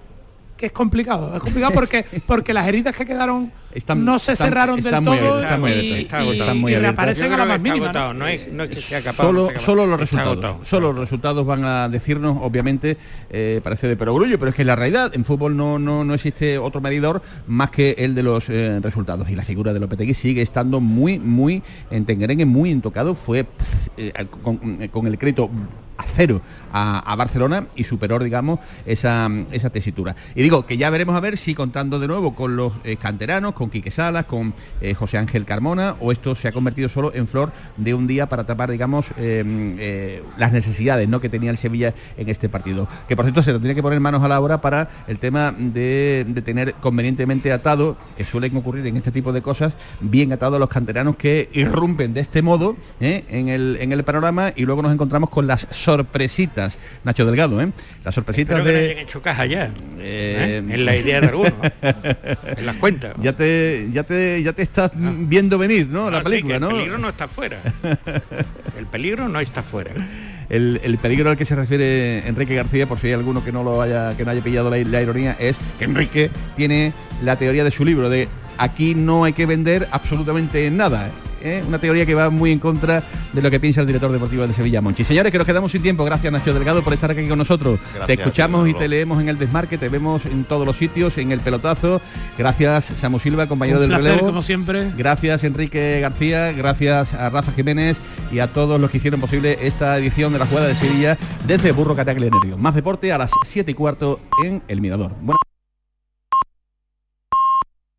es 0.67 0.73
complicado. 0.73 1.35
Es 1.35 1.41
complicado 1.41 1.73
porque, 1.73 2.05
porque 2.27 2.55
las 2.55 2.67
heridas 2.67 2.97
que 2.97 3.05
quedaron 3.05 3.53
no 3.97 4.19
se 4.19 4.35
cerraron 4.35 4.81
del 4.81 5.05
todo 5.05 5.41
y, 5.69 6.75
reaparecen 6.77 7.33
a 7.33 7.37
la 7.37 7.45
más 7.45 7.61
mínima. 7.61 8.13
¿no? 8.13 8.27
es, 8.27 8.49
que 8.49 8.83
sea 8.83 9.01
capaz. 9.01 9.23
Solo, 9.23 9.49
solo 9.59 9.87
los 9.87 10.01
resultados. 10.01 10.69
solo 10.69 10.93
los 10.93 11.01
resultados 11.01 11.47
van 11.47 11.65
a 11.65 11.89
decirnos, 11.89 12.39
obviamente, 12.41 12.97
eh, 13.31 13.61
parece 13.63 13.87
de 13.89 13.97
perogrullo, 13.97 14.39
pero 14.39 14.51
es 14.51 14.57
que 14.57 14.65
la 14.65 14.77
realidad 14.77 15.15
en 15.15 15.25
fútbol 15.25 15.57
no, 15.57 15.79
no, 15.79 16.05
no 16.05 16.15
existe 16.15 16.59
otro 16.59 16.81
medidor 16.81 17.23
más 17.47 17.71
que 17.71 17.95
el 17.99 18.15
de 18.15 18.23
los 18.23 18.49
eh, 18.49 18.81
resultados. 18.83 19.31
Y 19.31 19.37
la 19.37 19.45
figura 19.45 19.73
de 19.73 19.81
Lopetegui 19.81 20.15
sigue 20.15 20.43
estando 20.43 20.81
muy, 20.81 21.19
muy 21.19 21.63
en 21.91 22.05
tengerengue, 22.05 22.47
muy 22.47 22.71
intocado. 22.71 23.15
Fue 23.15 23.47
eh, 23.97 24.13
con, 24.43 25.07
el 25.07 25.19
crédito 25.19 25.51
a 26.01 26.05
cero 26.07 26.41
a, 26.73 27.15
Barcelona 27.17 27.67
y 27.75 27.85
superó, 27.85 28.19
digamos, 28.19 28.61
esa, 28.87 29.29
esa 29.53 29.71
tesitura. 29.71 30.17
Y 30.35 30.43
digo 30.43 30.65
que 30.65 30.77
ya 30.77 30.89
veremos 30.91 31.17
a 31.17 31.21
ver 31.21 31.37
si 31.37 31.55
contando 31.55 31.99
de 31.99 32.09
nuevo 32.09 32.35
con 32.35 32.57
los 32.57 32.73
canteranos, 33.01 33.55
con 33.55 33.71
Quique 33.71 33.91
Salas, 33.91 34.27
con 34.27 34.55
eh, 34.81 34.95
José 34.95 35.19
Ángel 35.19 35.45
Carmona, 35.45 35.97
o 36.01 36.13
esto 36.13 36.35
se 36.35 36.49
ha 36.49 36.53
convertido 36.53 36.89
solo 36.89 37.13
en 37.15 37.29
flor 37.29 37.53
de 37.77 37.95
un 37.95 38.07
día 38.07 38.29
para 38.29 38.45
tapar, 38.45 38.71
digamos, 38.71 39.11
eh, 39.17 39.45
eh, 39.79 40.23
las 40.37 40.53
necesidades 40.53 41.09
¿no? 41.09 41.21
que 41.21 41.29
tenía 41.29 41.51
el 41.51 41.59
Sevilla 41.59 41.95
en 42.17 42.29
este 42.29 42.49
partido. 42.49 42.89
Que 43.09 43.17
por 43.17 43.25
cierto 43.25 43.43
se 43.43 43.53
lo 43.53 43.61
tiene 43.61 43.75
que 43.75 43.83
poner 43.83 44.01
manos 44.01 44.23
a 44.23 44.29
la 44.29 44.41
obra 44.41 44.61
para 44.61 45.05
el 45.07 45.19
tema 45.19 45.55
de, 45.57 46.27
tener 46.45 46.75
convenientemente 46.75 47.53
atado, 47.53 47.97
que 48.17 48.25
suelen 48.25 48.57
ocurrir 48.57 48.87
en 48.87 48.97
este 48.97 49.11
tipo 49.11 49.33
de 49.33 49.43
cosas, 49.43 49.75
bien 50.01 50.33
atado 50.33 50.57
a 50.57 50.59
los 50.59 50.69
canteranos 50.69 51.17
que 51.17 51.49
irrumpen 51.53 52.15
de 52.15 52.21
este 52.21 52.43
modo 52.43 52.77
en, 53.01 53.49
el, 53.49 53.79
en 53.81 53.93
el 53.93 54.05
panorama 54.05 54.53
y 54.57 54.65
luego 54.65 54.83
nos 54.83 54.93
encontramos 54.93 55.31
con 55.31 55.47
las 55.47 55.67
sorpresitas, 55.91 56.79
Nacho 57.03 57.27
Delgado, 57.27 57.61
las 58.05 58.15
sorpresitas 58.15 58.65
de... 58.65 58.95
Que 58.95 59.01
hecho 59.01 59.21
caja 59.21 59.45
ya, 59.47 59.73
en 59.99 60.85
la 60.85 60.97
idea 60.97 61.21
de 61.21 61.27
algunos, 61.27 61.53
en 61.83 62.67
las 62.67 62.77
cuentas. 62.77 63.15
Ya 63.21 63.35
te 63.35 63.89
ya 63.93 64.05
te, 64.05 64.41
ya 64.43 64.53
te 64.53 64.63
estás 64.63 64.93
ah. 64.95 65.13
viendo 65.19 65.59
venir, 65.59 65.89
¿no? 65.89 66.09
la 66.09 66.23
película, 66.23 66.57
el 66.57 66.61
¿no? 66.61 66.71
El 66.71 66.77
peligro 66.77 66.99
no 66.99 67.09
está 67.09 67.27
fuera. 67.27 67.59
el 68.79 68.87
peligro 68.87 69.29
no 69.29 69.41
está 69.41 69.63
fuera. 69.63 69.93
El, 70.49 70.99
peligro 71.03 71.31
al 71.31 71.37
que 71.37 71.45
se 71.45 71.57
refiere 71.57 72.27
Enrique 72.29 72.55
García, 72.55 72.87
por 72.87 72.99
si 73.01 73.09
hay 73.09 73.15
alguno 73.15 73.45
que 73.45 73.51
no 73.51 73.65
lo 73.65 73.83
haya, 73.83 74.17
que 74.17 74.25
no 74.25 74.31
haya 74.31 74.43
pillado 74.43 74.71
la, 74.71 74.79
la 74.79 75.03
ironía, 75.03 75.37
es 75.39 75.57
que 75.79 75.85
Enrique 75.85 76.31
tiene 76.57 76.93
la 77.23 77.37
teoría 77.37 77.65
de 77.65 77.71
su 77.71 77.85
libro 77.85 78.09
de 78.09 78.29
aquí 78.61 78.95
no 78.95 79.25
hay 79.25 79.33
que 79.33 79.47
vender 79.47 79.89
absolutamente 79.91 80.71
nada. 80.71 81.11
¿eh? 81.43 81.63
una 81.67 81.79
teoría 81.79 82.07
que 82.07 82.15
va 82.15 82.31
muy 82.31 82.53
en 82.53 82.59
contra 82.59 83.03
de 83.33 83.43
lo 83.43 83.51
que 83.51 83.61
piensa 83.61 83.81
el 83.81 83.87
director 83.87 84.13
deportivo 84.13 84.47
de 84.47 84.55
Sevilla, 84.55 84.81
Monchi. 84.81 85.05
Señores, 85.05 85.33
que 85.33 85.39
nos 85.39 85.47
quedamos 85.47 85.73
sin 85.73 85.83
tiempo. 85.83 86.05
Gracias, 86.05 86.33
Nacho 86.33 86.53
Delgado, 86.55 86.83
por 86.83 86.93
estar 86.93 87.11
aquí 87.11 87.27
con 87.27 87.39
nosotros. 87.39 87.79
te 88.07 88.15
escuchamos 88.15 88.69
y 88.69 88.75
te 88.75 88.89
leemos 88.89 89.21
en 89.21 89.29
el 89.29 89.39
desmarque, 89.39 89.79
te 89.79 89.89
vemos 89.89 90.27
en 90.27 90.45
todos 90.45 90.67
los 90.67 90.77
sitios, 90.77 91.17
en 91.19 91.33
el 91.33 91.41
pelotazo. 91.41 92.01
Gracias, 92.37 92.93
Samu 92.97 93.19
Silva, 93.19 93.47
compañero 93.47 93.81
del 93.81 93.93
relevo. 93.93 94.27
como 94.27 94.43
siempre. 94.43 94.91
Gracias, 94.97 95.45
Enrique 95.45 96.01
García. 96.01 96.53
Gracias 96.53 97.15
a 97.15 97.31
Rafa 97.31 97.53
Jiménez 97.53 97.99
y 98.33 98.41
a 98.41 98.47
todos 98.47 98.81
los 98.81 98.91
que 98.91 98.99
hicieron 98.99 99.21
posible 99.21 99.59
esta 99.63 99.97
edición 99.99 100.33
de 100.33 100.39
la 100.39 100.47
jugada 100.47 100.69
de 100.69 100.75
Sevilla 100.75 101.17
desde 101.47 101.73
Burro 101.73 101.97
Cataclenerio. 101.97 102.59
Más 102.59 102.75
deporte 102.75 103.13
a 103.13 103.19
las 103.19 103.31
7 103.47 103.71
y 103.71 103.75
cuarto 103.75 104.21
en 104.45 104.63
El 104.69 104.81
Mirador. 104.81 105.13
Bueno. 105.21 105.50